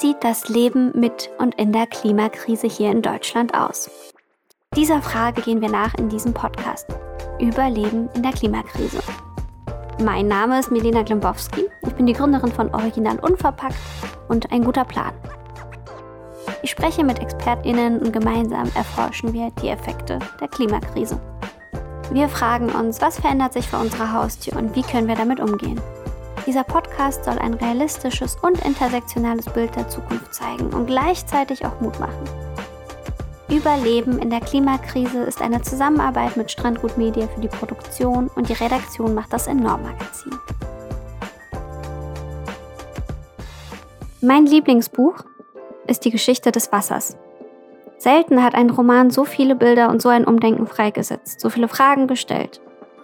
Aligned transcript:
sieht 0.00 0.24
das 0.24 0.48
Leben 0.48 0.98
mit 0.98 1.30
und 1.38 1.54
in 1.56 1.72
der 1.72 1.86
Klimakrise 1.86 2.66
hier 2.66 2.90
in 2.90 3.02
Deutschland 3.02 3.52
aus? 3.54 3.90
Dieser 4.74 5.02
Frage 5.02 5.42
gehen 5.42 5.60
wir 5.60 5.68
nach 5.68 5.92
in 5.94 6.08
diesem 6.08 6.32
Podcast. 6.32 6.86
Überleben 7.38 8.08
in 8.14 8.22
der 8.22 8.32
Klimakrise. 8.32 9.00
Mein 10.02 10.26
Name 10.26 10.58
ist 10.58 10.70
Milena 10.70 11.02
Glimbowski. 11.02 11.66
Ich 11.86 11.92
bin 11.92 12.06
die 12.06 12.14
Gründerin 12.14 12.50
von 12.50 12.74
Original 12.74 13.18
Unverpackt 13.18 13.76
und 14.28 14.50
ein 14.50 14.64
guter 14.64 14.86
Plan. 14.86 15.12
Ich 16.62 16.70
spreche 16.70 17.04
mit 17.04 17.18
ExpertInnen 17.18 17.98
und 17.98 18.12
gemeinsam 18.12 18.70
erforschen 18.74 19.34
wir 19.34 19.50
die 19.62 19.68
Effekte 19.68 20.18
der 20.40 20.48
Klimakrise. 20.48 21.20
Wir 22.10 22.28
fragen 22.30 22.70
uns, 22.70 23.02
was 23.02 23.20
verändert 23.20 23.52
sich 23.52 23.68
vor 23.68 23.80
unserer 23.80 24.14
Haustür 24.14 24.56
und 24.56 24.74
wie 24.74 24.82
können 24.82 25.08
wir 25.08 25.16
damit 25.16 25.40
umgehen? 25.40 25.80
Dieser 26.46 26.64
Podcast 26.64 27.24
soll 27.24 27.38
ein 27.38 27.54
realistisches 27.54 28.36
und 28.42 28.64
intersektionales 28.64 29.46
Bild 29.46 29.76
der 29.76 29.88
Zukunft 29.88 30.34
zeigen 30.34 30.72
und 30.72 30.86
gleichzeitig 30.86 31.64
auch 31.66 31.80
Mut 31.80 32.00
machen. 32.00 32.24
Überleben 33.48 34.18
in 34.18 34.30
der 34.30 34.40
Klimakrise 34.40 35.22
ist 35.22 35.42
eine 35.42 35.60
Zusammenarbeit 35.60 36.36
mit 36.36 36.50
Strandgut 36.50 36.96
Media 36.96 37.26
für 37.26 37.40
die 37.40 37.48
Produktion 37.48 38.28
und 38.36 38.48
die 38.48 38.54
Redaktion 38.54 39.14
macht 39.14 39.32
das 39.32 39.48
Enorm-Magazin. 39.48 40.32
Mein 44.22 44.46
Lieblingsbuch 44.46 45.24
ist 45.86 46.04
die 46.04 46.10
Geschichte 46.10 46.52
des 46.52 46.70
Wassers. 46.72 47.16
Selten 47.98 48.42
hat 48.42 48.54
ein 48.54 48.70
Roman 48.70 49.10
so 49.10 49.24
viele 49.24 49.54
Bilder 49.54 49.90
und 49.90 50.00
so 50.00 50.08
ein 50.08 50.24
Umdenken 50.24 50.66
freigesetzt, 50.66 51.40
so 51.40 51.50
viele 51.50 51.68
Fragen 51.68 52.06
gestellt. 52.06 52.60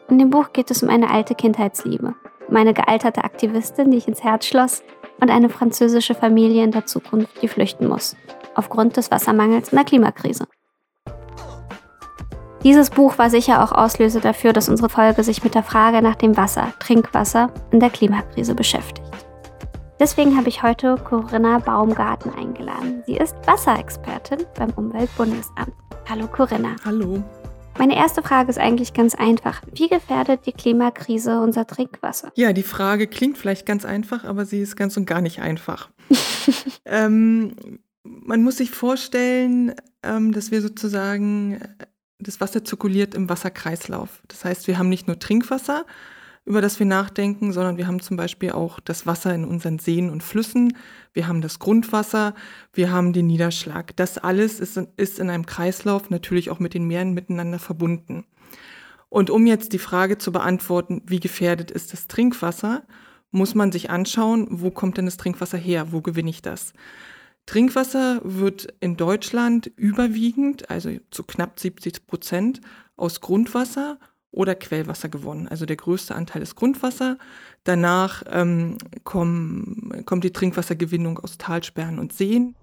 In 0.08 0.18
dem 0.18 0.30
Buch 0.30 0.52
geht 0.52 0.70
es 0.70 0.82
um 0.82 0.88
eine 0.88 1.10
alte 1.10 1.34
Kindheitsliebe, 1.34 2.14
um 2.48 2.56
eine 2.56 2.74
gealterte 2.74 3.24
Aktivistin, 3.24 3.91
die 3.91 3.98
ich 3.98 4.09
ins 4.09 4.23
Herz 4.24 4.46
schloss, 4.46 4.82
und 5.20 5.30
eine 5.30 5.48
französische 5.48 6.14
Familie 6.14 6.64
in 6.64 6.70
der 6.70 6.86
Zukunft, 6.86 7.42
die 7.42 7.48
flüchten 7.48 7.89
muss, 7.89 8.16
aufgrund 8.55 8.97
des 8.97 9.11
Wassermangels 9.11 9.70
in 9.70 9.77
der 9.77 9.84
Klimakrise. 9.84 10.47
Dieses 12.62 12.91
Buch 12.91 13.17
war 13.19 13.30
sicher 13.30 13.62
auch 13.62 13.72
Auslöser 13.72 14.20
dafür, 14.20 14.52
dass 14.52 14.69
unsere 14.69 14.89
Folge 14.89 15.22
sich 15.22 15.44
mit 15.44 15.55
der 15.55 15.62
Frage 15.62 16.02
nach 16.02 16.17
dem 16.17 16.36
Wasser, 16.36 16.72
Trinkwasser, 16.80 17.50
in 17.70 17.80
der 17.80 17.91
Klimakrise 17.91 18.55
beschäftigt. 18.55 19.06
Deswegen 19.98 20.36
habe 20.36 20.48
ich 20.48 20.62
heute 20.62 20.97
Corinna 20.97 21.58
Baumgarten 21.58 22.34
eingeladen. 22.34 23.02
Sie 23.06 23.17
ist 23.17 23.36
Wasserexpertin 23.47 24.44
beim 24.58 24.70
Umweltbundesamt. 24.77 25.72
Hallo 26.08 26.27
Corinna. 26.27 26.77
Hallo. 26.84 27.22
Meine 27.78 27.94
erste 27.94 28.22
Frage 28.22 28.48
ist 28.48 28.58
eigentlich 28.58 28.94
ganz 28.94 29.14
einfach. 29.14 29.60
Wie 29.74 29.88
gefährdet 29.88 30.46
die 30.46 30.52
Klimakrise 30.52 31.41
unser 31.41 31.66
Trinkwasser? 31.66 32.33
Ja, 32.34 32.55
die 32.55 32.62
Frage 32.62 33.06
klingt 33.06 33.36
vielleicht 33.36 33.66
ganz 33.66 33.84
einfach, 33.84 34.24
aber 34.24 34.46
sie 34.46 34.60
ist 34.60 34.77
ganz 34.77 34.96
und 34.96 35.05
gar 35.05 35.20
nicht 35.20 35.41
einfach. 35.41 35.91
ähm, 36.86 37.55
man 38.02 38.42
muss 38.42 38.56
sich 38.56 38.70
vorstellen, 38.70 39.74
ähm, 40.02 40.33
dass 40.33 40.50
wir 40.50 40.62
sozusagen, 40.62 41.60
äh, 41.60 41.86
das 42.18 42.41
Wasser 42.41 42.64
zirkuliert 42.64 43.14
im 43.14 43.28
Wasserkreislauf. 43.28 44.22
Das 44.28 44.44
heißt, 44.46 44.68
wir 44.68 44.78
haben 44.78 44.88
nicht 44.88 45.06
nur 45.06 45.18
Trinkwasser, 45.18 45.84
über 46.47 46.61
das 46.61 46.78
wir 46.78 46.86
nachdenken, 46.86 47.52
sondern 47.52 47.77
wir 47.77 47.89
haben 47.89 48.00
zum 48.00 48.16
Beispiel 48.16 48.52
auch 48.52 48.78
das 48.78 49.05
Wasser 49.05 49.34
in 49.34 49.44
unseren 49.44 49.80
Seen 49.80 50.08
und 50.08 50.22
Flüssen, 50.22 50.77
wir 51.12 51.27
haben 51.27 51.41
das 51.41 51.58
Grundwasser, 51.58 52.34
wir 52.72 52.92
haben 52.92 53.12
den 53.12 53.27
Niederschlag. 53.27 53.94
Das 53.97 54.16
alles 54.16 54.61
ist 54.61 54.77
in, 54.77 54.86
ist 54.97 55.19
in 55.19 55.28
einem 55.28 55.44
Kreislauf 55.44 56.08
natürlich 56.08 56.50
auch 56.50 56.61
mit 56.61 56.72
den 56.72 56.86
Meeren 56.86 57.14
miteinander 57.14 57.58
verbunden. 57.58 58.24
Und 59.08 59.28
um 59.28 59.47
jetzt 59.47 59.72
die 59.72 59.78
Frage 59.78 60.19
zu 60.19 60.30
beantworten, 60.30 61.02
wie 61.05 61.20
gefährdet 61.20 61.72
ist 61.72 61.92
das 61.92 62.06
Trinkwasser, 62.06 62.84
muss 63.33 63.56
man 63.56 63.72
sich 63.72 63.91
anschauen, 63.91 64.47
wo 64.50 64.70
kommt 64.70 64.98
denn 64.98 65.05
das 65.05 65.17
Trinkwasser 65.17 65.58
her, 65.58 65.91
wo 65.91 66.00
gewinne 66.00 66.30
ich 66.30 66.42
das? 66.42 66.72
Trinkwasser 67.47 68.20
wird 68.22 68.72
in 68.80 68.97
Deutschland 68.97 69.70
überwiegend, 69.77 70.70
also 70.70 70.90
zu 71.11 71.24
knapp 71.24 71.58
70 71.58 72.07
Prozent, 72.07 72.61
aus 72.96 73.20
Grundwasser 73.20 73.98
oder 74.36 74.55
Quellwasser 74.55 75.08
gewonnen. 75.08 75.48
Also 75.48 75.67
der 75.67 75.77
größte 75.77 76.14
Anteil 76.14 76.42
ist 76.42 76.55
Grundwasser. 76.55 77.19
Danach 77.64 78.23
ähm, 78.30 78.79
kommen, 79.02 80.05
kommt 80.05 80.23
die 80.24 80.33
Trinkwassergewinnung 80.33 81.19
aus 81.19 81.39
Talsperren 81.39 81.98
und 81.98 82.13
Seen. 82.13 82.55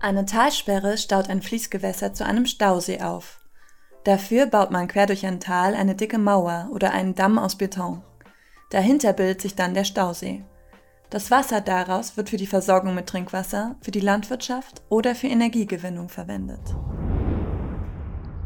Eine 0.00 0.24
Talsperre 0.26 0.96
staut 0.96 1.28
ein 1.28 1.42
Fließgewässer 1.42 2.14
zu 2.14 2.24
einem 2.24 2.46
Stausee 2.46 3.00
auf. 3.00 3.40
Dafür 4.04 4.46
baut 4.46 4.70
man 4.70 4.86
quer 4.86 5.06
durch 5.06 5.26
ein 5.26 5.40
Tal 5.40 5.74
eine 5.74 5.94
dicke 5.94 6.18
Mauer 6.18 6.68
oder 6.72 6.92
einen 6.92 7.14
Damm 7.14 7.38
aus 7.38 7.56
Beton. 7.56 8.02
Dahinter 8.70 9.12
bildet 9.12 9.40
sich 9.40 9.54
dann 9.54 9.74
der 9.74 9.84
Stausee. 9.84 10.44
Das 11.10 11.30
Wasser 11.30 11.60
daraus 11.60 12.16
wird 12.16 12.30
für 12.30 12.36
die 12.36 12.46
Versorgung 12.46 12.94
mit 12.94 13.06
Trinkwasser, 13.06 13.76
für 13.80 13.92
die 13.92 14.00
Landwirtschaft 14.00 14.82
oder 14.88 15.14
für 15.14 15.28
Energiegewinnung 15.28 16.08
verwendet 16.08 16.74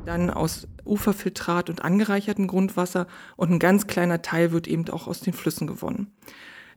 dann 0.09 0.31
aus 0.31 0.67
Uferfiltrat 0.85 1.71
und 1.71 1.85
angereichertem 1.85 2.49
Grundwasser 2.49 3.07
und 3.37 3.51
ein 3.51 3.59
ganz 3.59 3.87
kleiner 3.87 4.23
Teil 4.23 4.53
wird 4.53 4.67
eben 4.67 4.89
auch 4.89 5.07
aus 5.07 5.21
den 5.21 5.35
Flüssen 5.35 5.67
gewonnen. 5.67 6.17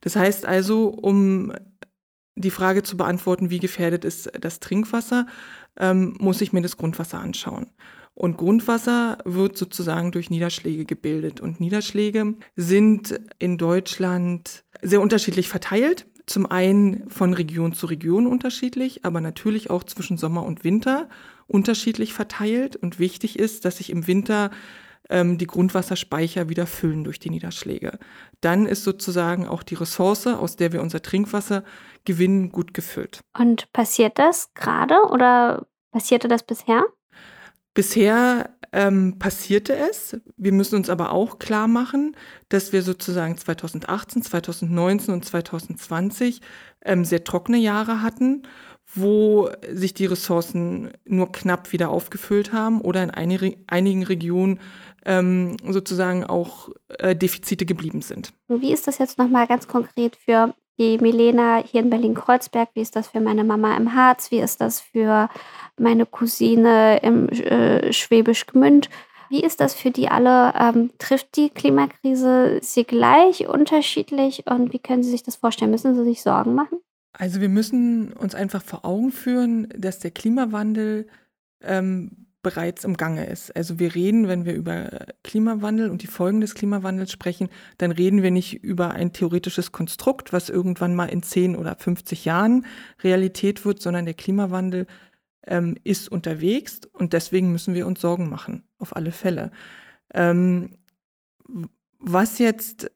Das 0.02 0.16
heißt 0.16 0.46
also, 0.46 0.90
um 0.90 1.54
die 2.36 2.52
Frage 2.52 2.84
zu 2.84 2.98
beantworten, 2.98 3.50
wie 3.50 3.60
gefährdet 3.60 4.06
ist 4.06 4.32
das 4.40 4.60
Trinkwasser, 4.60 5.28
ähm, 5.78 6.16
muss 6.20 6.42
ich 6.42 6.54
mir 6.54 6.62
das 6.62 6.78
Grundwasser 6.78 7.20
anschauen. 7.20 7.68
Und 8.14 8.38
Grundwasser 8.38 9.20
wird 9.24 9.58
sozusagen 9.58 10.12
durch 10.12 10.30
Niederschläge 10.30 10.86
gebildet. 10.86 11.40
Und 11.40 11.60
Niederschläge 11.60 12.36
sind 12.56 13.20
in 13.40 13.58
Deutschland 13.58 14.64
sehr 14.82 15.02
unterschiedlich 15.02 15.48
verteilt. 15.48 16.08
Zum 16.26 16.46
einen 16.46 17.10
von 17.10 17.34
Region 17.34 17.74
zu 17.74 17.88
Region 17.88 18.28
unterschiedlich, 18.28 19.06
aber 19.06 19.22
natürlich 19.22 19.70
auch 19.70 19.84
zwischen 19.84 20.18
Sommer 20.18 20.44
und 20.46 20.64
Winter 20.64 21.10
unterschiedlich 21.52 22.14
verteilt. 22.14 22.76
Und 22.76 23.00
wichtig 23.00 23.38
ist, 23.38 23.66
dass 23.66 23.78
sich 23.78 23.90
im 23.90 24.08
Winter 24.08 24.52
ähm, 25.10 25.38
die 25.38 25.48
Grundwasserspeicher 25.48 26.50
wieder 26.50 26.66
füllen 26.66 27.04
durch 27.04 27.20
die 27.20 27.30
Niederschläge. 27.30 28.00
Dann 28.40 28.66
ist 28.66 28.84
sozusagen 28.84 29.48
auch 29.48 29.64
die 29.64 29.76
Ressource, 29.76 30.28
aus 30.28 30.56
der 30.56 30.72
wir 30.72 30.82
unser 30.82 31.02
Trinkwasser 31.02 31.64
gewinnen, 32.06 32.52
gut 32.52 32.74
gefüllt. 32.74 33.22
Und 33.38 33.72
passiert 33.74 34.18
das 34.18 34.54
gerade 34.54 34.96
oder 35.10 35.68
passierte 35.92 36.28
das 36.28 36.44
bisher? 36.44 36.86
Bisher 37.74 38.50
ähm, 38.74 39.20
passierte 39.20 39.76
es. 39.76 40.18
Wir 40.38 40.52
müssen 40.52 40.76
uns 40.76 40.90
aber 40.90 41.12
auch 41.12 41.40
klar 41.40 41.68
machen, 41.68 42.16
dass 42.50 42.74
wir 42.74 42.82
sozusagen 42.82 43.38
2018, 43.38 44.24
2019 44.24 45.14
und 45.14 45.26
2020 45.26 46.42
ähm, 46.84 47.06
sehr 47.06 47.24
trockene 47.24 47.58
Jahre 47.58 48.02
hatten 48.02 48.44
wo 48.94 49.50
sich 49.72 49.94
die 49.94 50.06
Ressourcen 50.06 50.92
nur 51.06 51.32
knapp 51.32 51.72
wieder 51.72 51.90
aufgefüllt 51.90 52.54
haben 52.54 52.82
oder 52.82 53.04
in 53.04 53.12
einigen 53.12 54.04
Regionen 54.04 54.60
ähm, 55.06 55.58
sozusagen 55.68 56.24
auch 56.24 56.70
äh, 57.00 57.16
Defizite 57.16 57.66
geblieben 57.66 58.02
sind. 58.02 58.34
Wie 58.48 58.72
ist 58.72 58.88
das 58.88 58.98
jetzt 58.98 59.18
nochmal 59.18 59.48
ganz 59.48 59.68
konkret 59.68 60.16
für 60.16 60.54
die 60.78 60.98
Milena 60.98 61.64
hier 61.64 61.82
in 61.82 61.90
Berlin-Kreuzberg? 61.90 62.70
Wie 62.74 62.82
ist 62.82 62.96
das 62.96 63.08
für 63.10 63.22
meine 63.22 63.44
Mama 63.44 63.76
im 63.78 63.94
Harz? 63.96 64.32
Wie 64.32 64.40
ist 64.40 64.62
das 64.62 64.82
für 64.82 65.30
meine 65.78 66.06
Cousine 66.06 67.00
im 67.02 67.30
äh, 67.30 67.94
Schwäbisch 67.94 68.46
Gmünd? 68.48 68.90
Wie 69.30 69.44
ist 69.44 69.62
das 69.62 69.74
für 69.74 69.92
die 69.92 70.10
alle? 70.10 70.54
Ähm, 70.60 70.92
trifft 70.98 71.38
die 71.38 71.50
Klimakrise 71.50 72.60
sie 72.62 72.84
gleich, 72.84 73.48
unterschiedlich? 73.48 74.46
Und 74.48 74.74
wie 74.74 74.80
können 74.80 75.04
Sie 75.04 75.12
sich 75.12 75.24
das 75.24 75.38
vorstellen? 75.38 75.72
Müssen 75.72 75.96
Sie 75.96 76.04
sich 76.04 76.22
Sorgen 76.22 76.54
machen? 76.54 76.80
Also 77.14 77.42
wir 77.42 77.50
müssen 77.50 78.14
uns 78.14 78.36
einfach 78.36 78.62
vor 78.64 78.86
Augen 78.86 79.12
führen, 79.12 79.68
dass 79.78 80.00
der 80.00 80.12
Klimawandel 80.12 81.08
ähm, 81.62 82.28
bereits 82.42 82.84
im 82.84 82.98
Gange 82.98 83.26
ist. 83.28 83.56
Also 83.56 83.80
wir 83.80 83.94
reden, 83.94 84.28
wenn 84.28 84.46
wir 84.46 84.54
über 84.54 85.06
Klimawandel 85.24 85.90
und 85.90 86.02
die 86.02 86.08
Folgen 86.08 86.42
des 86.42 86.56
Klimawandels 86.56 87.12
sprechen, 87.12 87.50
dann 87.78 87.92
reden 87.92 88.24
wir 88.24 88.32
nicht 88.32 88.64
über 88.64 88.92
ein 88.92 89.14
theoretisches 89.14 89.72
Konstrukt, 89.72 90.34
was 90.34 90.50
irgendwann 90.50 90.96
mal 90.96 91.06
in 91.06 91.22
10 91.22 91.56
oder 91.56 91.76
50 91.76 92.26
Jahren 92.26 92.66
Realität 93.04 93.64
wird, 93.64 93.82
sondern 93.82 94.06
der 94.06 94.16
Klimawandel 94.16 94.88
ähm, 95.46 95.78
ist 95.84 96.12
unterwegs 96.12 96.82
und 96.94 97.14
deswegen 97.14 97.52
müssen 97.52 97.74
wir 97.74 97.86
uns 97.86 98.02
Sorgen 98.02 98.30
machen, 98.30 98.64
auf 98.80 98.96
alle 98.96 99.12
Fälle. 99.12 99.52
Ähm, 100.14 100.78
was 102.00 102.40
jetzt 102.40 102.92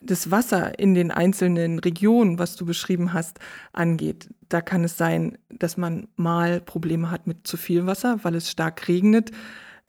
das 0.00 0.30
Wasser 0.30 0.78
in 0.78 0.94
den 0.94 1.10
einzelnen 1.10 1.78
Regionen, 1.78 2.38
was 2.38 2.56
du 2.56 2.64
beschrieben 2.64 3.12
hast, 3.12 3.38
angeht, 3.72 4.28
da 4.48 4.60
kann 4.60 4.84
es 4.84 4.96
sein, 4.96 5.38
dass 5.48 5.76
man 5.76 6.08
mal 6.16 6.60
Probleme 6.60 7.10
hat 7.10 7.26
mit 7.26 7.46
zu 7.46 7.56
viel 7.56 7.86
Wasser, 7.86 8.18
weil 8.22 8.34
es 8.34 8.50
stark 8.50 8.88
regnet, 8.88 9.30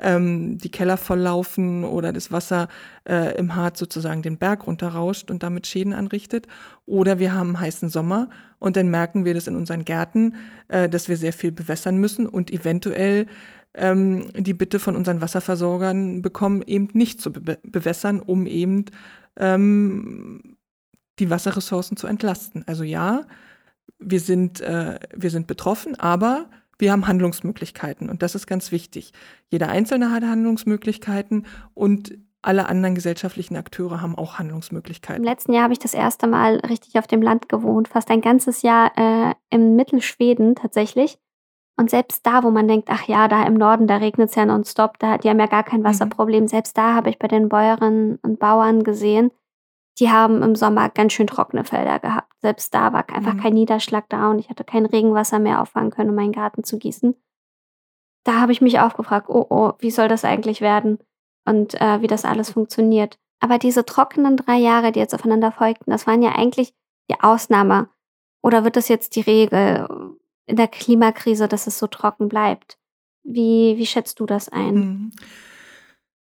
ähm, 0.02 0.58
die 0.58 0.70
Keller 0.70 0.98
volllaufen 0.98 1.84
oder 1.84 2.12
das 2.12 2.32
Wasser 2.32 2.68
äh, 3.08 3.38
im 3.38 3.56
Harz 3.56 3.80
sozusagen 3.80 4.22
den 4.22 4.38
Berg 4.38 4.68
runterrauscht 4.68 5.30
und 5.30 5.44
damit 5.44 5.68
Schäden 5.68 5.94
anrichtet. 5.94 6.48
Oder 6.86 7.20
wir 7.20 7.34
haben 7.34 7.50
einen 7.50 7.60
heißen 7.60 7.90
Sommer 7.90 8.30
und 8.60 8.76
dann 8.76 8.90
merken 8.90 9.26
wir 9.26 9.34
das 9.34 9.48
in 9.48 9.56
unseren 9.56 9.86
Gärten, 9.86 10.36
äh, 10.68 10.90
dass 10.90 11.08
wir 11.08 11.18
sehr 11.18 11.34
viel 11.34 11.52
bewässern 11.52 11.98
müssen 11.98 12.28
und 12.28 12.52
eventuell 12.52 13.28
ähm, 13.74 14.32
die 14.36 14.54
Bitte 14.54 14.80
von 14.80 14.96
unseren 14.96 15.22
Wasserversorgern 15.22 16.22
bekommen, 16.22 16.62
eben 16.66 16.90
nicht 16.94 17.22
zu 17.22 17.32
be 17.32 17.60
bewässern, 17.64 18.20
um 18.20 18.46
eben 18.46 18.86
ähm, 19.42 20.58
die 21.20 21.30
Wasserressourcen 21.30 21.98
zu 21.98 22.08
entlasten. 22.08 22.64
Also 22.68 22.84
ja, 22.84 23.26
wir 24.00 24.20
sind, 24.20 24.62
äh, 24.62 25.00
wir 25.14 25.30
sind 25.30 25.48
betroffen, 25.48 26.00
aber 26.00 26.50
wir 26.78 26.92
haben 26.92 27.08
Handlungsmöglichkeiten 27.08 28.10
und 28.10 28.24
das 28.24 28.34
ist 28.34 28.48
ganz 28.48 28.72
wichtig. 28.72 29.12
Jeder 29.50 29.70
Einzelne 29.70 30.12
hat 30.12 30.24
Handlungsmöglichkeiten 30.24 31.46
und 31.74 32.18
alle 32.42 32.68
anderen 32.68 32.96
gesellschaftlichen 32.96 33.56
Akteure 33.56 34.02
haben 34.02 34.18
auch 34.18 34.40
Handlungsmöglichkeiten. 34.40 35.24
Im 35.24 35.30
letzten 35.30 35.54
Jahr 35.54 35.64
habe 35.64 35.74
ich 35.74 35.80
das 35.80 35.94
erste 35.94 36.26
Mal 36.26 36.56
richtig 36.58 36.98
auf 36.98 37.06
dem 37.06 37.22
Land 37.22 37.50
gewohnt, 37.50 37.88
fast 37.88 38.10
ein 38.10 38.22
ganzes 38.22 38.64
Jahr 38.64 38.92
äh, 38.98 39.36
im 39.52 39.76
Mittelschweden 39.76 40.56
tatsächlich. 40.56 41.20
Und 41.82 41.90
selbst 41.90 42.28
da, 42.28 42.44
wo 42.44 42.52
man 42.52 42.68
denkt, 42.68 42.90
ach 42.92 43.08
ja, 43.08 43.28
da 43.28 43.44
im 43.44 43.56
Norden, 43.56 43.88
da 43.88 43.98
regnet 43.98 44.30
es 44.30 44.36
ja 44.36 44.46
nonstop, 44.46 45.00
da, 45.00 45.18
die 45.18 45.28
haben 45.32 45.40
ja 45.40 45.48
gar 45.48 45.64
kein 45.64 45.80
mhm. 45.80 45.86
Wasserproblem. 45.86 46.44
Mhm. 46.44 46.48
Selbst 46.48 46.78
da 46.78 46.94
habe 46.94 47.10
ich 47.10 47.18
bei 47.18 47.28
den 47.28 47.50
Bäuerinnen 47.50 48.20
und 48.22 48.38
Bauern 48.38 48.84
gesehen, 48.84 49.32
die 49.98 50.12
haben 50.12 50.44
im 50.44 50.54
Sommer 50.54 50.90
ganz 50.90 51.14
schön 51.14 51.26
trockene 51.26 51.64
Felder 51.64 51.98
gehabt. 51.98 52.32
Selbst 52.40 52.72
da 52.76 52.94
war 52.94 53.10
einfach 53.10 53.34
mhm. 53.34 53.40
kein 53.40 53.54
Niederschlag 53.56 54.08
da 54.10 54.30
und 54.30 54.38
ich 54.38 54.52
hatte 54.52 54.64
kein 54.64 54.86
Regenwasser 54.86 55.40
mehr 55.40 55.60
auffangen 55.60 55.90
können, 55.90 56.12
um 56.12 56.16
meinen 56.16 56.34
Garten 56.34 56.64
zu 56.64 56.78
gießen. 56.78 57.16
Da 58.26 58.40
habe 58.40 58.52
ich 58.52 58.62
mich 58.62 58.80
auch 58.80 58.94
gefragt, 58.94 59.28
oh 59.30 59.48
oh, 59.50 59.72
wie 59.80 59.90
soll 59.90 60.08
das 60.08 60.24
eigentlich 60.24 60.62
werden 60.62 61.00
und 61.48 61.82
äh, 61.82 62.00
wie 62.02 62.08
das 62.08 62.26
alles 62.26 62.52
funktioniert. 62.52 63.18
Aber 63.40 63.58
diese 63.58 63.86
trockenen 63.86 64.38
drei 64.38 64.58
Jahre, 64.58 64.92
die 64.92 65.00
jetzt 65.00 65.16
aufeinander 65.16 65.52
folgten, 65.52 65.90
das 65.90 66.06
waren 66.06 66.22
ja 66.22 66.34
eigentlich 66.36 66.76
die 67.10 67.20
Ausnahme. 67.20 67.90
Oder 68.44 68.64
wird 68.64 68.76
das 68.76 68.88
jetzt 68.88 69.16
die 69.16 69.22
Regel 69.22 69.88
in 70.52 70.58
der 70.58 70.68
Klimakrise, 70.68 71.48
dass 71.48 71.66
es 71.66 71.80
so 71.80 71.88
trocken 71.88 72.30
bleibt? 72.30 72.78
Wie, 73.24 73.76
wie 73.78 73.86
schätzt 73.86 74.20
du 74.20 74.26
das 74.26 74.50
ein? 74.50 74.74
Mhm. 74.76 75.12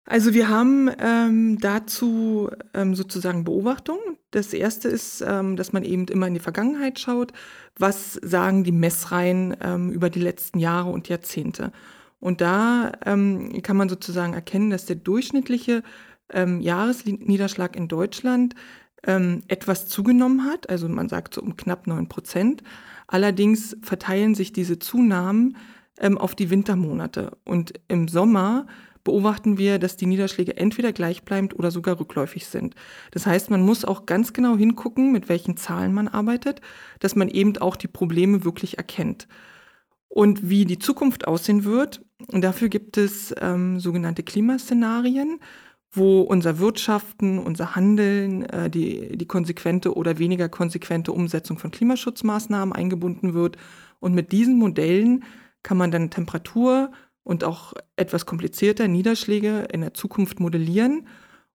Also 0.10 0.34
wir 0.34 0.48
haben 0.48 0.90
ähm, 1.00 1.60
dazu 1.60 2.50
ähm, 2.74 2.96
sozusagen 2.96 3.44
Beobachtungen. 3.44 4.18
Das 4.32 4.54
erste 4.54 4.88
ist, 4.88 5.22
ähm, 5.22 5.58
dass 5.58 5.74
man 5.74 5.84
eben 5.84 6.06
immer 6.06 6.28
in 6.28 6.34
die 6.34 6.40
Vergangenheit 6.40 6.98
schaut. 6.98 7.34
Was 7.78 8.14
sagen 8.14 8.64
die 8.64 8.72
Messreihen 8.72 9.58
ähm, 9.62 9.92
über 9.92 10.10
die 10.10 10.22
letzten 10.22 10.60
Jahre 10.60 10.92
und 10.92 11.10
Jahrzehnte? 11.10 11.74
Und 12.22 12.40
da 12.40 12.94
ähm, 13.06 13.62
kann 13.64 13.76
man 13.76 13.90
sozusagen 13.90 14.34
erkennen, 14.34 14.70
dass 14.70 14.86
der 14.86 14.96
durchschnittliche 14.96 15.84
ähm, 16.32 16.62
Jahresniederschlag 16.62 17.76
in 17.76 17.88
Deutschland 17.88 18.56
etwas 19.04 19.88
zugenommen 19.88 20.44
hat. 20.44 20.70
Also 20.70 20.90
man 20.90 21.08
sagt 21.08 21.36
so 21.36 21.42
um 21.42 21.56
knapp 21.56 21.88
9 21.88 22.10
Prozent. 22.10 22.62
Allerdings 23.07 23.77
verteilen 23.81 24.36
sich 24.36 24.51
diese 24.51 24.80
Zunahmen 24.80 25.57
auf 26.00 26.36
die 26.36 26.50
Wintermonate. 26.50 27.38
Und 27.44 27.74
im 27.88 28.07
Sommer 28.07 28.68
beobachten 29.04 29.57
wir, 29.57 29.80
dass 29.80 29.95
die 29.95 30.06
Niederschläge 30.06 30.57
entweder 30.57 30.92
gleichbleibend 30.92 31.57
oder 31.57 31.71
sogar 31.71 31.98
rückläufig 31.98 32.45
sind. 32.45 32.75
Das 33.12 33.25
heißt, 33.25 33.50
man 33.50 33.62
muss 33.62 33.86
auch 33.86 34.06
ganz 34.06 34.33
genau 34.33 34.57
hingucken, 34.57 35.13
mit 35.13 35.30
welchen 35.30 35.56
Zahlen 35.56 35.94
man 35.94 36.09
arbeitet, 36.09 36.59
dass 37.00 37.15
man 37.15 37.30
eben 37.30 37.57
auch 37.57 37.77
die 37.77 37.88
Probleme 37.88 38.44
wirklich 38.44 38.77
erkennt. 38.77 39.30
Und 40.09 40.50
wie 40.50 40.65
die 40.65 40.77
Zukunft 40.77 41.25
aussehen 41.25 41.63
wird, 41.63 42.01
dafür 42.27 42.68
gibt 42.68 42.98
es 42.98 43.33
ähm, 43.39 43.80
sogenannte 43.80 44.24
Klimaszenarien, 44.24 45.39
wo 45.92 46.22
unser 46.22 46.60
Wirtschaften, 46.60 47.39
unser 47.39 47.75
Handeln, 47.75 48.44
äh, 48.44 48.69
die, 48.69 49.18
die 49.18 49.25
konsequente 49.25 49.95
oder 49.95 50.19
weniger 50.19 50.50
konsequente 50.50 51.12
Umsetzung 51.12 51.57
von 51.57 51.72
Klimaschutzmaßnahmen 51.72 52.74
eingebunden 52.74 53.34
wird. 53.34 53.57
Und 54.00 54.13
mit 54.13 54.31
diesen 54.31 54.57
Modellen 54.57 55.24
kann 55.63 55.78
man 55.78 55.92
dann 55.92 56.10
Temperatur, 56.10 56.92
und 57.28 57.44
auch 57.44 57.74
etwas 57.98 58.25
komplizierter 58.25 58.88
Niederschläge 58.88 59.68
in 59.74 59.81
der 59.81 59.94
Zukunft 59.94 60.39
modellieren. 60.39 61.07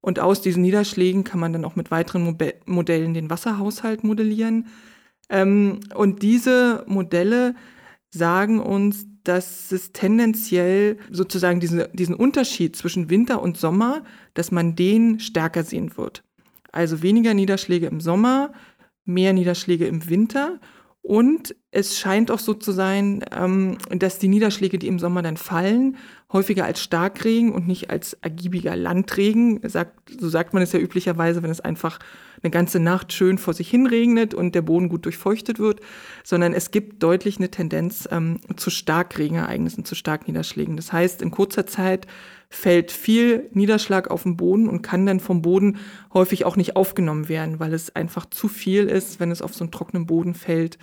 Und 0.02 0.20
aus 0.20 0.42
diesen 0.42 0.60
Niederschlägen 0.60 1.24
kann 1.24 1.40
man 1.40 1.54
dann 1.54 1.64
auch 1.64 1.76
mit 1.76 1.90
weiteren 1.90 2.24
Mobe 2.24 2.56
Modellen 2.66 3.14
den 3.14 3.30
Wasserhaushalt 3.30 4.04
modellieren. 4.04 4.66
Ähm, 5.30 5.80
und 5.94 6.20
diese 6.20 6.84
Modelle 6.86 7.54
sagen 8.12 8.60
uns, 8.60 9.06
dass 9.24 9.72
es 9.72 9.92
tendenziell 9.92 10.98
sozusagen 11.10 11.60
diese, 11.60 11.88
diesen 11.92 12.14
Unterschied 12.14 12.76
zwischen 12.76 13.10
Winter 13.10 13.40
und 13.40 13.56
Sommer, 13.56 14.04
dass 14.34 14.50
man 14.50 14.76
den 14.76 15.20
stärker 15.20 15.62
sehen 15.64 15.96
wird. 15.96 16.22
Also 16.72 17.02
weniger 17.02 17.34
Niederschläge 17.34 17.86
im 17.86 18.00
Sommer, 18.00 18.52
mehr 19.04 19.32
Niederschläge 19.32 19.86
im 19.86 20.08
Winter. 20.08 20.60
Und 21.02 21.56
es 21.70 21.98
scheint 21.98 22.30
auch 22.30 22.38
so 22.38 22.54
zu 22.54 22.70
sein, 22.70 23.24
ähm, 23.36 23.78
dass 23.90 24.18
die 24.18 24.28
Niederschläge, 24.28 24.78
die 24.78 24.86
im 24.86 24.98
Sommer 24.98 25.22
dann 25.22 25.36
fallen, 25.36 25.96
häufiger 26.32 26.64
als 26.64 26.80
Starkregen 26.80 27.52
und 27.52 27.66
nicht 27.66 27.90
als 27.90 28.14
ergiebiger 28.14 28.76
Landregen, 28.76 29.60
so 29.66 30.28
sagt 30.28 30.54
man 30.54 30.62
es 30.62 30.72
ja 30.72 30.78
üblicherweise, 30.78 31.42
wenn 31.42 31.50
es 31.50 31.60
einfach 31.60 31.98
eine 32.42 32.50
ganze 32.50 32.80
Nacht 32.80 33.12
schön 33.12 33.38
vor 33.38 33.54
sich 33.54 33.70
hin 33.70 33.86
regnet 33.86 34.34
und 34.34 34.54
der 34.54 34.62
Boden 34.62 34.88
gut 34.88 35.04
durchfeuchtet 35.04 35.58
wird, 35.58 35.80
sondern 36.24 36.52
es 36.52 36.70
gibt 36.70 37.02
deutlich 37.02 37.38
eine 37.38 37.50
Tendenz 37.50 38.08
ähm, 38.10 38.40
zu 38.56 38.70
Starkregenereignissen, 38.70 39.84
zu 39.84 39.94
Starkniederschlägen. 39.94 40.76
Das 40.76 40.92
heißt, 40.92 41.22
in 41.22 41.30
kurzer 41.30 41.66
Zeit 41.66 42.06
fällt 42.48 42.92
viel 42.92 43.48
Niederschlag 43.52 44.10
auf 44.10 44.24
den 44.24 44.36
Boden 44.36 44.68
und 44.68 44.82
kann 44.82 45.06
dann 45.06 45.20
vom 45.20 45.40
Boden 45.40 45.78
häufig 46.12 46.44
auch 46.44 46.56
nicht 46.56 46.76
aufgenommen 46.76 47.28
werden, 47.28 47.60
weil 47.60 47.72
es 47.72 47.96
einfach 47.96 48.26
zu 48.26 48.48
viel 48.48 48.88
ist, 48.88 49.20
wenn 49.20 49.30
es 49.30 49.40
auf 49.40 49.54
so 49.54 49.64
einen 49.64 49.70
trockenen 49.70 50.06
Boden 50.06 50.34
fällt 50.34 50.78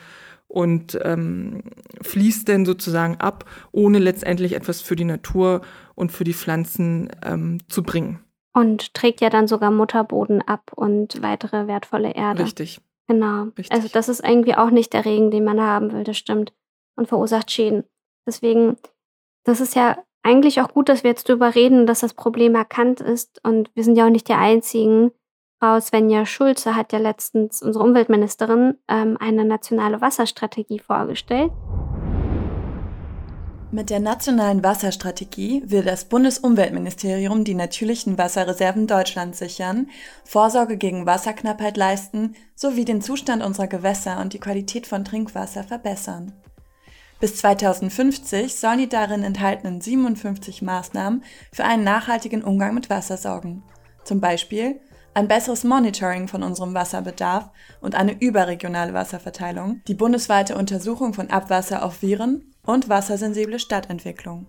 und 0.48 0.98
ähm, 1.04 1.62
fließt 2.02 2.50
dann 2.50 2.66
sozusagen 2.66 3.18
ab, 3.18 3.46
ohne 3.72 4.00
letztendlich 4.00 4.54
etwas 4.54 4.82
für 4.82 4.96
die 4.96 5.06
Natur 5.06 5.62
und 5.94 6.12
für 6.12 6.24
die 6.24 6.34
Pflanzen 6.34 7.10
ähm, 7.24 7.60
zu 7.68 7.84
bringen. 7.84 8.20
Und 8.54 8.94
trägt 8.94 9.22
ja 9.22 9.30
dann 9.30 9.48
sogar 9.48 9.72
Mutterboden 9.72 10.42
ab 10.42 10.72
und 10.76 11.22
weitere 11.22 11.68
wertvolle 11.68 12.14
Erde. 12.14 12.44
Richtig. 12.44 12.82
Genau. 13.08 13.44
Richtig. 13.58 13.72
Also 13.72 13.88
das 13.92 14.10
ist 14.10 14.24
irgendwie 14.28 14.56
auch 14.56 14.70
nicht 14.70 14.94
der 14.94 15.06
Regen, 15.06 15.32
den 15.32 15.44
man 15.44 15.62
haben 15.62 15.92
will, 15.92 16.04
das 16.04 16.18
stimmt. 16.18 16.54
Und 16.96 17.08
verursacht 17.08 17.52
Schäden. 17.52 17.84
Deswegen, 18.28 18.78
das 19.46 19.62
ist 19.62 19.76
ja 19.76 19.98
eigentlich 20.24 20.62
auch 20.62 20.70
gut, 20.74 20.90
dass 20.90 21.04
wir 21.04 21.12
jetzt 21.12 21.30
darüber 21.30 21.56
reden, 21.56 21.88
dass 21.88 22.02
das 22.02 22.14
Problem 22.14 22.56
erkannt 22.56 23.02
ist. 23.02 23.40
Und 23.44 23.72
wir 23.74 23.84
sind 23.84 23.98
ja 23.98 24.06
auch 24.06 24.12
nicht 24.12 24.28
die 24.28 24.34
Einzigen. 24.34 25.12
Frau 25.60 25.80
Svenja 25.80 26.26
Schulze 26.26 26.76
hat 26.76 26.94
ja 26.94 27.00
letztens, 27.00 27.62
unsere 27.62 27.84
Umweltministerin, 27.84 28.78
ähm, 28.88 29.18
eine 29.20 29.44
nationale 29.46 30.02
Wasserstrategie 30.02 30.80
vorgestellt. 30.80 31.52
Mit 33.72 33.92
der 33.92 34.00
nationalen 34.00 34.64
Wasserstrategie 34.64 35.62
will 35.68 35.84
das 35.84 36.06
Bundesumweltministerium 36.06 37.44
die 37.44 37.54
natürlichen 37.54 38.18
Wasserreserven 38.18 38.88
Deutschlands 38.88 39.38
sichern, 39.38 39.92
Vorsorge 40.24 40.76
gegen 40.76 41.06
Wasserknappheit 41.06 41.78
leisten 41.78 42.34
sowie 42.56 42.84
den 42.84 43.04
Zustand 43.04 43.44
unserer 43.44 43.68
Gewässer 43.68 44.22
und 44.22 44.34
die 44.34 44.40
Qualität 44.40 44.88
von 44.88 45.06
Trinkwasser 45.06 45.64
verbessern. 45.64 46.34
Bis 47.20 47.36
2050 47.36 48.56
sollen 48.56 48.80
die 48.80 48.90
darin 48.90 49.22
enthaltenen 49.22 49.82
57 49.82 50.64
Maßnahmen 50.64 51.24
für 51.54 51.66
einen 51.66 51.84
nachhaltigen 51.84 52.44
Umgang 52.44 52.74
mit 52.74 52.90
Wasser 52.90 53.18
sorgen. 53.18 53.62
Zum 54.04 54.20
Beispiel 54.20 54.80
ein 55.14 55.28
besseres 55.28 55.64
Monitoring 55.64 56.28
von 56.28 56.42
unserem 56.42 56.74
Wasserbedarf 56.74 57.52
und 57.82 57.94
eine 57.94 58.20
überregionale 58.20 58.94
Wasserverteilung, 58.96 59.82
die 59.88 59.94
bundesweite 59.94 60.58
Untersuchung 60.58 61.14
von 61.14 61.30
Abwasser 61.30 61.84
auf 61.84 62.02
Viren 62.02 62.50
und 62.70 62.88
wassersensible 62.88 63.60
Stadtentwicklung. 63.60 64.46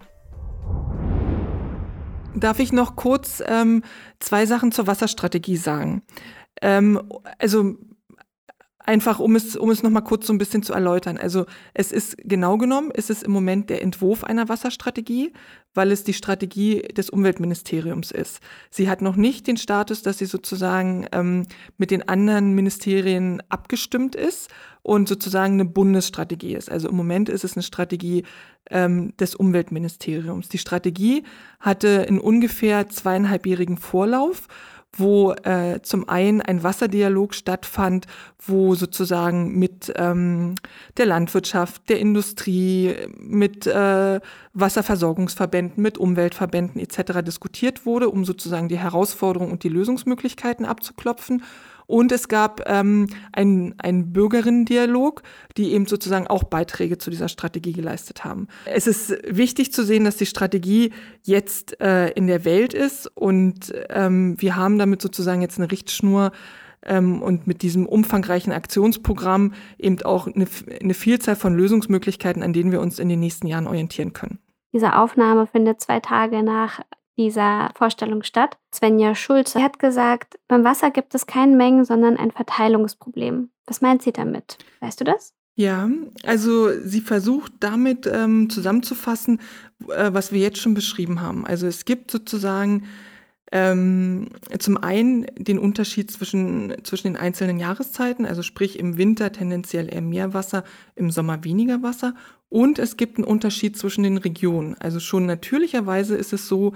Darf 2.35 2.59
ich 2.61 2.73
noch 2.73 2.95
kurz 2.95 3.43
ähm, 3.47 3.83
zwei 4.21 4.47
Sachen 4.47 4.73
zur 4.73 4.87
Wasserstrategie 4.87 5.57
sagen? 5.57 6.03
Ähm, 6.63 7.03
also 7.39 7.77
Einfach 8.91 9.21
um 9.21 9.37
es, 9.37 9.57
um 9.57 9.71
es 9.71 9.85
nochmal 9.85 10.03
kurz 10.03 10.27
so 10.27 10.33
ein 10.33 10.39
bisschen 10.39 10.65
zu 10.65 10.73
erläutern. 10.73 11.17
Also 11.17 11.47
es 11.75 11.93
ist 11.93 12.17
genau 12.25 12.57
genommen, 12.57 12.91
ist 12.91 13.09
es 13.09 13.23
im 13.23 13.31
Moment 13.31 13.71
der 13.71 13.83
Entwurf 13.83 14.25
einer 14.25 14.49
Wasserstrategie, 14.49 15.33
weil 15.75 15.93
es 15.93 16.03
die 16.03 16.13
Strategie 16.13 16.81
des 16.81 17.09
Umweltministeriums 17.09 18.11
ist. 18.11 18.41
Sie 18.69 18.89
hat 18.91 19.01
noch 19.01 19.15
nicht 19.15 19.47
den 19.47 19.59
Status, 19.59 20.03
dass 20.03 20.19
sie 20.19 20.27
sozusagen 20.27 21.07
ähm, 21.13 21.47
mit 21.77 21.93
den 21.93 22.09
anderen 22.09 22.55
Ministerien 22.55 23.43
abgestimmt 23.49 24.17
ist 24.17 24.51
und 24.83 25.09
sozusagen 25.09 25.55
eine 25.55 25.65
Bundesstrategie 25.65 26.55
ist. 26.55 26.71
Also 26.71 26.89
im 26.89 26.97
Moment 26.97 27.29
ist 27.29 27.45
es 27.45 27.57
eine 27.57 27.63
Strategie 27.63 28.25
ähm, 28.71 29.17
des 29.19 29.35
Umweltministeriums. 29.35 30.49
Die 30.49 30.59
Strategie 30.59 31.25
hatte 31.59 32.07
einen 32.07 32.21
ungefähr 32.21 32.89
zweieinhalbjährigen 32.89 33.79
Vorlauf 33.79 34.49
wo 34.97 35.33
äh, 35.33 35.81
zum 35.83 36.09
einen 36.09 36.41
ein 36.41 36.63
Wasserdialog 36.63 37.35
stattfand, 37.35 38.07
wo 38.39 38.75
sozusagen 38.75 39.59
mit 39.59 39.93
ähm, 39.97 40.57
der 40.97 41.07
Landwirtschaft, 41.07 41.89
der 41.89 42.01
Industrie, 42.01 42.97
mit 43.17 43.67
äh, 43.67 44.21
Wasserversorgungsverbänden, 44.53 45.81
mit 45.81 45.97
Umweltverbänden 45.99 46.81
etc. 46.81 47.23
diskutiert 47.25 47.87
wurde, 47.87 48.09
um 48.09 48.25
sozusagen 48.25 48.69
die 48.69 48.79
Herausforderungen 48.79 49.53
und 49.53 49.63
die 49.63 49.69
Lösungsmöglichkeiten 49.69 50.67
abzuklopfen. 50.67 51.45
Und 51.91 52.13
es 52.13 52.29
gab 52.29 52.63
ähm, 52.67 53.09
einen, 53.33 53.75
einen 53.81 54.13
Bürgerinnendialog, 54.13 55.23
die 55.57 55.73
eben 55.73 55.87
sozusagen 55.87 56.29
auch 56.29 56.45
Beiträge 56.45 56.99
zu 56.99 57.11
dieser 57.11 57.29
Strategie 57.29 57.73
geleistet 57.73 58.25
haben. 58.25 58.47
Es 58.65 58.87
ist 58.87 59.19
wichtig 59.27 59.73
zu 59.73 59.83
sehen, 59.83 60.05
dass 60.05 60.17
die 60.17 60.27
Strategie 60.27 60.93
jetzt 61.23 61.81
äh, 61.81 62.11
in 62.11 62.29
der 62.29 62.45
Welt 62.45 62.75
ist 62.75 63.09
und 63.17 63.75
ähm, 63.89 64.37
wir 64.39 64.55
haben 64.55 64.79
damit 64.79 65.03
sozusagen 65.03 65.43
jetzt 65.43 65.59
eine 65.59 65.71
Richtschnur, 65.71 66.31
ähm, 66.83 67.23
und 67.23 67.47
mit 67.47 67.61
diesem 67.61 67.87
umfangreichen 67.87 68.53
Aktionsprogramm 68.53 69.53
eben 69.79 70.01
auch 70.03 70.27
eine, 70.27 70.47
eine 70.81 70.95
Vielzahl 70.95 71.37
von 71.37 71.55
Lösungsmöglichkeiten, 71.55 72.43
an 72.43 72.55
denen 72.55 72.73
wir 72.73 72.81
uns 72.81 72.99
in 72.99 73.09
den 73.09 73.21
nächsten 73.21 73.47
Jahren 73.49 73.67
orientieren 73.67 74.15
können. 74.15 74.39
Diese 74.73 74.97
Aufnahme 74.97 75.47
findet 75.47 75.81
zwei 75.81 76.01
Tage 76.01 76.43
nach 76.43 76.81
dieser 77.21 77.71
Vorstellung 77.75 78.23
statt. 78.23 78.57
Svenja 78.75 79.15
Schulze 79.15 79.63
hat 79.63 79.79
gesagt, 79.79 80.39
beim 80.49 80.65
Wasser 80.65 80.91
gibt 80.91 81.15
es 81.15 81.27
kein 81.27 81.57
Mengen, 81.59 81.85
sondern 81.85 82.17
ein 82.17 82.31
Verteilungsproblem. 82.31 83.51
Was 83.67 83.83
meint 83.83 84.03
sie 84.03 84.13
damit? 84.13 84.57
Weißt 84.81 84.99
du 85.01 85.05
das? 85.05 85.35
Ja, 85.55 85.91
also 86.25 86.71
sie 86.83 87.03
versucht 87.03 87.53
damit 87.61 88.07
ähm, 88.11 88.49
zusammenzufassen, 88.49 89.41
äh, 89.89 90.11
was 90.15 90.33
wir 90.33 90.41
jetzt 90.41 90.59
schon 90.59 90.73
beschrieben 90.73 91.21
haben. 91.21 91.47
Also 91.47 91.67
es 91.67 91.85
gibt 91.85 92.11
sozusagen 92.11 92.87
ähm, 93.53 94.29
zum 94.59 94.79
einen 94.79 95.27
den 95.37 95.59
Unterschied 95.59 96.11
zwischen, 96.11 96.73
zwischen 96.85 97.09
den 97.09 97.17
einzelnen 97.17 97.59
Jahreszeiten, 97.59 98.25
also 98.25 98.43
sprich 98.43 98.79
im 98.79 98.97
Winter 98.97 99.33
tendenziell 99.33 99.93
eher 99.93 100.01
mehr 100.01 100.33
Wasser, 100.33 100.65
im 100.95 101.11
Sommer 101.11 101.45
weniger 101.45 101.83
Wasser. 101.83 102.15
Und 102.49 102.79
es 102.79 102.97
gibt 102.97 103.19
einen 103.19 103.27
Unterschied 103.27 103.77
zwischen 103.77 104.03
den 104.03 104.17
Regionen. 104.17 104.77
Also 104.79 104.99
schon 104.99 105.27
natürlicherweise 105.27 106.17
ist 106.17 106.33
es 106.33 106.49
so, 106.49 106.75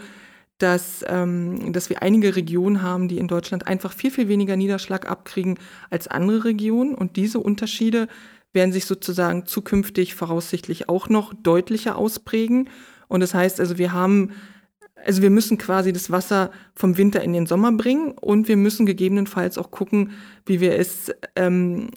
dass, 0.58 1.04
ähm, 1.08 1.72
dass 1.72 1.90
wir 1.90 2.02
einige 2.02 2.36
Regionen 2.36 2.82
haben, 2.82 3.08
die 3.08 3.18
in 3.18 3.28
Deutschland 3.28 3.66
einfach 3.66 3.92
viel, 3.92 4.10
viel 4.10 4.28
weniger 4.28 4.56
Niederschlag 4.56 5.10
abkriegen 5.10 5.58
als 5.90 6.08
andere 6.08 6.44
Regionen. 6.44 6.94
Und 6.94 7.16
diese 7.16 7.40
Unterschiede 7.40 8.08
werden 8.52 8.72
sich 8.72 8.86
sozusagen 8.86 9.46
zukünftig 9.46 10.14
voraussichtlich 10.14 10.88
auch 10.88 11.08
noch 11.08 11.34
deutlicher 11.34 11.96
ausprägen. 11.96 12.70
Und 13.08 13.20
das 13.20 13.34
heißt 13.34 13.60
also, 13.60 13.78
wir 13.78 13.92
haben 13.92 14.30
also 15.04 15.20
wir 15.20 15.30
müssen 15.30 15.58
quasi 15.58 15.92
das 15.92 16.10
Wasser 16.10 16.50
vom 16.74 16.96
Winter 16.96 17.22
in 17.22 17.34
den 17.34 17.46
Sommer 17.46 17.72
bringen 17.72 18.12
und 18.12 18.48
wir 18.48 18.56
müssen 18.56 18.86
gegebenenfalls 18.86 19.58
auch 19.58 19.70
gucken, 19.70 20.12
wie 20.46 20.60
wir 20.60 20.78
es 20.78 21.12
ähm, 21.36 21.90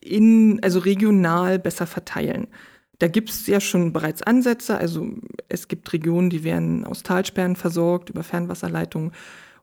in, 0.00 0.62
also 0.62 0.78
regional 0.78 1.58
besser 1.58 1.86
verteilen. 1.86 2.48
Da 3.02 3.08
gibt 3.08 3.30
es 3.30 3.48
ja 3.48 3.58
schon 3.58 3.92
bereits 3.92 4.22
Ansätze. 4.22 4.78
Also 4.78 5.08
es 5.48 5.66
gibt 5.66 5.92
Regionen, 5.92 6.30
die 6.30 6.44
werden 6.44 6.84
aus 6.84 7.02
Talsperren 7.02 7.56
versorgt 7.56 8.10
über 8.10 8.22
Fernwasserleitungen. 8.22 9.10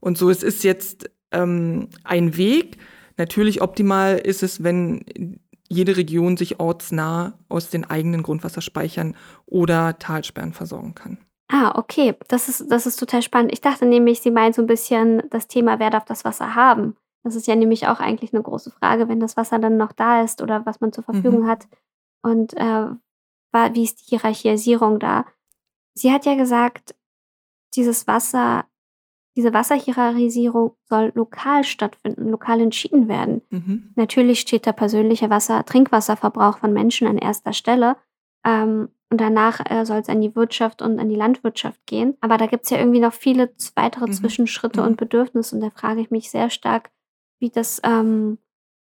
Und 0.01 0.17
so 0.17 0.29
es 0.29 0.43
ist 0.43 0.65
jetzt 0.65 1.09
ähm, 1.31 1.87
ein 2.03 2.35
Weg. 2.35 2.79
Natürlich 3.15 3.61
optimal 3.61 4.17
ist 4.17 4.43
es, 4.43 4.61
wenn 4.61 5.39
jede 5.69 5.95
Region 5.95 6.35
sich 6.35 6.59
ortsnah 6.59 7.39
aus 7.47 7.69
den 7.69 7.85
eigenen 7.85 8.23
Grundwasserspeichern 8.23 9.15
oder 9.45 9.97
Talsperren 9.97 10.51
versorgen 10.51 10.93
kann. 10.93 11.17
Ah, 11.47 11.79
okay. 11.79 12.15
Das 12.27 12.49
ist, 12.49 12.69
das 12.69 12.85
ist 12.85 12.97
total 12.97 13.21
spannend. 13.21 13.53
Ich 13.53 13.61
dachte 13.61 13.85
nämlich, 13.85 14.19
sie 14.19 14.31
meint 14.31 14.53
so 14.53 14.61
ein 14.61 14.67
bisschen 14.67 15.23
das 15.29 15.47
Thema, 15.47 15.79
wer 15.79 15.91
darf 15.91 16.03
das 16.03 16.25
Wasser 16.25 16.55
haben? 16.55 16.97
Das 17.23 17.35
ist 17.35 17.47
ja 17.47 17.55
nämlich 17.55 17.87
auch 17.87 18.01
eigentlich 18.01 18.33
eine 18.33 18.43
große 18.43 18.71
Frage, 18.71 19.07
wenn 19.07 19.21
das 19.21 19.37
Wasser 19.37 19.59
dann 19.59 19.77
noch 19.77 19.93
da 19.93 20.23
ist 20.23 20.41
oder 20.41 20.65
was 20.65 20.81
man 20.81 20.91
zur 20.91 21.05
Verfügung 21.05 21.43
mhm. 21.43 21.47
hat. 21.47 21.67
Und 22.21 22.53
äh, 22.57 22.87
wie 23.51 23.83
ist 23.83 24.01
die 24.01 24.09
Hierarchisierung 24.09 24.99
da? 24.99 25.25
Sie 25.93 26.11
hat 26.11 26.25
ja 26.25 26.35
gesagt, 26.35 26.95
dieses 27.75 28.07
Wasser, 28.07 28.65
diese 29.35 29.53
Wasserhierarchisierung 29.53 30.75
soll 30.85 31.11
lokal 31.15 31.63
stattfinden, 31.63 32.29
lokal 32.29 32.61
entschieden 32.61 33.07
werden. 33.07 33.41
Mhm. 33.49 33.91
Natürlich 33.95 34.39
steht 34.39 34.65
der 34.65 34.73
persönliche 34.73 35.29
Wasser, 35.29 35.65
Trinkwasserverbrauch 35.65 36.59
von 36.59 36.73
Menschen 36.73 37.07
an 37.07 37.17
erster 37.17 37.53
Stelle. 37.53 37.97
Ähm, 38.45 38.89
und 39.11 39.19
danach 39.19 39.59
äh, 39.69 39.85
soll 39.85 39.99
es 39.99 40.09
an 40.09 40.21
die 40.21 40.35
Wirtschaft 40.35 40.81
und 40.81 40.99
an 40.99 41.09
die 41.09 41.15
Landwirtschaft 41.15 41.85
gehen. 41.87 42.15
Aber 42.21 42.37
da 42.37 42.45
gibt 42.45 42.65
es 42.65 42.69
ja 42.69 42.77
irgendwie 42.77 42.99
noch 42.99 43.13
viele 43.13 43.51
weitere 43.75 44.07
mhm. 44.07 44.13
Zwischenschritte 44.13 44.81
mhm. 44.81 44.87
und 44.87 44.97
Bedürfnisse. 44.97 45.55
Und 45.55 45.61
da 45.61 45.71
frage 45.71 46.01
ich 46.01 46.11
mich 46.11 46.29
sehr 46.29 46.49
stark, 46.49 46.91
wie 47.39 47.49
das, 47.49 47.81
ähm, 47.83 48.37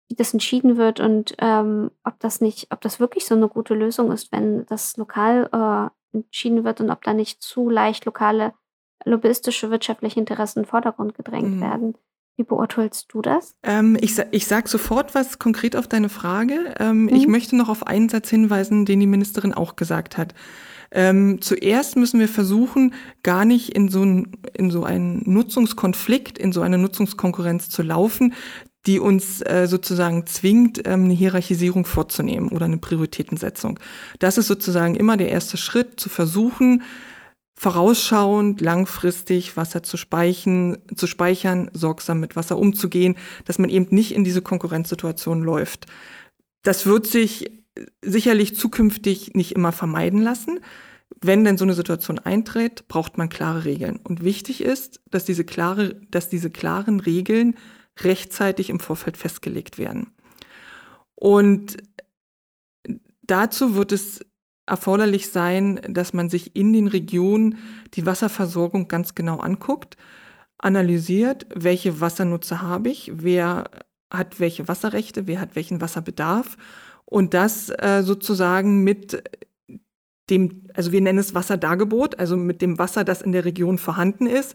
wie 0.08 0.14
das 0.14 0.32
entschieden 0.32 0.76
wird 0.76 1.00
und 1.00 1.34
ähm, 1.38 1.90
ob 2.04 2.18
das 2.20 2.40
nicht, 2.40 2.68
ob 2.70 2.80
das 2.80 3.00
wirklich 3.00 3.24
so 3.24 3.34
eine 3.34 3.48
gute 3.48 3.74
Lösung 3.74 4.12
ist, 4.12 4.32
wenn 4.32 4.66
das 4.66 4.96
lokal 4.96 5.48
äh, 5.52 6.16
entschieden 6.16 6.64
wird 6.64 6.80
und 6.80 6.90
ob 6.90 7.02
da 7.02 7.14
nicht 7.14 7.42
zu 7.42 7.70
leicht 7.70 8.04
lokale 8.04 8.52
lobbyistische 9.04 9.70
wirtschaftliche 9.70 10.20
Interessen 10.20 10.60
in 10.60 10.62
den 10.64 10.70
Vordergrund 10.70 11.14
gedrängt 11.14 11.56
mhm. 11.56 11.60
werden. 11.60 11.94
Wie 12.36 12.42
beurteilst 12.42 13.06
du 13.10 13.22
das? 13.22 13.54
Ähm, 13.62 13.96
ich, 14.00 14.18
ich 14.32 14.46
sage 14.46 14.68
sofort 14.68 15.14
was 15.14 15.38
konkret 15.38 15.76
auf 15.76 15.86
deine 15.86 16.08
Frage. 16.08 16.74
Ähm, 16.80 17.02
mhm. 17.02 17.08
Ich 17.10 17.26
möchte 17.28 17.56
noch 17.56 17.68
auf 17.68 17.86
einen 17.86 18.08
Satz 18.08 18.28
hinweisen, 18.28 18.86
den 18.86 19.00
die 19.00 19.06
Ministerin 19.06 19.54
auch 19.54 19.76
gesagt 19.76 20.18
hat. 20.18 20.34
Ähm, 20.90 21.40
zuerst 21.40 21.96
müssen 21.96 22.20
wir 22.20 22.28
versuchen, 22.28 22.94
gar 23.22 23.44
nicht 23.44 23.74
in 23.74 23.88
so, 23.88 24.02
ein, 24.02 24.36
in 24.52 24.70
so 24.70 24.84
einen 24.84 25.22
Nutzungskonflikt, 25.26 26.38
in 26.38 26.52
so 26.52 26.60
eine 26.62 26.78
Nutzungskonkurrenz 26.78 27.68
zu 27.68 27.82
laufen, 27.82 28.34
die 28.86 29.00
uns 29.00 29.40
äh, 29.42 29.66
sozusagen 29.66 30.26
zwingt, 30.26 30.86
ähm, 30.86 31.04
eine 31.04 31.14
Hierarchisierung 31.14 31.86
vorzunehmen 31.86 32.50
oder 32.50 32.66
eine 32.66 32.78
Prioritätensetzung. 32.78 33.78
Das 34.18 34.38
ist 34.38 34.46
sozusagen 34.46 34.94
immer 34.94 35.16
der 35.16 35.30
erste 35.30 35.56
Schritt, 35.56 35.98
zu 35.98 36.08
versuchen, 36.08 36.82
vorausschauend, 37.56 38.60
langfristig 38.60 39.56
Wasser 39.56 39.82
zu 39.82 39.96
speichern, 39.96 40.78
zu 40.94 41.06
speichern, 41.06 41.70
sorgsam 41.72 42.20
mit 42.20 42.36
Wasser 42.36 42.58
umzugehen, 42.58 43.16
dass 43.44 43.58
man 43.58 43.70
eben 43.70 43.86
nicht 43.94 44.14
in 44.14 44.24
diese 44.24 44.42
Konkurrenzsituation 44.42 45.42
läuft. 45.42 45.86
Das 46.62 46.84
wird 46.86 47.06
sich 47.06 47.50
sicherlich 48.02 48.56
zukünftig 48.56 49.34
nicht 49.34 49.52
immer 49.52 49.72
vermeiden 49.72 50.20
lassen. 50.20 50.60
Wenn 51.20 51.44
denn 51.44 51.56
so 51.56 51.64
eine 51.64 51.74
Situation 51.74 52.18
eintritt, 52.18 52.88
braucht 52.88 53.18
man 53.18 53.28
klare 53.28 53.64
Regeln. 53.64 54.00
Und 54.02 54.22
wichtig 54.24 54.62
ist, 54.62 55.00
dass 55.10 55.24
diese, 55.24 55.44
klare, 55.44 56.00
dass 56.10 56.28
diese 56.28 56.50
klaren 56.50 57.00
Regeln 57.00 57.56
rechtzeitig 58.00 58.70
im 58.70 58.80
Vorfeld 58.80 59.16
festgelegt 59.16 59.78
werden. 59.78 60.12
Und 61.14 61.76
dazu 63.22 63.74
wird 63.74 63.92
es 63.92 64.20
erforderlich 64.66 65.30
sein, 65.30 65.80
dass 65.88 66.12
man 66.12 66.30
sich 66.30 66.56
in 66.56 66.72
den 66.72 66.88
Regionen 66.88 67.58
die 67.94 68.06
Wasserversorgung 68.06 68.88
ganz 68.88 69.14
genau 69.14 69.38
anguckt, 69.38 69.96
analysiert, 70.58 71.46
welche 71.54 72.00
Wassernutzer 72.00 72.62
habe 72.62 72.88
ich, 72.88 73.12
wer 73.14 73.70
hat 74.10 74.40
welche 74.40 74.68
Wasserrechte, 74.68 75.26
wer 75.26 75.40
hat 75.40 75.56
welchen 75.56 75.80
Wasserbedarf 75.80 76.56
und 77.04 77.34
das 77.34 77.68
äh, 77.70 78.02
sozusagen 78.02 78.82
mit 78.84 79.22
dem, 80.30 80.68
also 80.72 80.92
wir 80.92 81.00
nennen 81.00 81.18
es 81.18 81.34
Wasserdargebot, 81.34 82.18
also 82.18 82.36
mit 82.36 82.62
dem 82.62 82.78
Wasser, 82.78 83.04
das 83.04 83.20
in 83.20 83.32
der 83.32 83.44
Region 83.44 83.76
vorhanden 83.76 84.26
ist, 84.26 84.54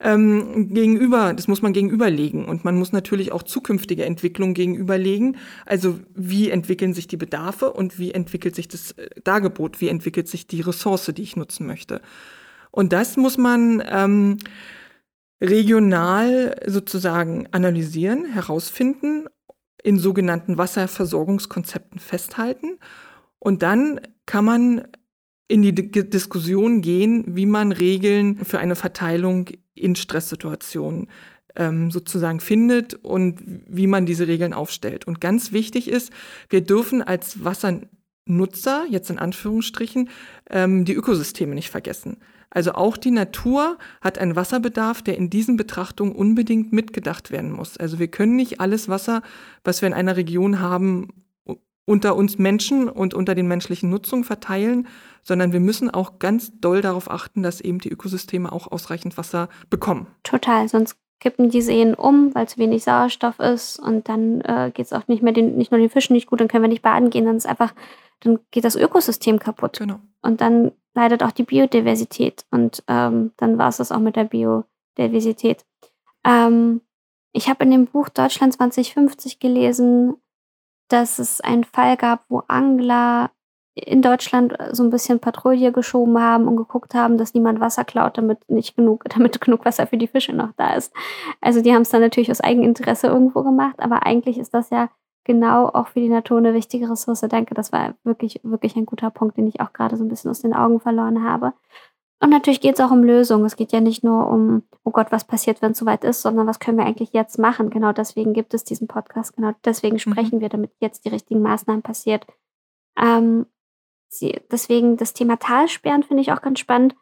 ähm, 0.00 0.72
gegenüber, 0.72 1.34
das 1.34 1.48
muss 1.48 1.62
man 1.62 1.72
gegenüberlegen. 1.72 2.44
Und 2.44 2.64
man 2.64 2.76
muss 2.76 2.92
natürlich 2.92 3.32
auch 3.32 3.42
zukünftige 3.42 4.04
Entwicklungen 4.04 4.54
gegenüberlegen. 4.54 5.36
Also 5.66 5.98
wie 6.14 6.50
entwickeln 6.50 6.94
sich 6.94 7.08
die 7.08 7.16
Bedarfe 7.16 7.72
und 7.72 7.98
wie 7.98 8.12
entwickelt 8.12 8.54
sich 8.54 8.68
das 8.68 8.92
äh, 8.92 9.08
Dargebot, 9.24 9.80
wie 9.80 9.88
entwickelt 9.88 10.28
sich 10.28 10.46
die 10.46 10.60
Ressource, 10.60 11.10
die 11.14 11.22
ich 11.22 11.36
nutzen 11.36 11.66
möchte. 11.66 12.00
Und 12.70 12.92
das 12.92 13.16
muss 13.16 13.38
man 13.38 13.82
ähm, 13.88 14.38
regional 15.40 16.60
sozusagen 16.66 17.48
analysieren, 17.50 18.26
herausfinden, 18.26 19.26
in 19.82 19.98
sogenannten 19.98 20.58
Wasserversorgungskonzepten 20.58 21.98
festhalten. 21.98 22.78
Und 23.38 23.62
dann 23.62 24.00
kann 24.26 24.44
man 24.44 24.88
in 25.48 25.62
die 25.62 25.74
D 25.74 26.04
Diskussion 26.04 26.82
gehen, 26.82 27.24
wie 27.26 27.46
man 27.46 27.72
Regeln 27.72 28.44
für 28.44 28.58
eine 28.58 28.76
Verteilung 28.76 29.48
in 29.74 29.96
Stresssituationen 29.96 31.08
ähm, 31.56 31.90
sozusagen 31.90 32.40
findet 32.40 32.94
und 32.94 33.40
wie 33.66 33.86
man 33.86 34.06
diese 34.06 34.28
Regeln 34.28 34.52
aufstellt. 34.52 35.06
Und 35.06 35.20
ganz 35.20 35.52
wichtig 35.52 35.88
ist, 35.88 36.12
wir 36.50 36.60
dürfen 36.60 37.02
als 37.02 37.44
Wassernutzer, 37.44 38.86
jetzt 38.90 39.10
in 39.10 39.18
Anführungsstrichen, 39.18 40.10
ähm, 40.50 40.84
die 40.84 40.94
Ökosysteme 40.94 41.54
nicht 41.54 41.70
vergessen. 41.70 42.18
Also 42.50 42.72
auch 42.72 42.96
die 42.96 43.10
Natur 43.10 43.76
hat 44.00 44.18
einen 44.18 44.36
Wasserbedarf, 44.36 45.02
der 45.02 45.18
in 45.18 45.28
diesen 45.28 45.56
Betrachtungen 45.56 46.12
unbedingt 46.12 46.72
mitgedacht 46.72 47.30
werden 47.30 47.52
muss. 47.52 47.76
Also 47.76 47.98
wir 47.98 48.08
können 48.08 48.36
nicht 48.36 48.60
alles 48.60 48.88
Wasser, 48.88 49.22
was 49.64 49.82
wir 49.82 49.86
in 49.86 49.94
einer 49.94 50.16
Region 50.16 50.60
haben, 50.60 51.08
unter 51.88 52.16
uns 52.16 52.38
Menschen 52.38 52.88
und 52.88 53.14
unter 53.14 53.34
den 53.34 53.48
menschlichen 53.48 53.88
Nutzungen 53.90 54.24
verteilen, 54.24 54.86
sondern 55.22 55.52
wir 55.52 55.60
müssen 55.60 55.90
auch 55.90 56.18
ganz 56.18 56.52
doll 56.60 56.82
darauf 56.82 57.10
achten, 57.10 57.42
dass 57.42 57.60
eben 57.60 57.78
die 57.78 57.90
Ökosysteme 57.90 58.52
auch 58.52 58.70
ausreichend 58.70 59.16
Wasser 59.16 59.48
bekommen. 59.70 60.06
Total, 60.22 60.68
sonst 60.68 60.96
kippen 61.20 61.50
die 61.50 61.62
Seen 61.62 61.94
um, 61.94 62.34
weil 62.34 62.46
zu 62.46 62.58
wenig 62.58 62.84
Sauerstoff 62.84 63.40
ist 63.40 63.78
und 63.78 64.08
dann 64.08 64.40
äh, 64.42 64.70
geht 64.72 64.86
es 64.86 64.92
auch 64.92 65.08
nicht 65.08 65.22
mehr 65.22 65.32
den, 65.32 65.56
nicht 65.56 65.72
nur 65.72 65.80
den 65.80 65.90
Fischen 65.90 66.12
nicht 66.12 66.28
gut, 66.28 66.40
dann 66.40 66.48
können 66.48 66.62
wir 66.62 66.68
nicht 66.68 66.82
baden 66.82 67.10
gehen, 67.10 67.24
dann 67.24 67.36
ist 67.36 67.46
einfach, 67.46 67.74
dann 68.20 68.38
geht 68.50 68.64
das 68.64 68.76
Ökosystem 68.76 69.38
kaputt. 69.38 69.78
Genau. 69.78 69.98
Und 70.22 70.40
dann 70.40 70.72
leidet 70.94 71.22
auch 71.22 71.32
die 71.32 71.42
Biodiversität 71.42 72.44
und 72.50 72.84
ähm, 72.86 73.32
dann 73.36 73.58
war 73.58 73.68
es 73.68 73.78
das 73.78 73.92
auch 73.92 74.00
mit 74.00 74.14
der 74.14 74.24
Biodiversität. 74.24 75.64
Ähm, 76.24 76.82
ich 77.32 77.48
habe 77.48 77.64
in 77.64 77.70
dem 77.70 77.86
Buch 77.86 78.08
Deutschland 78.08 78.52
2050 78.52 79.38
gelesen, 79.38 80.16
dass 80.88 81.18
es 81.18 81.40
einen 81.40 81.64
Fall 81.64 81.96
gab, 81.96 82.24
wo 82.28 82.42
Angler 82.48 83.30
in 83.74 84.02
Deutschland 84.02 84.56
so 84.72 84.82
ein 84.82 84.90
bisschen 84.90 85.20
Patrouille 85.20 85.72
geschoben 85.72 86.20
haben 86.20 86.48
und 86.48 86.56
geguckt 86.56 86.94
haben, 86.94 87.16
dass 87.16 87.34
niemand 87.34 87.60
Wasser 87.60 87.84
klaut, 87.84 88.18
damit 88.18 88.38
nicht 88.48 88.76
genug, 88.76 89.04
damit 89.16 89.40
genug 89.40 89.64
Wasser 89.64 89.86
für 89.86 89.96
die 89.96 90.08
Fische 90.08 90.32
noch 90.32 90.52
da 90.56 90.74
ist. 90.74 90.92
Also 91.40 91.62
die 91.62 91.72
haben 91.72 91.82
es 91.82 91.90
dann 91.90 92.00
natürlich 92.00 92.30
aus 92.30 92.40
Eigeninteresse 92.40 93.06
irgendwo 93.06 93.42
gemacht, 93.42 93.76
aber 93.78 94.04
eigentlich 94.04 94.38
ist 94.38 94.54
das 94.54 94.70
ja 94.70 94.88
genau 95.24 95.66
auch 95.66 95.88
für 95.88 96.00
die 96.00 96.08
Natur 96.08 96.38
eine 96.38 96.54
wichtige 96.54 96.90
Ressource. 96.90 97.20
Danke, 97.20 97.54
das 97.54 97.70
war 97.70 97.94
wirklich, 98.02 98.40
wirklich 98.42 98.76
ein 98.76 98.86
guter 98.86 99.10
Punkt, 99.10 99.36
den 99.36 99.46
ich 99.46 99.60
auch 99.60 99.72
gerade 99.72 99.96
so 99.96 100.04
ein 100.04 100.08
bisschen 100.08 100.30
aus 100.30 100.40
den 100.40 100.54
Augen 100.54 100.80
verloren 100.80 101.22
habe. 101.22 101.52
Und 102.20 102.30
natürlich 102.30 102.60
geht 102.60 102.74
es 102.74 102.80
auch 102.80 102.90
um 102.90 103.04
Lösungen. 103.04 103.44
Es 103.44 103.56
geht 103.56 103.72
ja 103.72 103.80
nicht 103.80 104.02
nur 104.02 104.28
um, 104.28 104.64
oh 104.82 104.90
Gott, 104.90 105.12
was 105.12 105.24
passiert, 105.24 105.62
wenn 105.62 105.72
es 105.72 105.78
soweit 105.78 106.02
ist, 106.02 106.22
sondern 106.22 106.48
was 106.48 106.58
können 106.58 106.78
wir 106.78 106.84
eigentlich 106.84 107.12
jetzt 107.12 107.38
machen. 107.38 107.70
Genau 107.70 107.92
deswegen 107.92 108.32
gibt 108.32 108.54
es 108.54 108.64
diesen 108.64 108.88
Podcast. 108.88 109.36
Genau 109.36 109.52
deswegen 109.64 109.94
mhm. 109.94 110.00
sprechen 110.00 110.36
mhm. 110.36 110.40
wir, 110.40 110.48
damit 110.48 110.72
jetzt 110.80 111.04
die 111.04 111.10
richtigen 111.10 111.42
Maßnahmen 111.42 111.82
passiert. 111.82 112.26
Ähm, 112.98 113.46
sie, 114.08 114.40
deswegen 114.50 114.96
das 114.96 115.14
Thema 115.14 115.36
Talsperren 115.36 116.02
finde 116.02 116.22
ich 116.22 116.32
auch 116.32 116.42
ganz 116.42 116.58
spannend, 116.58 116.96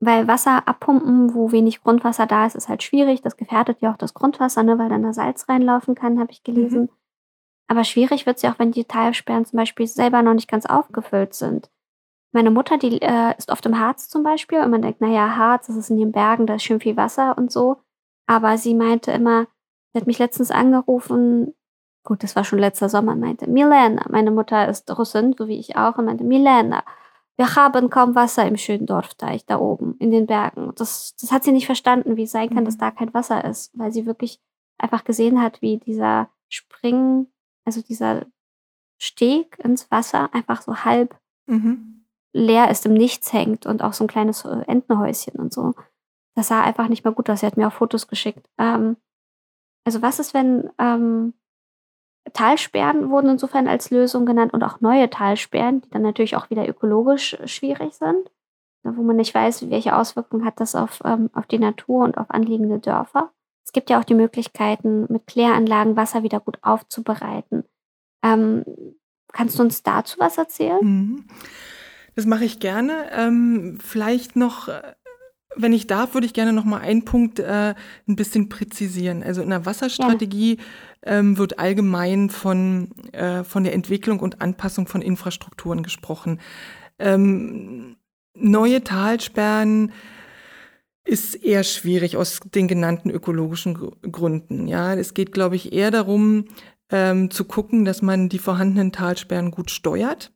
weil 0.00 0.26
Wasser 0.26 0.66
abpumpen, 0.66 1.34
wo 1.34 1.52
wenig 1.52 1.82
Grundwasser 1.82 2.26
da 2.26 2.46
ist, 2.46 2.56
ist 2.56 2.70
halt 2.70 2.82
schwierig. 2.82 3.20
Das 3.20 3.36
gefährdet 3.36 3.82
ja 3.82 3.92
auch 3.92 3.98
das 3.98 4.14
Grundwasser, 4.14 4.62
ne, 4.62 4.78
weil 4.78 4.88
dann 4.88 5.02
da 5.02 5.12
Salz 5.12 5.48
reinlaufen 5.50 5.94
kann, 5.94 6.18
habe 6.18 6.32
ich 6.32 6.44
gelesen. 6.44 6.82
Mhm. 6.82 6.88
Aber 7.68 7.84
schwierig 7.84 8.24
wird 8.24 8.36
es 8.36 8.42
ja 8.42 8.52
auch, 8.52 8.58
wenn 8.58 8.72
die 8.72 8.84
Talsperren 8.84 9.44
zum 9.44 9.58
Beispiel 9.58 9.86
selber 9.86 10.22
noch 10.22 10.34
nicht 10.34 10.48
ganz 10.48 10.66
aufgefüllt 10.66 11.34
sind. 11.34 11.70
Meine 12.32 12.50
Mutter, 12.50 12.78
die 12.78 13.00
äh, 13.02 13.36
ist 13.36 13.50
oft 13.50 13.64
im 13.66 13.78
Harz 13.78 14.08
zum 14.08 14.22
Beispiel 14.22 14.60
und 14.60 14.70
man 14.70 14.80
denkt, 14.80 15.02
naja, 15.02 15.36
Harz, 15.36 15.66
das 15.66 15.76
ist 15.76 15.90
in 15.90 15.98
den 15.98 16.12
Bergen, 16.12 16.46
da 16.46 16.54
ist 16.54 16.64
schön 16.64 16.80
viel 16.80 16.96
Wasser 16.96 17.36
und 17.36 17.52
so. 17.52 17.76
Aber 18.26 18.56
sie 18.56 18.74
meinte 18.74 19.12
immer, 19.12 19.46
sie 19.92 20.00
hat 20.00 20.06
mich 20.06 20.18
letztens 20.18 20.50
angerufen, 20.50 21.54
gut, 22.04 22.22
das 22.22 22.34
war 22.34 22.44
schon 22.44 22.58
letzter 22.58 22.88
Sommer, 22.88 23.16
meinte, 23.16 23.48
Milena, 23.48 24.06
meine 24.08 24.30
Mutter 24.30 24.66
ist 24.66 24.90
Russin, 24.96 25.34
so 25.36 25.46
wie 25.46 25.58
ich 25.58 25.76
auch, 25.76 25.98
und 25.98 26.06
meinte, 26.06 26.24
Milena, 26.24 26.82
wir 27.36 27.54
haben 27.54 27.90
kaum 27.90 28.14
Wasser 28.14 28.46
im 28.46 28.56
schönen 28.56 28.86
Dorfteich 28.86 29.44
da 29.44 29.58
oben 29.58 29.96
in 29.98 30.10
den 30.10 30.26
Bergen. 30.26 30.72
Das, 30.76 31.14
das 31.20 31.32
hat 31.32 31.44
sie 31.44 31.52
nicht 31.52 31.66
verstanden, 31.66 32.16
wie 32.16 32.24
es 32.24 32.32
sein 32.32 32.50
kann, 32.50 32.64
dass 32.64 32.76
mhm. 32.76 32.80
da 32.80 32.90
kein 32.92 33.12
Wasser 33.12 33.44
ist, 33.44 33.76
weil 33.78 33.92
sie 33.92 34.06
wirklich 34.06 34.40
einfach 34.78 35.04
gesehen 35.04 35.42
hat, 35.42 35.60
wie 35.60 35.78
dieser 35.78 36.30
Springen, 36.48 37.30
also 37.66 37.82
dieser 37.82 38.26
Steg 38.98 39.58
ins 39.58 39.90
Wasser 39.90 40.32
einfach 40.32 40.62
so 40.62 40.84
halb 40.84 41.18
mhm 41.46 42.01
leer 42.32 42.70
ist, 42.70 42.86
im 42.86 42.94
Nichts 42.94 43.32
hängt 43.32 43.66
und 43.66 43.82
auch 43.82 43.92
so 43.92 44.04
ein 44.04 44.08
kleines 44.08 44.44
äh, 44.44 44.62
Entenhäuschen 44.66 45.34
und 45.34 45.52
so. 45.52 45.74
Das 46.34 46.48
sah 46.48 46.62
einfach 46.62 46.88
nicht 46.88 47.04
mehr 47.04 47.12
gut 47.12 47.28
aus. 47.28 47.40
Sie 47.40 47.46
hat 47.46 47.56
mir 47.56 47.68
auch 47.68 47.72
Fotos 47.72 48.08
geschickt. 48.08 48.48
Ähm, 48.58 48.96
also 49.84 50.00
was 50.02 50.18
ist, 50.18 50.32
wenn 50.32 50.70
ähm, 50.78 51.34
Talsperren 52.32 53.10
wurden 53.10 53.30
insofern 53.30 53.68
als 53.68 53.90
Lösung 53.90 54.26
genannt 54.26 54.54
und 54.54 54.62
auch 54.62 54.80
neue 54.80 55.10
Talsperren, 55.10 55.82
die 55.82 55.90
dann 55.90 56.02
natürlich 56.02 56.36
auch 56.36 56.50
wieder 56.50 56.68
ökologisch 56.68 57.34
äh, 57.34 57.48
schwierig 57.48 57.94
sind, 57.94 58.30
wo 58.84 59.02
man 59.02 59.16
nicht 59.16 59.34
weiß, 59.34 59.70
welche 59.70 59.96
Auswirkungen 59.96 60.44
hat 60.44 60.60
das 60.60 60.74
auf, 60.74 61.00
ähm, 61.04 61.30
auf 61.34 61.46
die 61.46 61.58
Natur 61.58 62.04
und 62.04 62.18
auf 62.18 62.30
anliegende 62.30 62.78
Dörfer. 62.78 63.30
Es 63.64 63.72
gibt 63.72 63.90
ja 63.90 64.00
auch 64.00 64.04
die 64.04 64.14
Möglichkeiten, 64.14 65.06
mit 65.08 65.26
Kläranlagen 65.26 65.96
Wasser 65.96 66.22
wieder 66.22 66.40
gut 66.40 66.58
aufzubereiten. 66.62 67.64
Ähm, 68.24 68.64
kannst 69.32 69.58
du 69.58 69.62
uns 69.62 69.82
dazu 69.82 70.18
was 70.18 70.38
erzählen? 70.38 70.80
Mhm. 70.82 71.24
Das 72.14 72.26
mache 72.26 72.44
ich 72.44 72.60
gerne. 72.60 73.10
Ähm, 73.12 73.78
vielleicht 73.82 74.36
noch, 74.36 74.68
äh, 74.68 74.82
wenn 75.56 75.72
ich 75.72 75.86
darf, 75.86 76.14
würde 76.14 76.26
ich 76.26 76.34
gerne 76.34 76.52
noch 76.52 76.64
mal 76.64 76.80
einen 76.80 77.04
Punkt 77.04 77.38
äh, 77.38 77.74
ein 78.06 78.16
bisschen 78.16 78.48
präzisieren. 78.48 79.22
Also 79.22 79.42
in 79.42 79.50
der 79.50 79.66
Wasserstrategie 79.66 80.58
ähm, 81.02 81.38
wird 81.38 81.58
allgemein 81.58 82.30
von, 82.30 82.90
äh, 83.12 83.44
von 83.44 83.64
der 83.64 83.74
Entwicklung 83.74 84.20
und 84.20 84.40
Anpassung 84.40 84.86
von 84.86 85.02
Infrastrukturen 85.02 85.82
gesprochen. 85.82 86.40
Ähm, 86.98 87.96
neue 88.34 88.84
Talsperren 88.84 89.92
ist 91.04 91.34
eher 91.34 91.64
schwierig 91.64 92.16
aus 92.16 92.40
den 92.54 92.68
genannten 92.68 93.10
ökologischen 93.10 93.74
Gründen. 94.02 94.68
Ja, 94.68 94.94
es 94.94 95.14
geht, 95.14 95.32
glaube 95.32 95.56
ich, 95.56 95.72
eher 95.72 95.90
darum, 95.90 96.44
ähm, 96.90 97.30
zu 97.30 97.44
gucken, 97.44 97.84
dass 97.84 98.02
man 98.02 98.28
die 98.28 98.38
vorhandenen 98.38 98.92
Talsperren 98.92 99.50
gut 99.50 99.70
steuert 99.70 100.32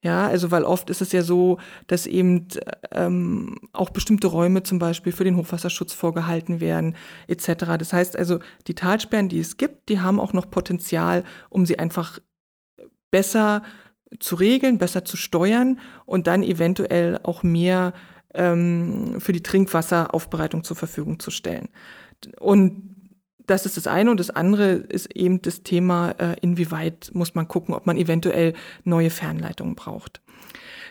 ja, 0.00 0.28
also 0.28 0.52
weil 0.52 0.62
oft 0.62 0.90
ist 0.90 1.02
es 1.02 1.10
ja 1.10 1.22
so, 1.22 1.58
dass 1.88 2.06
eben 2.06 2.46
ähm, 2.92 3.56
auch 3.72 3.90
bestimmte 3.90 4.28
Räume 4.28 4.62
zum 4.62 4.78
Beispiel 4.78 5.12
für 5.12 5.24
den 5.24 5.36
Hochwasserschutz 5.36 5.92
vorgehalten 5.92 6.60
werden, 6.60 6.94
etc. 7.26 7.76
Das 7.78 7.92
heißt 7.92 8.16
also, 8.16 8.38
die 8.68 8.74
Talsperren, 8.74 9.28
die 9.28 9.40
es 9.40 9.56
gibt, 9.56 9.88
die 9.88 10.00
haben 10.00 10.20
auch 10.20 10.32
noch 10.32 10.50
Potenzial, 10.50 11.24
um 11.50 11.66
sie 11.66 11.80
einfach 11.80 12.20
besser 13.10 13.62
zu 14.20 14.36
regeln, 14.36 14.78
besser 14.78 15.04
zu 15.04 15.16
steuern 15.16 15.80
und 16.06 16.28
dann 16.28 16.44
eventuell 16.44 17.18
auch 17.24 17.42
mehr 17.42 17.92
ähm, 18.34 19.16
für 19.20 19.32
die 19.32 19.42
Trinkwasseraufbereitung 19.42 20.62
zur 20.62 20.76
Verfügung 20.76 21.18
zu 21.18 21.32
stellen. 21.32 21.68
Und 22.38 22.97
das 23.48 23.66
ist 23.66 23.76
das 23.76 23.86
eine 23.86 24.10
und 24.10 24.20
das 24.20 24.30
andere 24.30 24.72
ist 24.72 25.14
eben 25.16 25.42
das 25.42 25.62
Thema, 25.62 26.10
äh, 26.18 26.36
inwieweit 26.40 27.10
muss 27.14 27.34
man 27.34 27.48
gucken, 27.48 27.74
ob 27.74 27.86
man 27.86 27.96
eventuell 27.96 28.54
neue 28.84 29.10
Fernleitungen 29.10 29.74
braucht. 29.74 30.20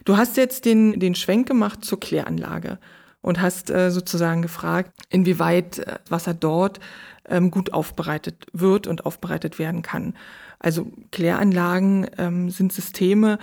Du 0.06 0.18
hast 0.18 0.38
jetzt 0.38 0.66
den, 0.66 1.00
den 1.00 1.16
Schwenk 1.16 1.48
gemacht 1.48 1.86
zur 1.86 2.00
Kläranlage 2.00 2.80
und 3.22 3.42
hast 3.42 3.70
äh, 3.70 3.92
sozusagen 3.92 4.42
gefragt, 4.42 4.92
inwieweit 5.10 5.80
äh, 5.80 6.00
Wasser 6.10 6.34
dort 6.34 6.80
ähm, 7.28 7.52
gut 7.52 7.74
aufbereitet 7.74 8.48
wird 8.54 8.88
und 8.88 9.06
aufbereitet 9.06 9.60
werden 9.60 9.82
kann. 9.82 10.16
Also 10.60 10.88
Kläranlagen 11.12 12.08
ähm, 12.18 12.50
sind 12.50 12.74
Systeme, 12.74 13.38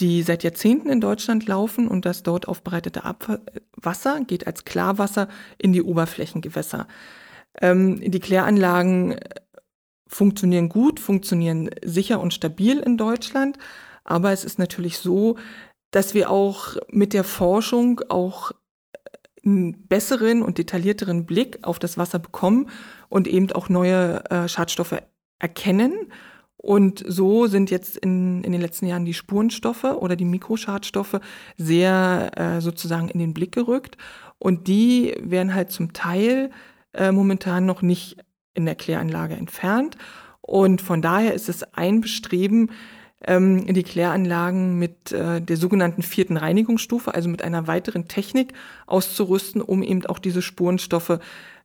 die 0.00 0.22
seit 0.22 0.42
Jahrzehnten 0.42 0.88
in 0.88 1.00
Deutschland 1.00 1.46
laufen 1.46 1.86
und 1.86 2.04
das 2.04 2.22
dort 2.22 2.48
aufbereitete 2.48 3.04
Abwasser 3.04 4.20
geht 4.26 4.46
als 4.46 4.64
Klarwasser 4.64 5.28
in 5.58 5.72
die 5.72 5.82
Oberflächengewässer. 5.82 6.86
Ähm, 7.60 8.00
die 8.00 8.20
Kläranlagen 8.20 9.16
funktionieren 10.06 10.68
gut, 10.68 11.00
funktionieren 11.00 11.70
sicher 11.84 12.20
und 12.20 12.32
stabil 12.32 12.78
in 12.78 12.96
Deutschland. 12.96 13.58
Aber 14.04 14.32
es 14.32 14.44
ist 14.44 14.58
natürlich 14.58 14.98
so, 14.98 15.36
dass 15.90 16.14
wir 16.14 16.30
auch 16.30 16.76
mit 16.88 17.12
der 17.12 17.24
Forschung 17.24 18.00
auch 18.08 18.52
einen 19.44 19.86
besseren 19.86 20.42
und 20.42 20.58
detaillierteren 20.58 21.26
Blick 21.26 21.58
auf 21.62 21.78
das 21.78 21.98
Wasser 21.98 22.18
bekommen 22.18 22.68
und 23.08 23.28
eben 23.28 23.52
auch 23.52 23.68
neue 23.68 24.24
äh, 24.30 24.48
Schadstoffe 24.48 25.00
erkennen. 25.38 26.12
Und 26.56 27.04
so 27.06 27.46
sind 27.46 27.70
jetzt 27.70 27.98
in, 27.98 28.42
in 28.42 28.52
den 28.52 28.60
letzten 28.60 28.86
Jahren 28.86 29.04
die 29.04 29.12
Spurenstoffe 29.12 29.84
oder 29.84 30.16
die 30.16 30.24
Mikroschadstoffe 30.24 31.20
sehr 31.58 32.30
äh, 32.36 32.60
sozusagen 32.62 33.08
in 33.08 33.18
den 33.18 33.34
Blick 33.34 33.52
gerückt. 33.52 33.98
Und 34.38 34.66
die 34.66 35.14
werden 35.20 35.54
halt 35.54 35.70
zum 35.70 35.92
Teil 35.92 36.50
äh, 36.94 37.12
momentan 37.12 37.66
noch 37.66 37.82
nicht 37.82 38.16
in 38.54 38.64
der 38.64 38.74
Kläranlage 38.74 39.34
entfernt. 39.34 39.96
Und 40.40 40.80
von 40.80 41.02
daher 41.02 41.34
ist 41.34 41.48
es 41.48 41.62
ein 41.74 42.00
Bestreben, 42.00 42.70
ähm, 43.26 43.66
die 43.66 43.82
Kläranlagen 43.82 44.78
mit 44.78 45.12
äh, 45.12 45.40
der 45.40 45.56
sogenannten 45.56 46.02
vierten 46.02 46.36
Reinigungsstufe, 46.36 47.14
also 47.14 47.28
mit 47.28 47.42
einer 47.42 47.66
weiteren 47.66 48.08
Technik 48.08 48.52
auszurüsten, 48.86 49.62
um 49.62 49.82
eben 49.82 50.04
auch 50.06 50.18
diese 50.18 50.42
Spurenstoffe 50.42 51.18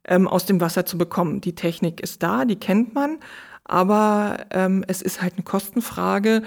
ähm, 0.06 0.28
aus 0.28 0.46
dem 0.46 0.62
Wasser 0.62 0.86
zu 0.86 0.98
bekommen. 0.98 1.42
Die 1.42 1.56
Technik 1.56 2.00
ist 2.00 2.24
da, 2.24 2.46
die 2.46 2.56
kennt 2.56 2.94
man, 2.94 3.18
aber 3.66 4.46
ähm, 4.52 4.84
es 4.88 5.02
ist 5.02 5.22
halt 5.22 5.34
eine 5.36 5.44
Kostenfrage 5.44 6.44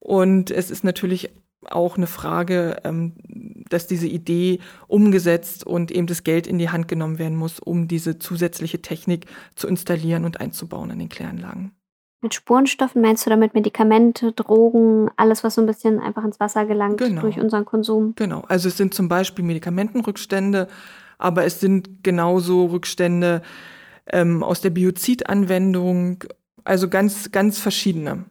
und 0.00 0.50
es 0.50 0.70
ist 0.70 0.84
natürlich 0.84 1.30
auch 1.72 1.96
eine 1.96 2.06
Frage, 2.06 2.80
ähm, 2.84 3.12
dass 3.68 3.86
diese 3.86 4.06
Idee 4.06 4.60
umgesetzt 4.86 5.66
und 5.66 5.90
eben 5.90 6.06
das 6.06 6.24
Geld 6.24 6.46
in 6.46 6.58
die 6.58 6.70
Hand 6.70 6.88
genommen 6.88 7.18
werden 7.18 7.36
muss, 7.36 7.58
um 7.58 7.88
diese 7.88 8.18
zusätzliche 8.18 8.82
Technik 8.82 9.26
zu 9.54 9.66
installieren 9.68 10.24
und 10.24 10.40
einzubauen 10.40 10.90
in 10.90 10.98
den 10.98 11.08
Kläranlagen. 11.08 11.72
Mit 12.22 12.34
Spurenstoffen 12.34 13.02
meinst 13.02 13.26
du 13.26 13.30
damit 13.30 13.54
Medikamente, 13.54 14.32
Drogen, 14.32 15.10
alles, 15.16 15.44
was 15.44 15.54
so 15.54 15.60
ein 15.60 15.66
bisschen 15.66 16.00
einfach 16.00 16.24
ins 16.24 16.40
Wasser 16.40 16.64
gelangt 16.64 16.98
genau. 16.98 17.20
durch 17.20 17.38
unseren 17.38 17.64
Konsum? 17.64 18.14
Genau, 18.16 18.42
also 18.48 18.68
es 18.68 18.76
sind 18.76 18.94
zum 18.94 19.08
Beispiel 19.08 19.44
Medikamentenrückstände, 19.44 20.68
aber 21.18 21.44
es 21.44 21.60
sind 21.60 22.02
genauso 22.02 22.66
Rückstände 22.66 23.42
ähm, 24.06 24.42
aus 24.42 24.60
der 24.60 24.70
Biozidanwendung, 24.70 26.24
also 26.64 26.88
ganz, 26.88 27.30
ganz 27.32 27.58
verschiedene. 27.58 28.24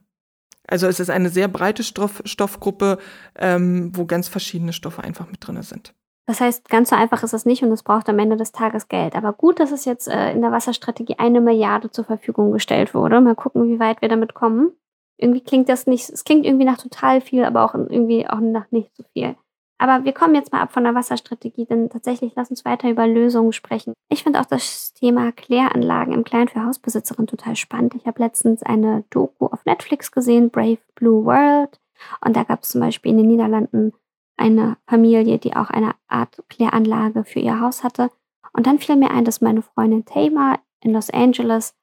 Also 0.68 0.88
es 0.88 1.00
ist 1.00 1.10
eine 1.10 1.30
sehr 1.30 1.48
breite 1.48 1.84
Stoff, 1.84 2.22
Stoffgruppe, 2.26 2.98
ähm, 3.38 3.92
wo 3.94 4.06
ganz 4.06 4.28
verschiedene 4.28 4.74
Stoffe 4.74 5.04
einfach 5.04 5.30
mit 5.30 5.46
drin 5.46 5.62
sind. 5.62 5.94
Das 6.28 6.42
heißt, 6.42 6.70
ganz 6.70 6.90
so 6.90 6.96
einfach 6.96 7.22
ist 7.22 7.34
es 7.34 7.46
nicht 7.46 7.62
und 7.62 7.72
es 7.72 7.84
braucht 7.84 8.10
am 8.10 8.18
Ende 8.18 8.36
des 8.36 8.52
Tages 8.52 8.88
Geld. 8.88 9.16
Aber 9.16 9.34
gut, 9.34 9.60
dass 9.60 9.72
es 9.72 9.86
jetzt 9.86 10.08
äh, 10.08 10.32
in 10.32 10.42
der 10.42 10.52
Wasserstrategie 10.52 11.16
eine 11.20 11.40
Milliarde 11.40 11.92
zur 11.92 12.06
Verfügung 12.06 12.52
gestellt 12.52 12.96
wurde. 12.96 13.22
Mal 13.22 13.36
gucken, 13.36 13.70
wie 13.70 13.80
weit 13.80 14.02
wir 14.02 14.10
damit 14.10 14.34
kommen. 14.34 14.72
Irgendwie 15.18 15.42
klingt 15.42 15.70
das 15.70 15.88
nicht, 15.88 16.10
es 16.10 16.24
klingt 16.24 16.46
irgendwie 16.46 16.66
nach 16.66 16.78
total 16.78 17.22
viel, 17.22 17.46
aber 17.46 17.64
auch 17.64 17.74
irgendwie 17.76 18.28
auch 18.28 18.40
nach 18.40 18.70
nicht 18.72 18.90
so 18.98 19.04
viel. 19.14 19.36
Aber 19.78 20.06
wir 20.06 20.14
kommen 20.14 20.36
jetzt 20.36 20.54
mal 20.54 20.62
ab 20.62 20.72
von 20.72 20.84
der 20.84 20.96
Wasserstrategie, 20.96 21.66
denn 21.66 21.90
tatsächlich 21.90 22.34
lass 22.36 22.50
uns 22.50 22.64
weiter 22.64 22.90
über 22.90 23.08
Lösungen 23.08 23.52
sprechen. 23.52 23.94
Ich 24.10 24.24
finde 24.24 24.40
auch 24.40 24.46
das 24.46 24.94
Thema 24.94 25.32
Kläranlagen 25.34 26.14
im 26.14 26.24
Kleinen 26.24 26.48
für 26.48 26.64
Hausbesitzerinnen 26.64 27.28
total 27.28 27.56
spannend. 27.56 27.94
Ich 27.96 28.08
habe 28.08 28.22
letztens 28.22 28.64
eine 28.64 29.04
Doku 29.10 29.48
auf 29.48 29.66
Netflix 29.66 30.12
gesehen, 30.12 30.50
Brave 30.50 30.80
Blue 30.96 31.26
World. 31.26 31.80
Und 32.24 32.36
da 32.36 32.44
gab 32.44 32.64
es 32.64 32.70
zum 32.70 32.82
Beispiel 32.82 33.12
in 33.12 33.18
den 33.18 33.28
Niederlanden 33.28 33.94
eine 34.38 34.78
Familie, 34.88 35.38
die 35.40 35.56
auch 35.56 35.70
eine 35.70 35.94
Art 36.08 36.44
Kläranlage 36.50 37.26
für 37.26 37.40
ihr 37.40 37.60
Haus 37.60 37.84
hatte. 37.84 38.12
Und 38.54 38.68
dann 38.68 38.80
fiel 38.80 38.96
mir 38.96 39.12
ein, 39.12 39.26
dass 39.26 39.42
meine 39.42 39.62
Freundin 39.62 40.06
Tama 40.06 40.60
in 40.82 40.94
Los 40.94 41.10
Angeles 41.10 41.76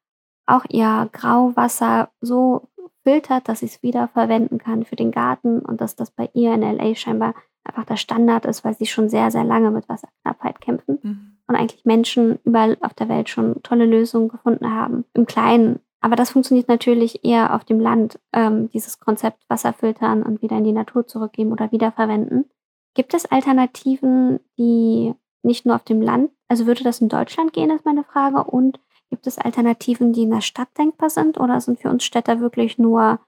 auch 0.46 0.64
ihr 0.68 1.08
Grauwasser 1.12 2.10
so 2.20 2.68
filtert, 3.04 3.48
dass 3.48 3.60
sie 3.60 3.66
es 3.66 3.82
wieder 3.82 4.08
verwenden 4.08 4.58
kann 4.58 4.84
für 4.84 4.96
den 4.96 5.10
Garten 5.10 5.60
und 5.60 5.80
dass 5.80 5.96
das 5.96 6.10
bei 6.10 6.30
ihr 6.34 6.54
in 6.54 6.62
LA 6.62 6.94
scheinbar 6.94 7.34
einfach 7.64 7.84
der 7.84 7.96
Standard 7.96 8.44
ist, 8.46 8.64
weil 8.64 8.74
sie 8.74 8.86
schon 8.86 9.08
sehr, 9.08 9.30
sehr 9.30 9.44
lange 9.44 9.70
mit 9.70 9.88
Wasserknappheit 9.88 10.60
kämpfen 10.60 10.98
mhm. 11.02 11.36
und 11.46 11.56
eigentlich 11.56 11.84
Menschen 11.84 12.38
überall 12.44 12.76
auf 12.80 12.94
der 12.94 13.08
Welt 13.08 13.28
schon 13.28 13.62
tolle 13.62 13.86
Lösungen 13.86 14.28
gefunden 14.28 14.70
haben, 14.70 15.04
im 15.14 15.26
Kleinen. 15.26 15.80
Aber 16.00 16.16
das 16.16 16.30
funktioniert 16.30 16.68
natürlich 16.68 17.24
eher 17.24 17.54
auf 17.54 17.64
dem 17.64 17.78
Land, 17.78 18.18
ähm, 18.32 18.68
dieses 18.70 18.98
Konzept 18.98 19.48
Wasser 19.48 19.72
filtern 19.72 20.24
und 20.24 20.42
wieder 20.42 20.58
in 20.58 20.64
die 20.64 20.72
Natur 20.72 21.06
zurückgeben 21.06 21.52
oder 21.52 21.70
wiederverwenden. 21.70 22.46
Gibt 22.94 23.14
es 23.14 23.30
Alternativen, 23.30 24.40
die 24.58 25.14
nicht 25.42 25.64
nur 25.64 25.76
auf 25.76 25.84
dem 25.84 26.02
Land, 26.02 26.30
also 26.48 26.66
würde 26.66 26.84
das 26.84 27.00
in 27.00 27.08
Deutschland 27.08 27.52
gehen, 27.52 27.70
ist 27.70 27.84
meine 27.84 28.04
Frage. 28.04 28.44
Und 28.44 28.80
gibt 29.10 29.26
es 29.26 29.38
Alternativen, 29.38 30.12
die 30.12 30.24
in 30.24 30.30
der 30.30 30.40
Stadt 30.40 30.68
denkbar 30.76 31.10
sind 31.10 31.38
oder 31.38 31.60
sind 31.60 31.80
für 31.80 31.90
uns 31.90 32.04
Städter 32.04 32.40
wirklich 32.40 32.78
nur 32.78 33.20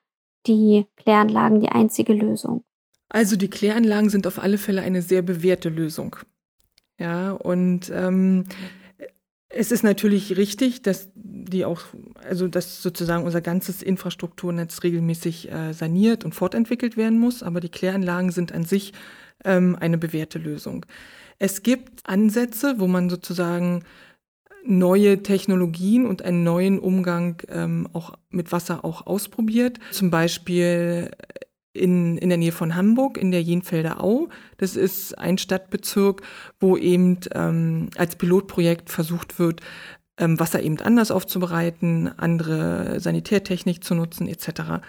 die 0.46 0.86
Kläranlagen 0.96 1.60
die 1.60 1.70
einzige 1.70 2.12
Lösung? 2.12 2.64
Also 3.14 3.36
die 3.36 3.48
Kläranlagen 3.48 4.10
sind 4.10 4.26
auf 4.26 4.40
alle 4.40 4.58
Fälle 4.58 4.82
eine 4.82 5.00
sehr 5.00 5.22
bewährte 5.22 5.68
Lösung. 5.68 6.16
Ja, 6.98 7.30
und 7.30 7.88
ähm, 7.94 8.46
es 9.48 9.70
ist 9.70 9.84
natürlich 9.84 10.36
richtig, 10.36 10.82
dass 10.82 11.12
die 11.14 11.64
auch, 11.64 11.82
also 12.28 12.48
dass 12.48 12.82
sozusagen 12.82 13.22
unser 13.22 13.40
ganzes 13.40 13.82
Infrastrukturnetz 13.82 14.82
regelmäßig 14.82 15.48
äh, 15.52 15.72
saniert 15.72 16.24
und 16.24 16.34
fortentwickelt 16.34 16.96
werden 16.96 17.20
muss, 17.20 17.44
aber 17.44 17.60
die 17.60 17.68
Kläranlagen 17.68 18.32
sind 18.32 18.50
an 18.50 18.64
sich 18.64 18.92
ähm, 19.44 19.76
eine 19.78 19.96
bewährte 19.96 20.40
Lösung. 20.40 20.84
Es 21.38 21.62
gibt 21.62 22.00
Ansätze, 22.08 22.80
wo 22.80 22.88
man 22.88 23.08
sozusagen 23.08 23.84
neue 24.64 25.22
Technologien 25.22 26.06
und 26.06 26.22
einen 26.22 26.42
neuen 26.42 26.80
Umgang 26.80 27.40
ähm, 27.48 27.88
auch 27.92 28.14
mit 28.30 28.50
Wasser 28.50 28.84
auch 28.84 29.06
ausprobiert. 29.06 29.78
Zum 29.92 30.10
Beispiel 30.10 31.12
in, 31.74 32.16
in 32.18 32.28
der 32.28 32.38
Nähe 32.38 32.52
von 32.52 32.74
Hamburg, 32.74 33.18
in 33.18 33.30
der 33.30 33.42
Jenfelder 33.42 34.02
Au. 34.02 34.28
Das 34.56 34.76
ist 34.76 35.18
ein 35.18 35.36
Stadtbezirk, 35.36 36.22
wo 36.60 36.76
eben 36.76 37.18
ähm, 37.34 37.90
als 37.96 38.16
Pilotprojekt 38.16 38.88
versucht 38.88 39.38
wird, 39.38 39.60
ähm, 40.16 40.38
Wasser 40.38 40.62
eben 40.62 40.78
anders 40.80 41.10
aufzubereiten, 41.10 42.10
andere 42.16 43.00
Sanitärtechnik 43.00 43.82
zu 43.82 43.94
nutzen 43.94 44.28
etc. 44.28 44.80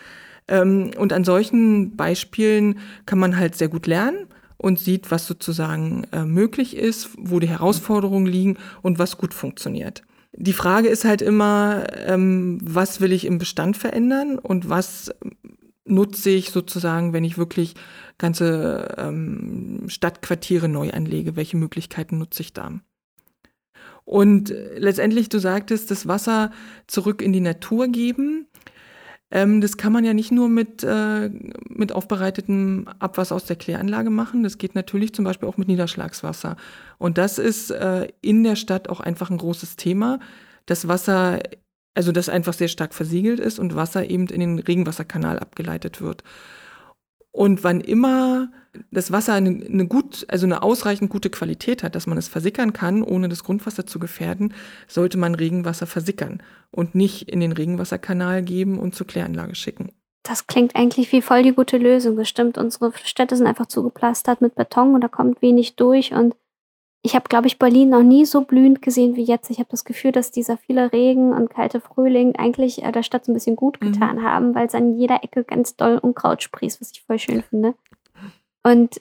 Ähm, 0.48 0.92
und 0.98 1.12
an 1.12 1.24
solchen 1.24 1.96
Beispielen 1.96 2.80
kann 3.06 3.20
man 3.20 3.38
halt 3.38 3.56
sehr 3.56 3.68
gut 3.68 3.88
lernen 3.88 4.28
und 4.58 4.80
sieht, 4.80 5.12
was 5.12 5.26
sozusagen 5.26 6.06
äh, 6.12 6.24
möglich 6.24 6.78
ist, 6.78 7.10
wo 7.18 7.40
die 7.40 7.50
Herausforderungen 7.50 8.28
liegen 8.28 8.58
und 8.84 9.00
was 9.00 9.18
gut 9.18 9.34
funktioniert. 9.34 10.04
Die 10.38 10.54
Frage 10.54 10.90
ist 10.90 11.06
halt 11.06 11.22
immer, 11.22 11.86
ähm, 12.06 12.60
was 12.62 13.02
will 13.02 13.14
ich 13.14 13.26
im 13.26 13.38
Bestand 13.38 13.78
verändern 13.78 14.38
und 14.38 14.70
was 14.70 15.12
nutze 15.86 16.32
ich 16.32 16.52
sozusagen, 16.52 17.14
wenn 17.14 17.24
ich 17.24 17.38
wirklich 17.38 17.76
ganze 18.18 18.96
ähm, 18.98 19.86
Stadtquartiere 19.88 20.68
neu 20.68 20.92
anlege? 20.92 21.36
Welche 21.36 21.58
Möglichkeiten 21.58 22.18
nutze 22.18 22.42
ich 22.42 22.54
da? 22.54 22.72
Und 24.04 24.54
letztendlich, 24.76 25.30
du 25.30 25.40
sagtest, 25.40 25.90
das 25.90 26.08
Wasser 26.08 26.52
zurück 26.88 27.22
in 27.22 27.34
die 27.34 27.42
Natur 27.42 27.88
geben. 27.88 28.48
Ähm, 29.32 29.62
das 29.62 29.78
kann 29.78 29.92
man 29.92 30.06
ja 30.06 30.14
nicht 30.14 30.32
nur 30.32 30.48
mit, 30.48 30.84
äh, 30.84 31.30
mit 31.68 31.92
aufbereitetem 31.92 32.88
Abwasser 33.00 33.36
aus 33.36 33.46
der 33.46 33.56
Kläranlage 33.56 34.12
machen. 34.12 34.44
Das 34.44 34.60
geht 34.60 34.76
natürlich 34.76 35.14
zum 35.14 35.26
Beispiel 35.26 35.50
auch 35.50 35.58
mit 35.58 35.68
Niederschlagswasser. 35.68 36.56
Und 37.00 37.18
das 37.18 37.40
ist 37.40 37.72
äh, 37.72 38.08
in 38.22 38.44
der 38.44 38.56
Stadt 38.56 38.90
auch 38.90 39.00
einfach 39.00 39.32
ein 39.32 39.38
großes 39.38 39.76
Thema. 39.76 40.20
Das 40.68 40.88
Wasser 40.88 41.40
also 41.96 42.12
das 42.12 42.30
einfach 42.30 42.54
sehr 42.54 42.68
stark 42.68 42.94
versiegelt 42.94 43.40
ist 43.40 43.58
und 43.58 43.76
Wasser 43.76 44.10
eben 44.10 44.28
in 44.28 44.40
den 44.40 44.60
Regenwasserkanal 44.60 45.40
abgeleitet 45.40 46.02
wird. 46.02 46.24
Und 47.32 47.64
wann 47.64 47.82
immer 47.82 48.50
das 48.92 49.12
Wasser 49.12 49.34
eine, 49.34 49.50
eine, 49.50 49.88
gut, 49.88 50.26
also 50.30 50.46
eine 50.46 50.64
ausreichend 50.64 51.10
gute 51.10 51.30
Qualität 51.30 51.84
hat, 51.84 51.96
dass 51.96 52.08
man 52.08 52.18
es 52.18 52.28
versickern 52.28 52.74
kann, 52.74 53.04
ohne 53.04 53.30
das 53.30 53.44
Grundwasser 53.44 53.86
zu 53.86 54.00
gefährden, 54.00 54.54
sollte 54.88 55.18
man 55.18 55.36
Regenwasser 55.36 55.88
versickern 55.88 56.42
und 56.72 56.96
nicht 56.96 57.30
in 57.30 57.40
den 57.40 57.52
Regenwasserkanal 57.52 58.44
geben 58.44 58.80
und 58.80 58.96
zur 58.96 59.08
Kläranlage 59.08 59.56
schicken. 59.56 59.92
Das 60.24 60.48
klingt 60.48 60.76
eigentlich 60.76 61.12
wie 61.12 61.22
voll 61.22 61.44
die 61.44 61.54
gute 61.54 61.78
Lösung. 61.78 62.16
Bestimmt, 62.16 62.58
unsere 62.58 62.92
Städte 63.04 63.36
sind 63.36 63.48
einfach 63.48 63.68
zugeplastert 63.68 64.42
mit 64.42 64.56
Beton 64.56 64.96
und 64.96 65.02
da 65.02 65.08
kommt 65.08 65.42
wenig 65.42 65.76
durch 65.76 66.14
und 66.14 66.36
ich 67.06 67.14
habe, 67.14 67.30
glaube 67.30 67.46
ich, 67.46 67.60
Berlin 67.60 67.90
noch 67.90 68.02
nie 68.02 68.26
so 68.26 68.42
blühend 68.42 68.82
gesehen 68.82 69.16
wie 69.16 69.24
jetzt. 69.24 69.52
Ich 69.52 69.60
habe 69.60 69.70
das 69.70 69.86
Gefühl, 69.86 70.12
dass 70.12 70.32
dieser 70.32 70.58
viele 70.58 70.92
Regen 70.92 71.34
und 71.34 71.52
kalte 71.52 71.80
Frühling 71.80 72.36
eigentlich 72.36 72.84
äh, 72.84 72.92
der 72.92 73.04
Stadt 73.04 73.26
so 73.26 73.32
ein 73.32 73.36
bisschen 73.36 73.56
gut 73.56 73.80
mhm. 73.80 73.92
getan 73.92 74.16
mhm. 74.18 74.24
haben, 74.24 74.56
weil 74.56 74.66
es 74.66 74.74
an 74.74 74.98
jeder 74.98 75.24
Ecke 75.24 75.44
ganz 75.44 75.76
doll 75.76 76.00
Unkraut 76.00 76.42
sprießt, 76.42 76.82
was 76.82 76.92
ich 76.92 77.04
voll 77.04 77.20
schön 77.20 77.44
finde. 77.44 77.76
Und 78.64 79.00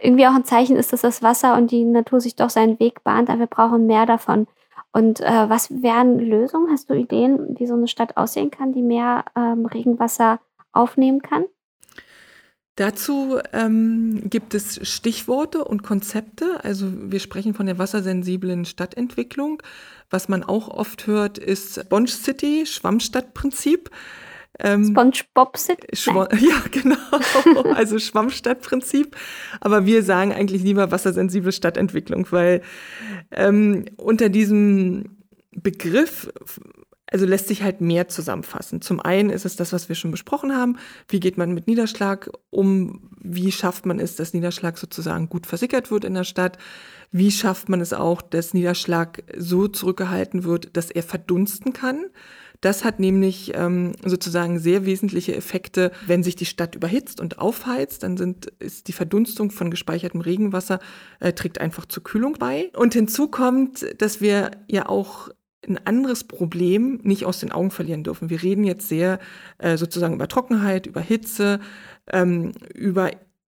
irgendwie 0.00 0.26
auch 0.26 0.34
ein 0.34 0.46
Zeichen 0.46 0.76
ist, 0.76 0.94
dass 0.94 1.02
das 1.02 1.22
Wasser 1.22 1.58
und 1.58 1.70
die 1.70 1.84
Natur 1.84 2.22
sich 2.22 2.36
doch 2.36 2.48
seinen 2.48 2.80
Weg 2.80 3.04
bahnt, 3.04 3.28
aber 3.28 3.40
wir 3.40 3.46
brauchen 3.46 3.86
mehr 3.86 4.06
davon. 4.06 4.46
Und 4.92 5.20
äh, 5.20 5.50
was 5.50 5.82
wären 5.82 6.18
Lösungen? 6.18 6.72
Hast 6.72 6.88
du 6.88 6.94
Ideen, 6.94 7.58
wie 7.58 7.66
so 7.66 7.74
eine 7.74 7.86
Stadt 7.86 8.16
aussehen 8.16 8.50
kann, 8.50 8.72
die 8.72 8.80
mehr 8.80 9.26
ähm, 9.36 9.66
Regenwasser 9.66 10.40
aufnehmen 10.72 11.20
kann? 11.20 11.44
Dazu 12.76 13.38
ähm, 13.54 14.28
gibt 14.28 14.52
es 14.52 14.86
Stichworte 14.86 15.64
und 15.64 15.82
Konzepte. 15.82 16.62
Also 16.62 16.92
wir 17.10 17.20
sprechen 17.20 17.54
von 17.54 17.64
der 17.64 17.78
wassersensiblen 17.78 18.66
Stadtentwicklung. 18.66 19.62
Was 20.10 20.28
man 20.28 20.44
auch 20.44 20.68
oft 20.68 21.06
hört, 21.06 21.38
ist 21.38 21.80
Sponge 21.80 22.08
City, 22.08 22.66
Schwammstadtprinzip. 22.66 23.90
Ähm, 24.58 24.84
SpongeBob 24.90 25.56
City? 25.56 25.96
Schwa 25.96 26.28
ja, 26.38 26.62
genau. 26.70 26.96
Also 27.74 27.98
Schwammstadtprinzip. 27.98 29.16
Aber 29.60 29.86
wir 29.86 30.02
sagen 30.02 30.32
eigentlich 30.32 30.62
lieber 30.62 30.90
wassersensible 30.90 31.52
Stadtentwicklung, 31.52 32.26
weil 32.30 32.60
ähm, 33.30 33.86
unter 33.96 34.28
diesem 34.28 35.16
Begriff 35.52 36.30
also 37.10 37.24
lässt 37.24 37.48
sich 37.48 37.62
halt 37.62 37.80
mehr 37.80 38.08
zusammenfassen. 38.08 38.80
Zum 38.80 39.00
einen 39.00 39.30
ist 39.30 39.44
es 39.44 39.56
das, 39.56 39.72
was 39.72 39.88
wir 39.88 39.94
schon 39.94 40.10
besprochen 40.10 40.56
haben. 40.56 40.78
Wie 41.08 41.20
geht 41.20 41.38
man 41.38 41.52
mit 41.54 41.66
Niederschlag 41.66 42.30
um? 42.50 43.10
Wie 43.20 43.52
schafft 43.52 43.86
man 43.86 44.00
es, 44.00 44.16
dass 44.16 44.34
Niederschlag 44.34 44.76
sozusagen 44.76 45.28
gut 45.28 45.46
versickert 45.46 45.90
wird 45.90 46.04
in 46.04 46.14
der 46.14 46.24
Stadt? 46.24 46.58
Wie 47.12 47.30
schafft 47.30 47.68
man 47.68 47.80
es 47.80 47.92
auch, 47.92 48.22
dass 48.22 48.54
Niederschlag 48.54 49.22
so 49.36 49.68
zurückgehalten 49.68 50.44
wird, 50.44 50.76
dass 50.76 50.90
er 50.90 51.04
verdunsten 51.04 51.72
kann? 51.72 52.06
Das 52.60 52.84
hat 52.84 52.98
nämlich 53.00 53.52
ähm, 53.54 53.92
sozusagen 54.04 54.58
sehr 54.58 54.86
wesentliche 54.86 55.36
Effekte, 55.36 55.92
wenn 56.06 56.22
sich 56.22 56.36
die 56.36 56.46
Stadt 56.46 56.74
überhitzt 56.74 57.20
und 57.20 57.38
aufheizt, 57.38 58.02
dann 58.02 58.16
sind, 58.16 58.46
ist 58.58 58.88
die 58.88 58.92
Verdunstung 58.92 59.50
von 59.50 59.70
gespeichertem 59.70 60.20
Regenwasser 60.20 60.80
äh, 61.20 61.32
trägt 61.32 61.60
einfach 61.60 61.86
zur 61.86 62.02
Kühlung 62.02 62.34
bei. 62.38 62.70
Und 62.74 62.94
hinzu 62.94 63.28
kommt, 63.28 63.86
dass 64.00 64.20
wir 64.20 64.52
ja 64.68 64.88
auch 64.88 65.28
ein 65.68 65.78
anderes 65.86 66.24
Problem 66.24 67.00
nicht 67.02 67.24
aus 67.24 67.40
den 67.40 67.52
Augen 67.52 67.70
verlieren 67.70 68.04
dürfen. 68.04 68.30
Wir 68.30 68.42
reden 68.42 68.64
jetzt 68.64 68.88
sehr 68.88 69.18
äh, 69.58 69.76
sozusagen 69.76 70.14
über 70.14 70.28
Trockenheit, 70.28 70.86
über 70.86 71.00
Hitze, 71.00 71.60
ähm, 72.12 72.52
über 72.74 73.10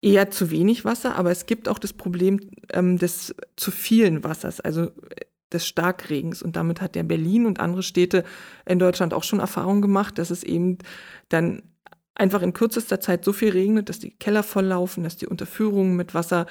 eher 0.02 0.30
zu 0.30 0.50
wenig 0.50 0.84
Wasser, 0.84 1.16
aber 1.16 1.30
es 1.30 1.46
gibt 1.46 1.68
auch 1.68 1.78
das 1.78 1.92
Problem 1.92 2.40
ähm, 2.72 2.98
des 2.98 3.34
zu 3.56 3.70
vielen 3.70 4.22
Wassers, 4.24 4.60
also 4.60 4.82
äh, 4.84 4.90
des 5.52 5.66
Starkregens. 5.66 6.42
Und 6.42 6.56
damit 6.56 6.80
hat 6.80 6.94
der 6.94 7.04
Berlin 7.04 7.46
und 7.46 7.60
andere 7.60 7.82
Städte 7.82 8.24
in 8.66 8.78
Deutschland 8.78 9.14
auch 9.14 9.24
schon 9.24 9.40
Erfahrung 9.40 9.80
gemacht, 9.80 10.18
dass 10.18 10.30
es 10.30 10.42
eben 10.42 10.78
dann 11.28 11.62
einfach 12.14 12.42
in 12.42 12.52
kürzester 12.52 13.00
Zeit 13.00 13.24
so 13.24 13.32
viel 13.32 13.50
regnet, 13.50 13.88
dass 13.88 13.98
die 13.98 14.10
Keller 14.10 14.42
volllaufen, 14.42 15.04
dass 15.04 15.16
die 15.16 15.26
Unterführungen 15.26 15.96
mit 15.96 16.14
Wasser 16.14 16.46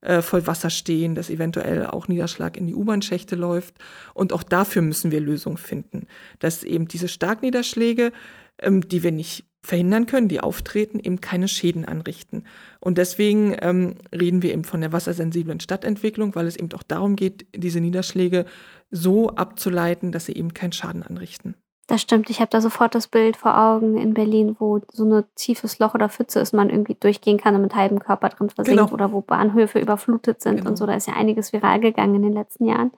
äh, 0.00 0.22
voll 0.22 0.46
Wasser 0.46 0.70
stehen, 0.70 1.14
dass 1.14 1.30
eventuell 1.30 1.86
auch 1.86 2.08
Niederschlag 2.08 2.56
in 2.56 2.66
die 2.66 2.74
U-Bahn-Schächte 2.74 3.36
läuft. 3.36 3.76
Und 4.14 4.32
auch 4.32 4.42
dafür 4.42 4.82
müssen 4.82 5.10
wir 5.10 5.20
Lösungen 5.20 5.56
finden, 5.56 6.06
dass 6.38 6.62
eben 6.64 6.88
diese 6.88 7.08
Starkniederschläge, 7.08 8.12
ähm, 8.58 8.86
die 8.88 9.02
wir 9.02 9.12
nicht 9.12 9.44
verhindern 9.62 10.06
können, 10.06 10.28
die 10.28 10.40
auftreten, 10.40 11.00
eben 11.00 11.20
keine 11.20 11.48
Schäden 11.48 11.84
anrichten. 11.84 12.44
Und 12.78 12.98
deswegen 12.98 13.56
ähm, 13.60 13.96
reden 14.12 14.42
wir 14.42 14.52
eben 14.52 14.64
von 14.64 14.80
der 14.80 14.92
wassersensiblen 14.92 15.58
Stadtentwicklung, 15.58 16.36
weil 16.36 16.46
es 16.46 16.56
eben 16.56 16.72
auch 16.72 16.84
darum 16.84 17.16
geht, 17.16 17.46
diese 17.54 17.80
Niederschläge 17.80 18.46
so 18.90 19.30
abzuleiten, 19.30 20.12
dass 20.12 20.26
sie 20.26 20.34
eben 20.34 20.54
keinen 20.54 20.72
Schaden 20.72 21.02
anrichten. 21.02 21.56
Das 21.88 22.02
stimmt, 22.02 22.30
ich 22.30 22.40
habe 22.40 22.50
da 22.50 22.60
sofort 22.60 22.96
das 22.96 23.06
Bild 23.06 23.36
vor 23.36 23.56
Augen 23.56 23.96
in 23.96 24.12
Berlin, 24.12 24.56
wo 24.58 24.80
so 24.90 25.04
ein 25.04 25.24
tiefes 25.36 25.78
Loch 25.78 25.94
oder 25.94 26.08
Pfütze 26.08 26.40
ist, 26.40 26.52
man 26.52 26.68
irgendwie 26.68 26.96
durchgehen 26.98 27.38
kann 27.38 27.54
und 27.54 27.62
mit 27.62 27.76
halbem 27.76 28.00
Körper 28.00 28.28
drin 28.28 28.50
versinkt 28.50 28.80
genau. 28.80 28.92
oder 28.92 29.12
wo 29.12 29.20
Bahnhöfe 29.20 29.78
überflutet 29.78 30.42
sind 30.42 30.56
genau. 30.56 30.70
und 30.70 30.76
so. 30.76 30.86
Da 30.86 30.94
ist 30.94 31.06
ja 31.06 31.14
einiges 31.14 31.52
viral 31.52 31.78
gegangen 31.78 32.16
in 32.16 32.22
den 32.22 32.32
letzten 32.32 32.66
Jahren. 32.66 32.90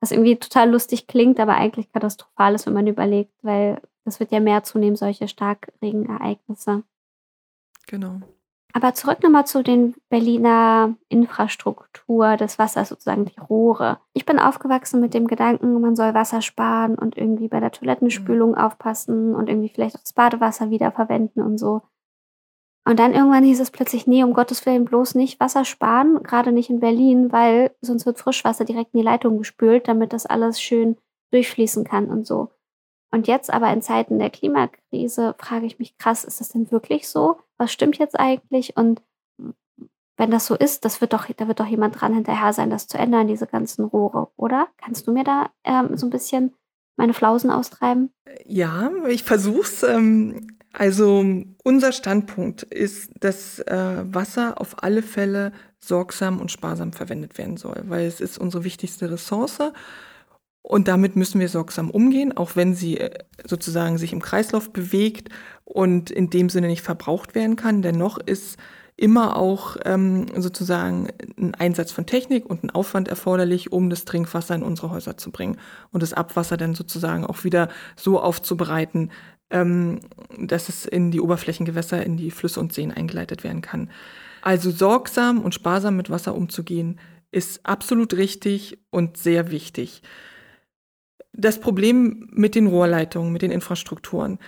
Was 0.00 0.10
irgendwie 0.10 0.36
total 0.36 0.70
lustig 0.70 1.06
klingt, 1.06 1.38
aber 1.38 1.54
eigentlich 1.54 1.92
katastrophal 1.92 2.56
ist, 2.56 2.66
wenn 2.66 2.74
man 2.74 2.88
überlegt, 2.88 3.32
weil 3.42 3.80
es 4.04 4.18
wird 4.18 4.32
ja 4.32 4.40
mehr 4.40 4.64
zunehmen, 4.64 4.96
solche 4.96 5.28
Starkregenereignisse. 5.28 6.82
Genau. 7.86 8.20
Aber 8.78 8.94
zurück 8.94 9.24
nochmal 9.24 9.44
zu 9.44 9.64
den 9.64 9.96
Berliner 10.08 10.94
Infrastruktur 11.08 12.36
des 12.36 12.60
Wassers, 12.60 12.90
sozusagen 12.90 13.24
die 13.24 13.40
Rohre. 13.40 13.98
Ich 14.12 14.24
bin 14.24 14.38
aufgewachsen 14.38 15.00
mit 15.00 15.14
dem 15.14 15.26
Gedanken, 15.26 15.80
man 15.80 15.96
soll 15.96 16.14
Wasser 16.14 16.42
sparen 16.42 16.94
und 16.94 17.16
irgendwie 17.16 17.48
bei 17.48 17.58
der 17.58 17.72
Toilettenspülung 17.72 18.50
mhm. 18.50 18.56
aufpassen 18.58 19.34
und 19.34 19.48
irgendwie 19.48 19.68
vielleicht 19.68 19.96
auch 19.96 20.02
das 20.02 20.12
Badewasser 20.12 20.70
wiederverwenden 20.70 21.42
und 21.42 21.58
so. 21.58 21.82
Und 22.86 23.00
dann 23.00 23.14
irgendwann 23.14 23.42
hieß 23.42 23.58
es 23.58 23.72
plötzlich, 23.72 24.06
nee, 24.06 24.22
um 24.22 24.32
Gottes 24.32 24.64
Willen 24.64 24.84
bloß 24.84 25.16
nicht 25.16 25.40
Wasser 25.40 25.64
sparen, 25.64 26.22
gerade 26.22 26.52
nicht 26.52 26.70
in 26.70 26.78
Berlin, 26.78 27.32
weil 27.32 27.74
sonst 27.80 28.06
wird 28.06 28.20
Frischwasser 28.20 28.64
direkt 28.64 28.94
in 28.94 29.00
die 29.00 29.04
Leitung 29.04 29.38
gespült, 29.38 29.88
damit 29.88 30.12
das 30.12 30.24
alles 30.24 30.60
schön 30.60 30.98
durchfließen 31.32 31.82
kann 31.82 32.10
und 32.10 32.28
so. 32.28 32.52
Und 33.10 33.26
jetzt 33.26 33.52
aber 33.52 33.72
in 33.72 33.82
Zeiten 33.82 34.18
der 34.18 34.30
Klimakrise 34.30 35.34
frage 35.38 35.66
ich 35.66 35.78
mich 35.78 35.96
krass, 35.96 36.24
ist 36.24 36.40
das 36.40 36.50
denn 36.50 36.70
wirklich 36.70 37.08
so? 37.08 37.38
Was 37.56 37.72
stimmt 37.72 37.98
jetzt 37.98 38.18
eigentlich? 38.18 38.76
Und 38.76 39.00
wenn 40.18 40.30
das 40.30 40.46
so 40.46 40.54
ist, 40.54 40.84
das 40.84 41.00
wird 41.00 41.12
doch, 41.12 41.26
da 41.26 41.48
wird 41.48 41.60
doch 41.60 41.66
jemand 41.66 42.00
dran 42.00 42.12
hinterher 42.12 42.52
sein, 42.52 42.70
das 42.70 42.88
zu 42.88 42.98
ändern, 42.98 43.28
diese 43.28 43.46
ganzen 43.46 43.84
Rohre, 43.84 44.28
oder? 44.36 44.68
Kannst 44.76 45.06
du 45.06 45.12
mir 45.12 45.24
da 45.24 45.50
ähm, 45.64 45.96
so 45.96 46.06
ein 46.06 46.10
bisschen 46.10 46.54
meine 46.96 47.14
Flausen 47.14 47.50
austreiben? 47.50 48.10
Ja, 48.44 48.90
ich 49.08 49.22
versuch's. 49.22 49.84
Ähm, 49.84 50.58
also 50.72 51.24
unser 51.64 51.92
Standpunkt 51.92 52.64
ist, 52.64 53.12
dass 53.20 53.60
äh, 53.60 54.04
Wasser 54.12 54.60
auf 54.60 54.82
alle 54.82 55.02
Fälle 55.02 55.52
sorgsam 55.78 56.40
und 56.40 56.50
sparsam 56.50 56.92
verwendet 56.92 57.38
werden 57.38 57.56
soll, 57.56 57.84
weil 57.86 58.06
es 58.06 58.20
ist 58.20 58.38
unsere 58.38 58.64
wichtigste 58.64 59.10
Ressource 59.10 59.60
und 60.68 60.86
damit 60.86 61.16
müssen 61.16 61.40
wir 61.40 61.48
sorgsam 61.48 61.90
umgehen, 61.90 62.36
auch 62.36 62.54
wenn 62.54 62.74
sie 62.74 62.98
äh, 62.98 63.24
sozusagen 63.42 63.96
sich 63.96 64.12
im 64.12 64.20
Kreislauf 64.20 64.70
bewegt 64.70 65.30
und 65.64 66.10
in 66.10 66.28
dem 66.28 66.50
Sinne 66.50 66.66
nicht 66.66 66.82
verbraucht 66.82 67.34
werden 67.34 67.56
kann. 67.56 67.80
Dennoch 67.80 68.18
ist 68.18 68.58
immer 68.94 69.38
auch 69.38 69.78
ähm, 69.86 70.26
sozusagen 70.36 71.08
ein 71.38 71.54
Einsatz 71.54 71.90
von 71.90 72.04
Technik 72.04 72.44
und 72.44 72.64
ein 72.64 72.70
Aufwand 72.70 73.08
erforderlich, 73.08 73.72
um 73.72 73.88
das 73.88 74.04
Trinkwasser 74.04 74.56
in 74.56 74.62
unsere 74.62 74.90
Häuser 74.90 75.16
zu 75.16 75.30
bringen 75.30 75.56
und 75.90 76.02
das 76.02 76.12
Abwasser 76.12 76.58
dann 76.58 76.74
sozusagen 76.74 77.24
auch 77.24 77.44
wieder 77.44 77.70
so 77.96 78.20
aufzubereiten, 78.20 79.10
ähm, 79.48 80.00
dass 80.38 80.68
es 80.68 80.84
in 80.84 81.10
die 81.10 81.22
Oberflächengewässer, 81.22 82.04
in 82.04 82.18
die 82.18 82.30
Flüsse 82.30 82.60
und 82.60 82.74
Seen 82.74 82.92
eingeleitet 82.92 83.42
werden 83.42 83.62
kann. 83.62 83.88
Also 84.42 84.70
sorgsam 84.70 85.40
und 85.40 85.54
sparsam 85.54 85.96
mit 85.96 86.10
Wasser 86.10 86.34
umzugehen, 86.34 87.00
ist 87.30 87.64
absolut 87.64 88.12
richtig 88.12 88.78
und 88.90 89.16
sehr 89.16 89.50
wichtig 89.50 90.02
das 91.38 91.60
Problem 91.60 92.28
mit 92.32 92.54
den 92.54 92.66
Rohrleitungen, 92.66 93.32
mit 93.32 93.42
den 93.42 93.50
Infrastrukturen 93.50 94.38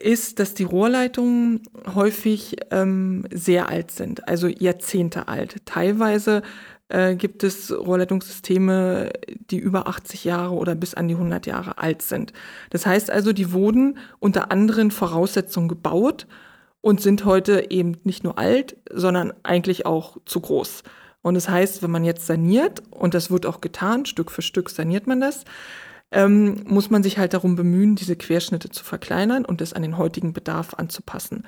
ist, 0.00 0.38
dass 0.38 0.52
die 0.54 0.64
Rohrleitungen 0.64 1.62
häufig 1.94 2.56
ähm, 2.70 3.24
sehr 3.32 3.70
alt 3.70 3.90
sind, 3.90 4.28
also 4.28 4.46
Jahrzehnte 4.46 5.26
alt. 5.28 5.56
Teilweise 5.64 6.42
äh, 6.88 7.14
gibt 7.16 7.42
es 7.44 7.72
Rohrleitungssysteme, 7.72 9.10
die 9.50 9.58
über 9.58 9.88
80 9.88 10.24
Jahre 10.24 10.54
oder 10.54 10.74
bis 10.74 10.92
an 10.92 11.08
die 11.08 11.14
100 11.14 11.46
Jahre 11.46 11.78
alt 11.78 12.02
sind. 12.02 12.34
Das 12.68 12.84
heißt 12.84 13.10
also, 13.10 13.32
die 13.32 13.52
wurden 13.52 13.96
unter 14.18 14.52
anderen 14.52 14.90
Voraussetzungen 14.90 15.68
gebaut 15.68 16.26
und 16.82 17.00
sind 17.00 17.24
heute 17.24 17.70
eben 17.70 17.96
nicht 18.04 18.22
nur 18.22 18.38
alt, 18.38 18.76
sondern 18.92 19.32
eigentlich 19.44 19.86
auch 19.86 20.18
zu 20.26 20.40
groß. 20.40 20.82
Und 21.22 21.34
das 21.34 21.48
heißt, 21.48 21.82
wenn 21.82 21.90
man 21.90 22.04
jetzt 22.04 22.26
saniert, 22.26 22.82
und 22.90 23.14
das 23.14 23.30
wird 23.30 23.46
auch 23.46 23.62
getan, 23.62 24.04
Stück 24.04 24.30
für 24.30 24.42
Stück 24.42 24.68
saniert 24.68 25.06
man 25.06 25.20
das, 25.20 25.44
ähm, 26.12 26.64
muss 26.66 26.90
man 26.90 27.02
sich 27.02 27.18
halt 27.18 27.34
darum 27.34 27.56
bemühen, 27.56 27.96
diese 27.96 28.16
Querschnitte 28.16 28.70
zu 28.70 28.84
verkleinern 28.84 29.44
und 29.44 29.60
es 29.60 29.72
an 29.72 29.82
den 29.82 29.96
heutigen 29.96 30.32
Bedarf 30.32 30.74
anzupassen. 30.74 31.46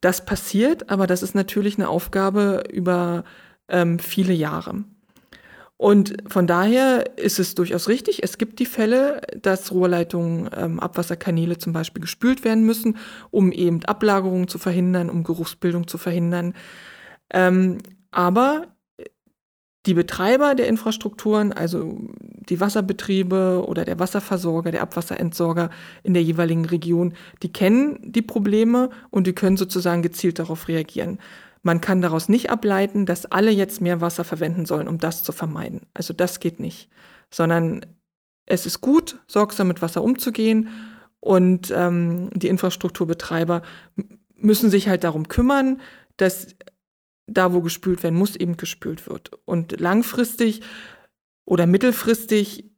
Das 0.00 0.24
passiert, 0.24 0.90
aber 0.90 1.06
das 1.06 1.22
ist 1.22 1.34
natürlich 1.34 1.78
eine 1.78 1.88
Aufgabe 1.88 2.64
über 2.70 3.24
ähm, 3.68 3.98
viele 3.98 4.32
Jahre. 4.32 4.84
Und 5.76 6.14
von 6.28 6.46
daher 6.46 7.18
ist 7.18 7.40
es 7.40 7.56
durchaus 7.56 7.88
richtig. 7.88 8.22
Es 8.22 8.38
gibt 8.38 8.60
die 8.60 8.66
Fälle, 8.66 9.20
dass 9.40 9.72
Rohrleitungen, 9.72 10.48
ähm, 10.56 10.78
Abwasserkanäle 10.78 11.58
zum 11.58 11.72
Beispiel 11.72 12.00
gespült 12.00 12.44
werden 12.44 12.64
müssen, 12.64 12.98
um 13.32 13.50
eben 13.50 13.84
Ablagerungen 13.84 14.46
zu 14.46 14.58
verhindern, 14.58 15.10
um 15.10 15.24
Geruchsbildung 15.24 15.88
zu 15.88 15.98
verhindern. 15.98 16.54
Ähm, 17.32 17.78
aber 18.12 18.68
die 19.86 19.94
Betreiber 19.94 20.54
der 20.54 20.68
Infrastrukturen, 20.68 21.52
also 21.52 21.98
die 22.48 22.60
Wasserbetriebe 22.60 23.64
oder 23.66 23.84
der 23.84 23.98
Wasserversorger, 23.98 24.70
der 24.70 24.82
Abwasserentsorger 24.82 25.70
in 26.04 26.14
der 26.14 26.22
jeweiligen 26.22 26.64
Region, 26.64 27.14
die 27.42 27.52
kennen 27.52 27.98
die 28.02 28.22
Probleme 28.22 28.90
und 29.10 29.26
die 29.26 29.32
können 29.32 29.56
sozusagen 29.56 30.02
gezielt 30.02 30.38
darauf 30.38 30.68
reagieren. 30.68 31.18
Man 31.62 31.80
kann 31.80 32.00
daraus 32.00 32.28
nicht 32.28 32.50
ableiten, 32.50 33.06
dass 33.06 33.26
alle 33.26 33.50
jetzt 33.50 33.80
mehr 33.80 34.00
Wasser 34.00 34.24
verwenden 34.24 34.66
sollen, 34.66 34.88
um 34.88 34.98
das 34.98 35.24
zu 35.24 35.32
vermeiden. 35.32 35.82
Also 35.94 36.12
das 36.12 36.40
geht 36.40 36.60
nicht, 36.60 36.88
sondern 37.30 37.86
es 38.46 38.66
ist 38.66 38.80
gut, 38.80 39.18
sorgsam 39.26 39.68
mit 39.68 39.82
Wasser 39.82 40.02
umzugehen 40.02 40.68
und 41.20 41.72
ähm, 41.74 42.30
die 42.34 42.48
Infrastrukturbetreiber 42.48 43.62
müssen 44.36 44.70
sich 44.70 44.88
halt 44.88 45.04
darum 45.04 45.28
kümmern, 45.28 45.80
dass 46.16 46.48
da, 47.26 47.52
wo 47.52 47.60
gespült 47.60 48.02
werden 48.02 48.18
muss, 48.18 48.36
eben 48.36 48.56
gespült 48.56 49.08
wird. 49.08 49.30
Und 49.44 49.80
langfristig 49.80 50.62
oder 51.44 51.66
mittelfristig 51.66 52.70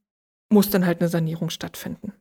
muss 0.51 0.71
dann 0.71 0.87
halt 0.87 1.01
eine 1.01 1.09
Sanierung 1.09 1.51
stattfinden. 1.51 2.13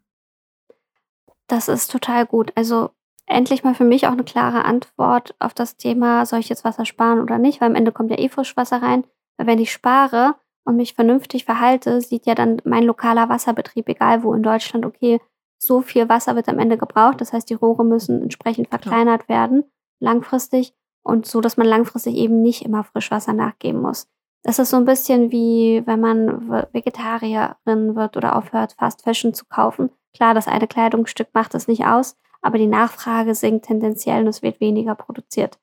Das 1.47 1.67
ist 1.67 1.91
total 1.91 2.25
gut. 2.25 2.51
Also 2.55 2.91
endlich 3.25 3.63
mal 3.63 3.75
für 3.75 3.83
mich 3.83 4.07
auch 4.07 4.11
eine 4.11 4.23
klare 4.23 4.65
Antwort 4.65 5.35
auf 5.39 5.53
das 5.53 5.77
Thema, 5.77 6.25
soll 6.25 6.39
ich 6.39 6.49
jetzt 6.49 6.63
Wasser 6.63 6.85
sparen 6.85 7.19
oder 7.19 7.37
nicht, 7.37 7.61
weil 7.61 7.69
am 7.69 7.75
Ende 7.75 7.91
kommt 7.91 8.11
ja 8.11 8.17
eh 8.17 8.29
Frischwasser 8.29 8.81
rein. 8.81 9.05
Weil 9.37 9.47
wenn 9.47 9.59
ich 9.59 9.71
spare 9.71 10.35
und 10.63 10.77
mich 10.77 10.93
vernünftig 10.93 11.45
verhalte, 11.45 12.01
sieht 12.01 12.25
ja 12.25 12.35
dann 12.35 12.61
mein 12.63 12.83
lokaler 12.83 13.29
Wasserbetrieb, 13.29 13.87
egal 13.89 14.23
wo 14.23 14.33
in 14.33 14.43
Deutschland, 14.43 14.85
okay, 14.85 15.19
so 15.57 15.81
viel 15.81 16.09
Wasser 16.09 16.35
wird 16.35 16.49
am 16.49 16.59
Ende 16.59 16.77
gebraucht. 16.77 17.21
Das 17.21 17.33
heißt, 17.33 17.49
die 17.49 17.55
Rohre 17.55 17.85
müssen 17.85 18.21
entsprechend 18.21 18.69
verkleinert 18.69 19.29
werden, 19.29 19.63
langfristig 19.99 20.73
und 21.03 21.25
so, 21.25 21.41
dass 21.41 21.57
man 21.57 21.67
langfristig 21.67 22.15
eben 22.15 22.41
nicht 22.41 22.63
immer 22.63 22.83
Frischwasser 22.83 23.33
nachgeben 23.33 23.81
muss. 23.81 24.07
Das 24.43 24.59
ist 24.59 24.71
so 24.71 24.77
ein 24.77 24.85
bisschen 24.85 25.31
wie, 25.31 25.83
wenn 25.85 26.01
man 26.01 26.49
Vegetarierin 26.73 27.95
wird 27.95 28.17
oder 28.17 28.35
aufhört, 28.35 28.75
Fast 28.77 29.03
Fashion 29.03 29.33
zu 29.33 29.45
kaufen. 29.45 29.89
Klar, 30.13 30.33
das 30.33 30.47
eine 30.47 30.67
Kleidungsstück 30.67 31.29
macht 31.33 31.55
es 31.55 31.67
nicht 31.67 31.85
aus, 31.85 32.17
aber 32.41 32.57
die 32.57 32.67
Nachfrage 32.67 33.35
sinkt 33.35 33.65
tendenziell 33.65 34.23
und 34.23 34.27
es 34.27 34.41
wird 34.41 34.59
weniger 34.59 34.95
produziert. 34.95 35.59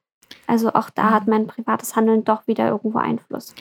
Also 0.46 0.72
auch 0.72 0.90
da 0.90 1.10
hat 1.10 1.26
mhm. 1.26 1.30
mein 1.30 1.46
privates 1.46 1.94
Handeln 1.94 2.24
doch 2.24 2.46
wieder 2.46 2.68
irgendwo 2.68 2.98
Einfluss. 2.98 3.54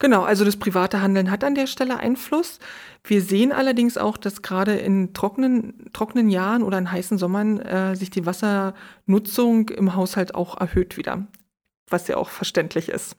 Genau, 0.00 0.22
also 0.22 0.46
das 0.46 0.56
private 0.56 1.02
Handeln 1.02 1.30
hat 1.30 1.44
an 1.44 1.54
der 1.54 1.66
Stelle 1.66 1.98
Einfluss. 1.98 2.58
Wir 3.04 3.20
sehen 3.20 3.52
allerdings 3.52 3.98
auch, 3.98 4.16
dass 4.16 4.40
gerade 4.40 4.72
in 4.72 5.12
trockenen, 5.12 5.90
trockenen 5.92 6.30
Jahren 6.30 6.62
oder 6.62 6.78
in 6.78 6.90
heißen 6.90 7.18
Sommern 7.18 7.60
äh, 7.60 7.94
sich 7.94 8.10
die 8.10 8.24
Wassernutzung 8.24 9.68
im 9.68 9.94
Haushalt 9.94 10.34
auch 10.34 10.58
erhöht 10.58 10.96
wieder, 10.96 11.26
was 11.90 12.08
ja 12.08 12.16
auch 12.16 12.30
verständlich 12.30 12.88
ist. 12.88 13.14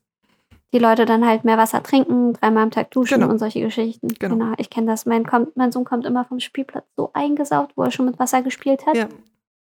Die 0.74 0.80
Leute 0.80 1.06
dann 1.06 1.26
halt 1.26 1.44
mehr 1.44 1.58
Wasser 1.58 1.84
trinken, 1.84 2.34
dreimal 2.34 2.64
am 2.64 2.72
Tag 2.72 2.90
duschen 2.92 3.20
genau. 3.20 3.32
und 3.32 3.38
solche 3.38 3.62
Geschichten. 3.62 4.08
Genau, 4.20 4.36
genau. 4.36 4.54
ich 4.58 4.70
kenne 4.72 4.88
das. 4.88 5.06
Mein, 5.06 5.26
kommt, 5.26 5.56
mein, 5.56 5.72
Sohn 5.72 5.84
kommt 5.84 6.06
immer 6.06 6.26
vom 6.26 6.40
Spielplatz 6.40 6.86
so 6.96 7.12
eingesaugt, 7.14 7.74
wo 7.76 7.84
er 7.84 7.92
schon 7.92 8.06
mit 8.08 8.18
Wasser 8.18 8.42
gespielt 8.42 8.88
hat. 8.88 8.96
Ja. 8.96 9.08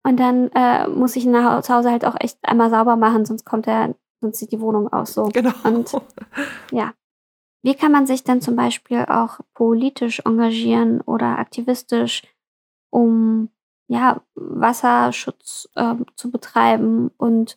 Und 0.04 0.20
dann 0.20 0.50
äh, 0.54 0.87
muss 0.87 1.16
ich 1.16 1.24
ihn 1.24 1.33
nach 1.33 1.62
zu 1.62 1.74
Hause 1.74 1.90
halt 1.90 2.04
auch 2.04 2.14
echt 2.20 2.38
einmal 2.42 2.70
sauber 2.70 2.94
machen, 2.96 3.26
sonst 3.26 3.44
kommt 3.44 3.66
er, 3.66 3.94
sonst 4.20 4.38
sieht 4.38 4.52
die 4.52 4.61
Wohnung 4.61 4.92
aus 4.92 5.14
so. 5.14 5.24
Genau. 5.24 5.52
Und 5.64 5.90
ja, 6.70 6.92
wie 7.62 7.75
kann 7.75 7.92
man 7.92 8.07
sich 8.07 8.25
denn 8.25 8.40
zum 8.40 8.57
Beispiel 8.57 9.05
auch 9.09 9.40
politisch 9.55 10.21
engagieren 10.25 11.01
oder 11.01 11.38
aktivistisch, 11.38 12.23
um 12.90 13.51
ja, 13.88 14.23
Wasserschutz 14.35 15.68
äh, 15.75 15.94
zu 16.14 16.31
betreiben 16.31 17.11
und 17.16 17.57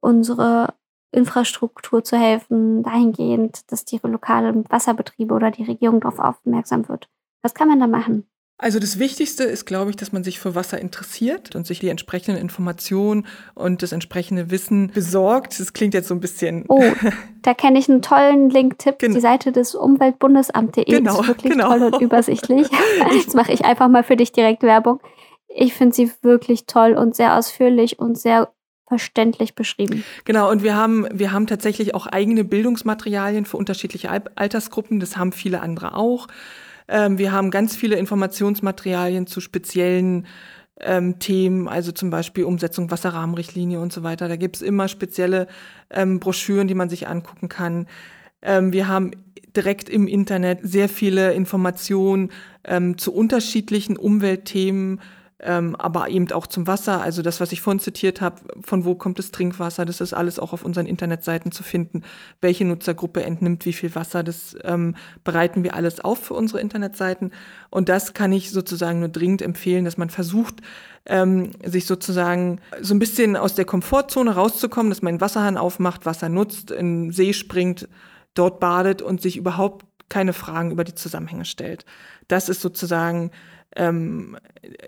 unsere 0.00 0.74
Infrastruktur 1.10 2.02
zu 2.04 2.16
helfen, 2.16 2.82
dahingehend, 2.82 3.70
dass 3.70 3.84
die 3.84 4.00
lokalen 4.02 4.64
Wasserbetriebe 4.70 5.34
oder 5.34 5.50
die 5.50 5.64
Regierung 5.64 6.00
darauf 6.00 6.18
aufmerksam 6.18 6.88
wird? 6.88 7.08
Was 7.42 7.54
kann 7.54 7.68
man 7.68 7.80
da 7.80 7.86
machen? 7.86 8.26
Also 8.56 8.78
das 8.78 9.00
Wichtigste 9.00 9.42
ist, 9.42 9.66
glaube 9.66 9.90
ich, 9.90 9.96
dass 9.96 10.12
man 10.12 10.22
sich 10.22 10.38
für 10.38 10.54
Wasser 10.54 10.78
interessiert 10.78 11.56
und 11.56 11.66
sich 11.66 11.80
die 11.80 11.88
entsprechenden 11.88 12.40
Informationen 12.40 13.26
und 13.54 13.82
das 13.82 13.90
entsprechende 13.90 14.50
Wissen 14.50 14.92
besorgt. 14.92 15.58
Das 15.58 15.72
klingt 15.72 15.92
jetzt 15.92 16.06
so 16.06 16.14
ein 16.14 16.20
bisschen. 16.20 16.64
Oh, 16.68 16.80
da 17.42 17.52
kenne 17.52 17.80
ich 17.80 17.90
einen 17.90 18.00
tollen 18.00 18.50
Link-Tipp. 18.50 19.00
Genau. 19.00 19.14
Die 19.14 19.20
Seite 19.20 19.50
des 19.50 19.74
Umweltbundesamt.de 19.74 20.84
genau, 20.84 21.20
ist 21.20 21.26
wirklich 21.26 21.52
genau. 21.52 21.70
toll 21.70 21.82
und 21.82 22.00
übersichtlich. 22.00 22.68
Jetzt 23.12 23.34
mache 23.34 23.52
ich 23.52 23.64
einfach 23.64 23.88
mal 23.88 24.04
für 24.04 24.16
dich 24.16 24.30
direkt 24.30 24.62
Werbung. 24.62 25.00
Ich 25.48 25.74
finde 25.74 25.94
sie 25.94 26.12
wirklich 26.22 26.66
toll 26.66 26.94
und 26.94 27.16
sehr 27.16 27.36
ausführlich 27.36 27.98
und 27.98 28.16
sehr 28.16 28.52
verständlich 28.86 29.56
beschrieben. 29.56 30.04
Genau, 30.24 30.50
und 30.50 30.62
wir 30.62 30.76
haben, 30.76 31.08
wir 31.12 31.32
haben 31.32 31.48
tatsächlich 31.48 31.94
auch 31.94 32.06
eigene 32.06 32.44
Bildungsmaterialien 32.44 33.46
für 33.46 33.56
unterschiedliche 33.56 34.10
Altersgruppen. 34.10 35.00
Das 35.00 35.16
haben 35.16 35.32
viele 35.32 35.60
andere 35.60 35.96
auch. 35.96 36.28
Ähm, 36.88 37.18
wir 37.18 37.32
haben 37.32 37.50
ganz 37.50 37.76
viele 37.76 37.96
Informationsmaterialien 37.96 39.26
zu 39.26 39.40
speziellen 39.40 40.26
ähm, 40.80 41.18
Themen, 41.18 41.68
also 41.68 41.92
zum 41.92 42.10
Beispiel 42.10 42.44
Umsetzung 42.44 42.90
Wasserrahmenrichtlinie 42.90 43.80
und 43.80 43.92
so 43.92 44.02
weiter. 44.02 44.28
Da 44.28 44.36
gibt 44.36 44.56
es 44.56 44.62
immer 44.62 44.88
spezielle 44.88 45.46
ähm, 45.90 46.20
Broschüren, 46.20 46.68
die 46.68 46.74
man 46.74 46.88
sich 46.88 47.08
angucken 47.08 47.48
kann. 47.48 47.86
Ähm, 48.42 48.72
wir 48.72 48.88
haben 48.88 49.12
direkt 49.56 49.88
im 49.88 50.06
Internet 50.08 50.60
sehr 50.62 50.88
viele 50.88 51.32
Informationen 51.32 52.30
ähm, 52.64 52.98
zu 52.98 53.14
unterschiedlichen 53.14 53.96
Umweltthemen, 53.96 55.00
ähm, 55.44 55.76
aber 55.76 56.08
eben 56.08 56.30
auch 56.32 56.46
zum 56.46 56.66
Wasser. 56.66 57.02
Also 57.02 57.22
das, 57.22 57.40
was 57.40 57.52
ich 57.52 57.60
vorhin 57.60 57.78
zitiert 57.78 58.20
habe, 58.20 58.40
von 58.62 58.84
wo 58.84 58.94
kommt 58.94 59.18
das 59.18 59.30
Trinkwasser, 59.30 59.84
das 59.84 60.00
ist 60.00 60.14
alles 60.14 60.38
auch 60.38 60.52
auf 60.52 60.64
unseren 60.64 60.86
Internetseiten 60.86 61.52
zu 61.52 61.62
finden. 61.62 62.02
Welche 62.40 62.64
Nutzergruppe 62.64 63.22
entnimmt 63.22 63.66
wie 63.66 63.74
viel 63.74 63.94
Wasser, 63.94 64.22
das 64.22 64.56
ähm, 64.64 64.96
bereiten 65.22 65.62
wir 65.62 65.74
alles 65.74 66.00
auf 66.00 66.18
für 66.24 66.34
unsere 66.34 66.60
Internetseiten. 66.60 67.32
Und 67.70 67.88
das 67.88 68.14
kann 68.14 68.32
ich 68.32 68.50
sozusagen 68.50 69.00
nur 69.00 69.10
dringend 69.10 69.42
empfehlen, 69.42 69.84
dass 69.84 69.98
man 69.98 70.10
versucht, 70.10 70.62
ähm, 71.06 71.50
sich 71.62 71.86
sozusagen 71.86 72.60
so 72.80 72.94
ein 72.94 72.98
bisschen 72.98 73.36
aus 73.36 73.54
der 73.54 73.66
Komfortzone 73.66 74.34
rauszukommen, 74.34 74.90
dass 74.90 75.02
man 75.02 75.12
einen 75.12 75.20
Wasserhahn 75.20 75.58
aufmacht, 75.58 76.06
Wasser 76.06 76.30
nutzt, 76.30 76.70
in 76.70 77.04
den 77.04 77.12
See 77.12 77.34
springt, 77.34 77.88
dort 78.32 78.60
badet 78.60 79.02
und 79.02 79.20
sich 79.20 79.36
überhaupt 79.36 79.84
keine 80.08 80.32
Fragen 80.32 80.70
über 80.70 80.84
die 80.84 80.94
Zusammenhänge 80.94 81.44
stellt. 81.44 81.84
Das 82.28 82.48
ist 82.48 82.60
sozusagen 82.62 83.30
ähm, 83.76 84.36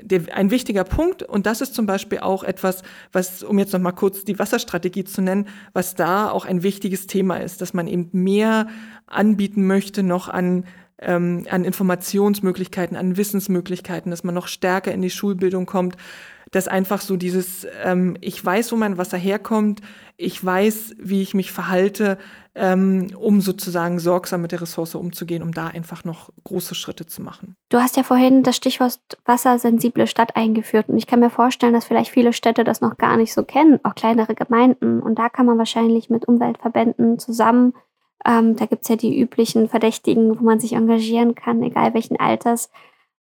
der, 0.01 0.35
ein 0.35 0.51
wichtiger 0.51 0.85
Punkt. 0.85 1.23
Und 1.23 1.47
das 1.47 1.61
ist 1.61 1.75
zum 1.75 1.87
Beispiel 1.87 2.19
auch 2.19 2.43
etwas, 2.45 2.83
was, 3.13 3.43
um 3.43 3.59
jetzt 3.59 3.73
noch 3.73 3.81
mal 3.81 3.93
kurz 3.93 4.25
die 4.25 4.39
Wasserstrategie 4.39 5.05
zu 5.05 5.23
nennen, 5.23 5.49
was 5.73 5.95
da 5.95 6.31
auch 6.31 6.45
ein 6.45 6.63
wichtiges 6.63 7.07
Thema 7.07 7.37
ist, 7.37 7.61
dass 7.61 7.75
man 7.75 7.87
eben 7.87 8.11
mehr 8.13 8.69
anbieten 9.07 9.67
möchte 9.67 10.03
noch 10.03 10.29
an 10.29 10.65
ähm, 10.99 11.47
an 11.51 11.65
Informationsmöglichkeiten, 11.65 12.97
an 12.97 13.17
Wissensmöglichkeiten, 13.17 14.11
dass 14.11 14.25
man 14.25 14.35
noch 14.35 14.49
stärker 14.49 14.93
in 14.93 15.03
die 15.03 15.11
Schulbildung 15.11 15.67
kommt, 15.67 15.97
dass 16.53 16.69
einfach 16.69 17.01
so 17.01 17.17
dieses, 17.17 17.67
ähm, 17.83 18.17
ich 18.21 18.43
weiß, 18.43 18.73
wo 18.73 18.77
mein 18.77 18.99
Wasser 18.99 19.19
herkommt, 19.19 19.81
ich 20.17 20.43
weiß, 20.43 20.95
wie 20.99 21.21
ich 21.21 21.35
mich 21.35 21.53
verhalte, 21.53 22.19
ähm, 22.55 23.09
um 23.19 23.41
sozusagen 23.41 23.99
sorgsam 23.99 24.43
mit 24.43 24.53
der 24.53 24.63
Ressource 24.63 24.95
umzugehen, 24.95 25.43
um 25.43 25.53
da 25.53 25.67
einfach 25.67 26.05
noch 26.05 26.31
große 26.45 26.75
Schritte 26.75 27.05
zu 27.05 27.21
machen. 27.21 27.57
Du 27.69 27.79
hast 27.79 27.97
ja 27.97 28.03
vorhin 28.03 28.43
das 28.43 28.57
Stichwort 28.57 28.99
wassersensible 29.27 30.07
Stadt 30.07 30.37
eingeführt 30.37 30.89
und 30.89 30.97
ich 30.97 31.07
kann 31.07 31.21
mir 31.21 31.31
vorstellen, 31.31 31.75
dass 31.75 31.85
vielleicht 31.85 32.11
viele 32.11 32.33
Städte 32.33 32.65
das 32.65 32.81
noch 32.81 32.97
gar 32.97 33.17
nicht 33.17 33.35
so 33.35 33.43
kennen, 33.43 33.81
auch 33.83 33.95
kleinere 33.95 34.35
Gemeinden. 34.35 35.01
Und 35.01 35.19
da 35.19 35.29
kann 35.29 35.47
man 35.47 35.59
wahrscheinlich 35.59 36.09
mit 36.09 36.27
Umweltverbänden 36.27 37.19
zusammen, 37.19 37.75
ähm, 38.25 38.57
da 38.57 38.67
gibt 38.67 38.83
es 38.83 38.89
ja 38.89 38.97
die 38.97 39.19
üblichen 39.19 39.69
Verdächtigen, 39.69 40.39
wo 40.39 40.45
man 40.45 40.61
sich 40.61 40.73
engagieren 40.73 41.35
kann, 41.35 41.63
egal 41.63 41.95
welchen 41.95 42.19
Alters, 42.19 42.71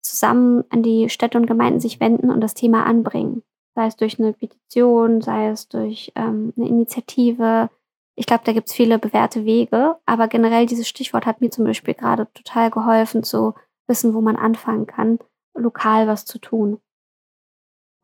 zusammen 0.01 0.65
an 0.71 0.83
die 0.83 1.09
Städte 1.09 1.39
und 1.39 1.47
Gemeinden 1.47 1.81
sich 1.81 2.01
wenden 2.01 2.31
und 2.31 2.41
das 2.41 2.55
Thema 2.55 2.85
anbringen. 2.87 3.43
Sei 3.75 3.87
es 3.87 3.97
durch 3.97 4.21
eine 4.21 4.33
Petition, 4.33 5.21
sei 5.21 5.49
es 5.49 5.69
durch 5.69 6.13
ähm, 6.15 6.53
eine 6.57 6.69
Initiative. 6.69 7.71
Ich 8.15 8.27
glaube, 8.27 8.45
da 8.45 8.53
gibt 8.53 8.69
es 8.69 8.75
viele 8.75 8.99
bewährte 8.99 9.45
Wege, 9.45 9.97
aber 10.07 10.29
generell 10.29 10.67
dieses 10.67 10.89
Stichwort 10.89 11.27
hat 11.27 11.41
mir 11.41 11.51
zum 11.51 11.65
Beispiel 11.65 11.95
gerade 11.95 12.29
total 12.33 12.71
geholfen 12.71 13.25
zu 13.25 13.55
wissen, 13.89 14.15
wo 14.15 14.21
man 14.21 14.37
anfangen 14.37 14.87
kann, 14.87 15.19
lokal 15.55 16.07
was 16.07 16.25
zu 16.25 16.39
tun. 16.39 16.81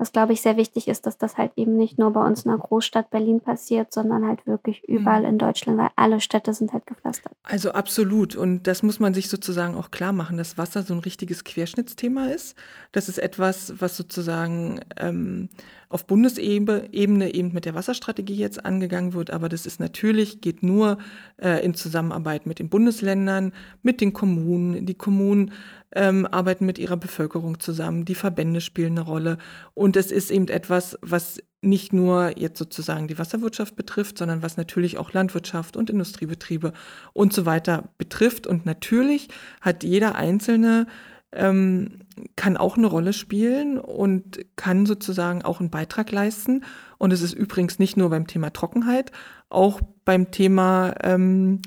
Was, 0.00 0.12
glaube 0.12 0.32
ich, 0.32 0.40
sehr 0.40 0.56
wichtig 0.56 0.88
ist, 0.88 1.04
dass 1.04 1.18
das 1.18 1.36
halt 1.36 1.52
eben 1.56 1.76
nicht 1.76 1.98
nur 1.98 2.10
bei 2.10 2.26
uns 2.26 2.46
in 2.46 2.50
der 2.50 2.58
Großstadt 2.58 3.10
Berlin 3.10 3.42
passiert, 3.42 3.92
sondern 3.92 4.26
halt 4.26 4.46
wirklich 4.46 4.82
überall 4.88 5.20
mhm. 5.20 5.28
in 5.28 5.38
Deutschland, 5.38 5.76
weil 5.76 5.90
alle 5.94 6.22
Städte 6.22 6.54
sind 6.54 6.72
halt 6.72 6.86
gepflastert. 6.86 7.34
Also 7.42 7.72
absolut. 7.72 8.34
Und 8.34 8.62
das 8.66 8.82
muss 8.82 8.98
man 8.98 9.12
sich 9.12 9.28
sozusagen 9.28 9.74
auch 9.74 9.90
klar 9.90 10.14
machen, 10.14 10.38
dass 10.38 10.56
Wasser 10.56 10.84
so 10.84 10.94
ein 10.94 11.00
richtiges 11.00 11.44
Querschnittsthema 11.44 12.28
ist. 12.28 12.56
Das 12.92 13.10
ist 13.10 13.18
etwas, 13.18 13.74
was 13.78 13.98
sozusagen 13.98 14.80
ähm, 14.96 15.50
auf 15.90 16.06
Bundesebene 16.06 16.94
eben 16.94 17.52
mit 17.52 17.66
der 17.66 17.74
Wasserstrategie 17.74 18.36
jetzt 18.36 18.64
angegangen 18.64 19.12
wird. 19.12 19.30
Aber 19.30 19.50
das 19.50 19.66
ist 19.66 19.80
natürlich, 19.80 20.40
geht 20.40 20.62
nur 20.62 20.96
äh, 21.36 21.62
in 21.62 21.74
Zusammenarbeit 21.74 22.46
mit 22.46 22.58
den 22.58 22.70
Bundesländern, 22.70 23.52
mit 23.82 24.00
den 24.00 24.14
Kommunen. 24.14 24.86
Die 24.86 24.94
Kommunen 24.94 25.52
ähm, 25.92 26.26
arbeiten 26.26 26.66
mit 26.66 26.78
ihrer 26.78 26.96
Bevölkerung 26.96 27.60
zusammen, 27.60 28.04
die 28.04 28.14
Verbände 28.14 28.60
spielen 28.60 28.98
eine 28.98 29.06
Rolle. 29.06 29.38
Und 29.74 29.96
es 29.96 30.10
ist 30.10 30.30
eben 30.30 30.48
etwas, 30.48 30.98
was 31.02 31.42
nicht 31.62 31.92
nur 31.92 32.38
jetzt 32.38 32.58
sozusagen 32.58 33.08
die 33.08 33.18
Wasserwirtschaft 33.18 33.76
betrifft, 33.76 34.18
sondern 34.18 34.42
was 34.42 34.56
natürlich 34.56 34.98
auch 34.98 35.12
Landwirtschaft 35.12 35.76
und 35.76 35.90
Industriebetriebe 35.90 36.72
und 37.12 37.32
so 37.32 37.44
weiter 37.44 37.90
betrifft. 37.98 38.46
Und 38.46 38.66
natürlich 38.66 39.28
hat 39.60 39.84
jeder 39.84 40.14
Einzelne 40.14 40.86
ähm, 41.32 42.00
kann 42.36 42.56
auch 42.56 42.76
eine 42.76 42.86
Rolle 42.86 43.12
spielen 43.12 43.78
und 43.78 44.40
kann 44.56 44.86
sozusagen 44.86 45.42
auch 45.42 45.60
einen 45.60 45.70
Beitrag 45.70 46.10
leisten. 46.10 46.64
Und 46.98 47.12
es 47.12 47.22
ist 47.22 47.34
übrigens 47.34 47.78
nicht 47.78 47.96
nur 47.96 48.10
beim 48.10 48.26
Thema 48.26 48.52
Trockenheit, 48.52 49.12
auch 49.48 49.80
beim 50.04 50.30
Thema 50.30 50.94
ähm, 51.02 51.60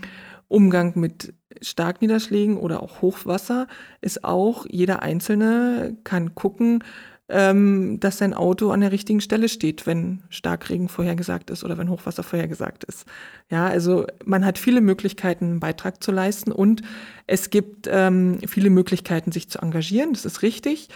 Umgang 0.47 0.93
mit 0.95 1.33
Starkniederschlägen 1.63 2.58
oder 2.58 2.84
auch 2.84 3.02
Hochwasser 3.02 3.67
ist 4.02 4.23
auch, 4.23 4.65
jeder 4.69 5.02
Einzelne 5.02 5.97
kann 6.04 6.36
gucken, 6.36 6.84
ähm, 7.30 7.99
dass 7.99 8.17
sein 8.17 8.34
Auto 8.34 8.71
an 8.71 8.82
der 8.82 8.91
richtigen 8.91 9.21
Stelle 9.21 9.47
steht, 9.47 9.88
wenn 9.88 10.23
Starkregen 10.30 10.89
vorhergesagt 10.89 11.49
ist 11.49 11.63
oder 11.63 11.78
wenn 11.78 11.89
Hochwasser 11.89 12.21
vorhergesagt 12.21 12.84
ist. 12.84 13.06
Ja, 13.49 13.65
also 13.65 14.06
man 14.26 14.45
hat 14.45 14.58
viele 14.58 14.82
Möglichkeiten, 14.82 15.45
einen 15.45 15.60
Beitrag 15.60 16.04
zu 16.04 16.12
leisten 16.12 16.52
und 16.52 16.82
es 17.26 17.49
gibt 17.49 17.88
ähm, 17.89 18.39
viele 18.45 18.69
Möglichkeiten, 18.69 19.32
sich 19.32 19.49
zu 19.49 19.60
engagieren. 19.60 20.13
Das 20.13 20.26
ist 20.26 20.41
richtig. 20.41 20.89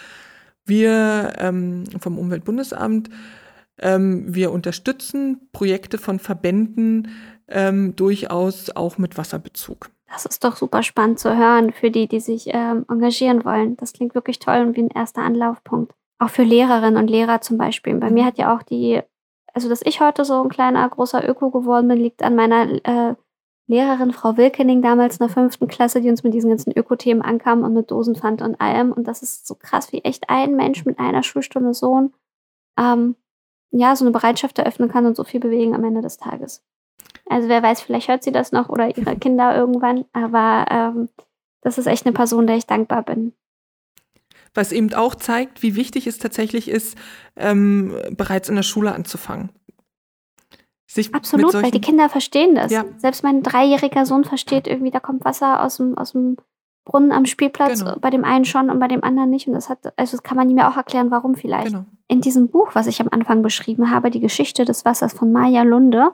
Wir 0.65 1.34
ähm, 1.38 1.86
vom 1.99 2.19
Umweltbundesamt, 2.19 3.10
ähm, 3.80 4.25
wir 4.27 4.51
unterstützen 4.51 5.49
Projekte 5.53 5.97
von 5.97 6.19
Verbänden, 6.19 7.08
ähm, 7.47 7.95
durchaus 7.95 8.69
auch 8.71 8.97
mit 8.97 9.17
Wasserbezug. 9.17 9.89
Das 10.09 10.25
ist 10.25 10.43
doch 10.43 10.55
super 10.55 10.83
spannend 10.83 11.19
zu 11.19 11.35
hören 11.35 11.71
für 11.73 11.91
die, 11.91 12.07
die 12.07 12.19
sich 12.19 12.47
ähm, 12.47 12.85
engagieren 12.89 13.43
wollen. 13.43 13.75
Das 13.77 13.93
klingt 13.93 14.15
wirklich 14.15 14.39
toll 14.39 14.61
und 14.61 14.75
wie 14.75 14.83
ein 14.83 14.89
erster 14.89 15.21
Anlaufpunkt. 15.21 15.93
Auch 16.19 16.29
für 16.29 16.43
Lehrerinnen 16.43 16.97
und 16.97 17.09
Lehrer 17.09 17.41
zum 17.41 17.57
Beispiel. 17.57 17.95
Bei 17.95 18.09
mir 18.09 18.23
mhm. 18.23 18.27
hat 18.27 18.37
ja 18.37 18.55
auch 18.55 18.63
die, 18.63 19.01
also 19.53 19.69
dass 19.69 19.81
ich 19.83 19.99
heute 19.99 20.25
so 20.25 20.41
ein 20.41 20.49
kleiner, 20.49 20.87
großer 20.87 21.27
Öko 21.27 21.51
geworden 21.51 21.87
bin, 21.87 21.97
liegt 21.97 22.23
an 22.23 22.35
meiner 22.35 22.69
äh, 22.85 23.15
Lehrerin, 23.67 24.13
Frau 24.13 24.37
Wilkening, 24.37 24.81
damals 24.81 25.17
in 25.17 25.27
der 25.27 25.33
fünften 25.33 25.67
Klasse, 25.67 25.99
die 25.99 26.09
uns 26.09 26.23
mit 26.23 26.33
diesen 26.33 26.49
ganzen 26.49 26.71
Ökothemen 26.71 27.21
ankam 27.21 27.63
und 27.63 27.73
mit 27.73 27.91
Dosenpfand 27.91 28.41
und 28.41 28.59
allem. 28.61 28.93
Und 28.93 29.07
das 29.07 29.21
ist 29.21 29.45
so 29.45 29.55
krass, 29.55 29.91
wie 29.91 29.99
echt 30.05 30.29
ein 30.29 30.55
Mensch 30.55 30.85
mit 30.85 30.99
einer 30.99 31.21
Schulstunde 31.21 31.73
Sohn 31.73 32.13
ähm, 32.77 33.15
ja, 33.71 33.95
so 33.95 34.05
eine 34.05 34.11
Bereitschaft 34.11 34.57
eröffnen 34.59 34.89
kann 34.89 35.05
und 35.05 35.15
so 35.15 35.23
viel 35.23 35.39
bewegen 35.39 35.75
am 35.75 35.83
Ende 35.83 36.01
des 36.01 36.17
Tages. 36.17 36.63
Also 37.29 37.49
wer 37.49 37.61
weiß, 37.63 37.81
vielleicht 37.81 38.07
hört 38.07 38.23
sie 38.23 38.31
das 38.31 38.51
noch 38.51 38.69
oder 38.69 38.95
ihre 38.95 39.15
Kinder 39.19 39.55
irgendwann. 39.55 40.05
Aber 40.13 40.65
ähm, 40.69 41.09
das 41.61 41.77
ist 41.77 41.87
echt 41.87 42.05
eine 42.05 42.13
Person, 42.13 42.47
der 42.47 42.57
ich 42.57 42.65
dankbar 42.65 43.03
bin. 43.03 43.33
Was 44.53 44.71
eben 44.71 44.93
auch 44.93 45.15
zeigt, 45.15 45.61
wie 45.61 45.75
wichtig 45.75 46.07
es 46.07 46.17
tatsächlich 46.17 46.69
ist, 46.69 46.97
ähm, 47.35 47.95
bereits 48.11 48.49
in 48.49 48.55
der 48.55 48.63
Schule 48.63 48.93
anzufangen. 48.93 49.51
Sich 50.89 51.13
Absolut, 51.13 51.53
weil 51.53 51.71
die 51.71 51.81
Kinder 51.81 52.07
verstehen 52.07 52.55
das. 52.55 52.71
Ja. 52.71 52.85
Selbst 52.97 53.21
mein 53.21 53.43
dreijähriger 53.43 54.05
Sohn 54.05 54.23
versteht 54.23 54.67
irgendwie, 54.67 54.89
da 54.89 55.01
kommt 55.01 55.25
Wasser 55.25 55.61
aus 55.61 55.77
dem, 55.77 55.97
aus 55.97 56.13
dem 56.13 56.37
Brunnen 56.85 57.11
am 57.11 57.25
Spielplatz, 57.25 57.79
genau. 57.79 57.97
bei 57.99 58.09
dem 58.09 58.23
einen 58.23 58.45
schon 58.45 58.69
und 58.69 58.79
bei 58.79 58.87
dem 58.87 59.03
anderen 59.03 59.29
nicht. 59.29 59.47
Und 59.47 59.53
das 59.53 59.67
hat, 59.67 59.79
also 59.97 60.15
das 60.15 60.23
kann 60.23 60.37
man 60.37 60.49
ihm 60.49 60.57
ja 60.57 60.71
auch 60.71 60.77
erklären, 60.77 61.11
warum 61.11 61.35
vielleicht. 61.35 61.67
Genau. 61.67 61.85
In 62.07 62.21
diesem 62.21 62.47
Buch, 62.47 62.69
was 62.73 62.87
ich 62.87 63.01
am 63.01 63.09
Anfang 63.11 63.41
beschrieben 63.41 63.91
habe, 63.91 64.09
die 64.09 64.21
Geschichte 64.21 64.63
des 64.63 64.85
Wassers 64.85 65.11
von 65.11 65.33
Maya 65.33 65.63
Lunde, 65.63 66.13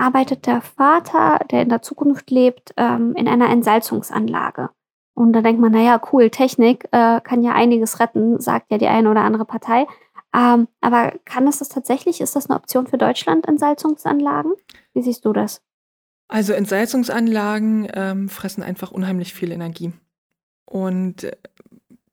arbeitet 0.00 0.46
der 0.46 0.62
Vater, 0.62 1.40
der 1.50 1.62
in 1.62 1.68
der 1.68 1.82
Zukunft 1.82 2.30
lebt, 2.30 2.72
ähm, 2.76 3.14
in 3.14 3.28
einer 3.28 3.50
Entsalzungsanlage. 3.50 4.70
Und 5.14 5.32
da 5.34 5.42
denkt 5.42 5.60
man, 5.60 5.72
naja, 5.72 6.00
cool, 6.12 6.30
Technik 6.30 6.88
äh, 6.92 7.20
kann 7.20 7.42
ja 7.42 7.52
einiges 7.52 8.00
retten, 8.00 8.40
sagt 8.40 8.70
ja 8.70 8.78
die 8.78 8.86
eine 8.86 9.10
oder 9.10 9.20
andere 9.20 9.44
Partei. 9.44 9.86
Ähm, 10.34 10.68
aber 10.80 11.12
kann 11.24 11.46
es 11.46 11.58
das 11.58 11.68
tatsächlich? 11.68 12.20
Ist 12.20 12.36
das 12.36 12.48
eine 12.48 12.58
Option 12.58 12.86
für 12.86 12.98
Deutschland, 12.98 13.46
Entsalzungsanlagen? 13.46 14.52
Wie 14.94 15.02
siehst 15.02 15.24
du 15.24 15.32
das? 15.32 15.60
Also 16.28 16.52
Entsalzungsanlagen 16.52 17.88
ähm, 17.92 18.28
fressen 18.28 18.62
einfach 18.62 18.92
unheimlich 18.92 19.34
viel 19.34 19.50
Energie. 19.50 19.92
Und 20.64 21.24
äh, 21.24 21.36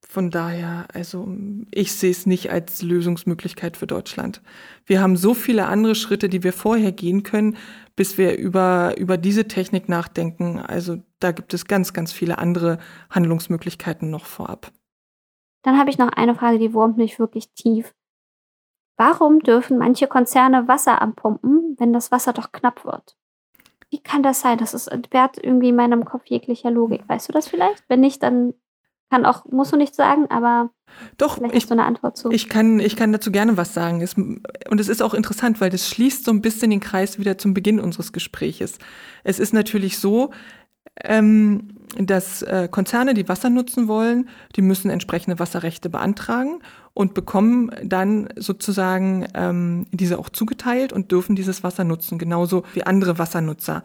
von 0.09 0.31
daher, 0.31 0.87
also 0.93 1.27
ich 1.69 1.91
sehe 1.91 2.11
es 2.11 2.25
nicht 2.25 2.49
als 2.49 2.81
Lösungsmöglichkeit 2.81 3.75
für 3.75 3.87
Deutschland. 3.87 4.41
Wir 4.85 5.01
haben 5.01 5.17
so 5.17 5.33
viele 5.33 5.65
andere 5.65 5.95
Schritte, 5.95 6.29
die 6.29 6.43
wir 6.43 6.53
vorher 6.53 6.93
gehen 6.93 7.23
können, 7.23 7.57
bis 7.97 8.17
wir 8.17 8.37
über, 8.37 8.97
über 8.97 9.17
diese 9.17 9.49
Technik 9.49 9.89
nachdenken. 9.89 10.59
Also 10.59 10.97
da 11.19 11.33
gibt 11.33 11.53
es 11.53 11.65
ganz, 11.65 11.91
ganz 11.91 12.13
viele 12.13 12.37
andere 12.37 12.79
Handlungsmöglichkeiten 13.09 14.09
noch 14.09 14.25
vorab. 14.25 14.71
Dann 15.63 15.77
habe 15.77 15.89
ich 15.89 15.97
noch 15.97 16.09
eine 16.09 16.35
Frage, 16.35 16.59
die 16.59 16.73
wurmt 16.73 16.95
mich 16.95 17.19
wirklich 17.19 17.51
tief. 17.53 17.93
Warum 18.95 19.39
dürfen 19.39 19.77
manche 19.77 20.07
Konzerne 20.07 20.69
Wasser 20.69 21.01
anpumpen, 21.01 21.75
wenn 21.77 21.91
das 21.91 22.11
Wasser 22.11 22.31
doch 22.31 22.53
knapp 22.53 22.85
wird? 22.85 23.17
Wie 23.89 23.99
kann 23.99 24.23
das 24.23 24.39
sein? 24.39 24.57
Das 24.57 24.73
ist 24.73 24.87
entbehrt 24.87 25.37
irgendwie 25.37 25.69
in 25.69 25.75
meinem 25.75 26.05
Kopf 26.05 26.25
jeglicher 26.25 26.71
Logik. 26.71 27.07
Weißt 27.07 27.27
du 27.27 27.33
das 27.33 27.47
vielleicht? 27.47 27.83
Wenn 27.89 27.99
nicht, 27.99 28.23
dann 28.23 28.53
kann 29.09 29.25
auch, 29.25 29.45
musst 29.45 29.71
du 29.71 29.77
nicht 29.77 29.95
sagen, 29.95 30.27
aber. 30.29 30.69
Doch, 31.17 31.37
Vielleicht 31.37 31.55
ich, 31.55 31.65
du 31.65 31.73
eine 31.73 31.85
Antwort 31.85 32.17
zu. 32.17 32.31
Ich 32.31 32.49
kann, 32.49 32.79
ich 32.79 32.95
kann 32.95 33.11
dazu 33.11 33.31
gerne 33.31 33.57
was 33.57 33.73
sagen. 33.73 34.01
Es, 34.01 34.13
und 34.13 34.79
es 34.79 34.87
ist 34.87 35.01
auch 35.01 35.13
interessant, 35.13 35.59
weil 35.59 35.69
das 35.69 35.87
schließt 35.89 36.25
so 36.25 36.31
ein 36.31 36.41
bisschen 36.41 36.71
den 36.71 36.79
Kreis 36.79 37.19
wieder 37.19 37.37
zum 37.37 37.53
Beginn 37.53 37.79
unseres 37.79 38.13
Gespräches. 38.13 38.77
Es 39.23 39.39
ist 39.39 39.53
natürlich 39.53 39.99
so, 39.99 40.31
ähm, 41.03 41.69
dass 41.97 42.41
äh, 42.41 42.67
Konzerne, 42.69 43.13
die 43.13 43.27
Wasser 43.27 43.49
nutzen 43.49 43.87
wollen, 43.87 44.29
die 44.55 44.61
müssen 44.61 44.89
entsprechende 44.89 45.39
Wasserrechte 45.39 45.89
beantragen 45.89 46.59
und 46.93 47.13
bekommen 47.13 47.71
dann 47.83 48.29
sozusagen 48.35 49.27
ähm, 49.33 49.87
diese 49.91 50.19
auch 50.19 50.29
zugeteilt 50.29 50.93
und 50.93 51.11
dürfen 51.11 51.35
dieses 51.35 51.63
Wasser 51.63 51.83
nutzen, 51.83 52.17
genauso 52.17 52.63
wie 52.73 52.83
andere 52.83 53.19
Wassernutzer. 53.19 53.83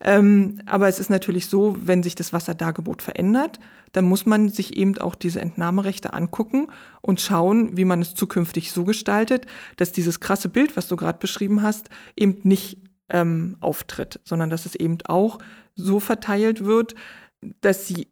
Ähm, 0.00 0.60
aber 0.66 0.88
es 0.88 0.98
ist 0.98 1.08
natürlich 1.08 1.46
so, 1.46 1.76
wenn 1.80 2.02
sich 2.02 2.14
das 2.14 2.32
Wasserdargebot 2.32 3.00
verändert, 3.00 3.60
dann 3.92 4.04
muss 4.04 4.26
man 4.26 4.48
sich 4.48 4.76
eben 4.76 4.98
auch 4.98 5.14
diese 5.14 5.40
Entnahmerechte 5.40 6.12
angucken 6.12 6.66
und 7.00 7.20
schauen, 7.20 7.76
wie 7.76 7.84
man 7.84 8.02
es 8.02 8.14
zukünftig 8.14 8.72
so 8.72 8.84
gestaltet, 8.84 9.46
dass 9.76 9.92
dieses 9.92 10.20
krasse 10.20 10.48
Bild, 10.48 10.76
was 10.76 10.88
du 10.88 10.96
gerade 10.96 11.18
beschrieben 11.18 11.62
hast, 11.62 11.90
eben 12.16 12.38
nicht 12.42 12.78
ähm, 13.08 13.56
auftritt, 13.60 14.20
sondern 14.24 14.50
dass 14.50 14.66
es 14.66 14.74
eben 14.74 14.98
auch 15.06 15.38
so 15.74 16.00
verteilt 16.00 16.64
wird, 16.64 16.94
dass 17.60 17.86
sie, 17.86 18.08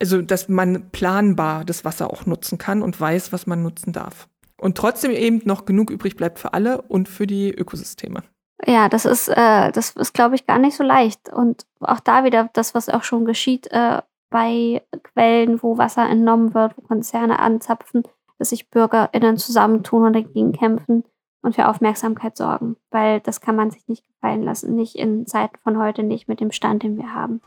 also 0.00 0.22
dass 0.22 0.48
man 0.48 0.90
planbar 0.90 1.64
das 1.64 1.84
Wasser 1.84 2.10
auch 2.10 2.26
nutzen 2.26 2.58
kann 2.58 2.82
und 2.82 3.00
weiß, 3.00 3.32
was 3.32 3.46
man 3.46 3.62
nutzen 3.62 3.92
darf. 3.92 4.28
Und 4.56 4.76
trotzdem 4.76 5.10
eben 5.10 5.42
noch 5.44 5.64
genug 5.64 5.90
übrig 5.90 6.16
bleibt 6.16 6.38
für 6.38 6.54
alle 6.54 6.82
und 6.82 7.08
für 7.08 7.26
die 7.26 7.50
Ökosysteme. 7.50 8.22
Ja, 8.64 8.88
das 8.88 9.04
ist, 9.04 9.28
äh, 9.28 9.72
das 9.72 9.90
ist, 9.90 10.14
glaube 10.14 10.34
ich, 10.34 10.46
gar 10.46 10.58
nicht 10.58 10.76
so 10.76 10.84
leicht. 10.84 11.32
Und 11.32 11.66
auch 11.80 12.00
da 12.00 12.24
wieder 12.24 12.48
das, 12.52 12.74
was 12.74 12.88
auch 12.88 13.02
schon 13.02 13.24
geschieht 13.24 13.66
äh, 13.72 14.00
bei 14.30 14.82
Quellen, 15.02 15.62
wo 15.62 15.78
Wasser 15.78 16.08
entnommen 16.08 16.54
wird, 16.54 16.76
wo 16.76 16.82
Konzerne 16.82 17.38
anzapfen, 17.38 18.04
dass 18.38 18.50
sich 18.50 18.70
BürgerInnen 18.70 19.36
zusammentun 19.36 20.04
und 20.04 20.12
dagegen 20.14 20.52
kämpfen 20.52 21.04
und 21.42 21.54
für 21.54 21.68
Aufmerksamkeit 21.68 22.36
sorgen. 22.36 22.76
Weil 22.90 23.20
das 23.20 23.40
kann 23.40 23.56
man 23.56 23.70
sich 23.70 23.86
nicht 23.86 24.06
gefallen 24.06 24.42
lassen. 24.42 24.74
Nicht 24.74 24.96
in 24.96 25.26
Zeiten 25.26 25.56
von 25.62 25.78
heute, 25.78 26.02
nicht 26.02 26.28
mit 26.28 26.40
dem 26.40 26.52
Stand, 26.52 26.82
den 26.82 26.96
wir 26.96 27.12
haben. 27.12 27.40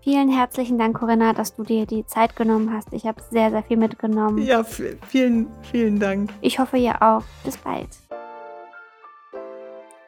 Vielen 0.00 0.30
herzlichen 0.30 0.78
Dank, 0.78 0.98
Corinna, 0.98 1.32
dass 1.32 1.56
du 1.56 1.64
dir 1.64 1.84
die 1.84 2.06
Zeit 2.06 2.36
genommen 2.36 2.72
hast. 2.72 2.92
Ich 2.92 3.04
habe 3.04 3.20
sehr, 3.30 3.50
sehr 3.50 3.62
viel 3.62 3.76
mitgenommen. 3.76 4.38
Ja, 4.38 4.62
vielen, 4.62 5.48
vielen 5.62 5.98
Dank. 5.98 6.30
Ich 6.40 6.58
hoffe, 6.58 6.78
ihr 6.78 7.02
auch. 7.02 7.24
Bis 7.44 7.56
bald. 7.56 7.88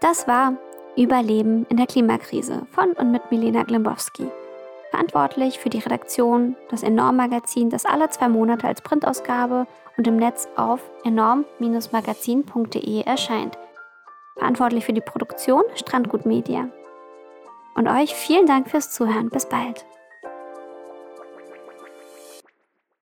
Das 0.01 0.26
war 0.26 0.55
Überleben 0.96 1.66
in 1.68 1.76
der 1.76 1.86
Klimakrise 1.86 2.66
von 2.72 2.92
und 2.92 3.12
mit 3.12 3.30
Milena 3.30 3.62
Glimbowski. 3.62 4.26
Verantwortlich 4.90 5.59
für 5.59 5.68
die 5.70 5.78
Redaktion, 5.78 6.57
das 6.68 6.82
Enorm-Magazin, 6.82 7.70
das 7.70 7.84
alle 7.86 8.11
zwei 8.11 8.28
Monate 8.28 8.66
als 8.66 8.80
Printausgabe 8.80 9.66
und 9.96 10.07
im 10.09 10.16
Netz 10.16 10.48
auf 10.57 10.80
enorm-magazin.de 11.05 13.03
erscheint. 13.03 13.57
Verantwortlich 14.36 14.84
für 14.86 14.94
die 14.94 15.01
Produktion 15.01 15.62
Strandgut 15.74 16.26
Media. 16.26 16.68
Und 17.74 17.86
euch 17.86 18.14
vielen 18.14 18.46
Dank 18.46 18.68
fürs 18.68 18.90
Zuhören. 18.90 19.30
Bis 19.30 19.46
bald. 19.46 19.84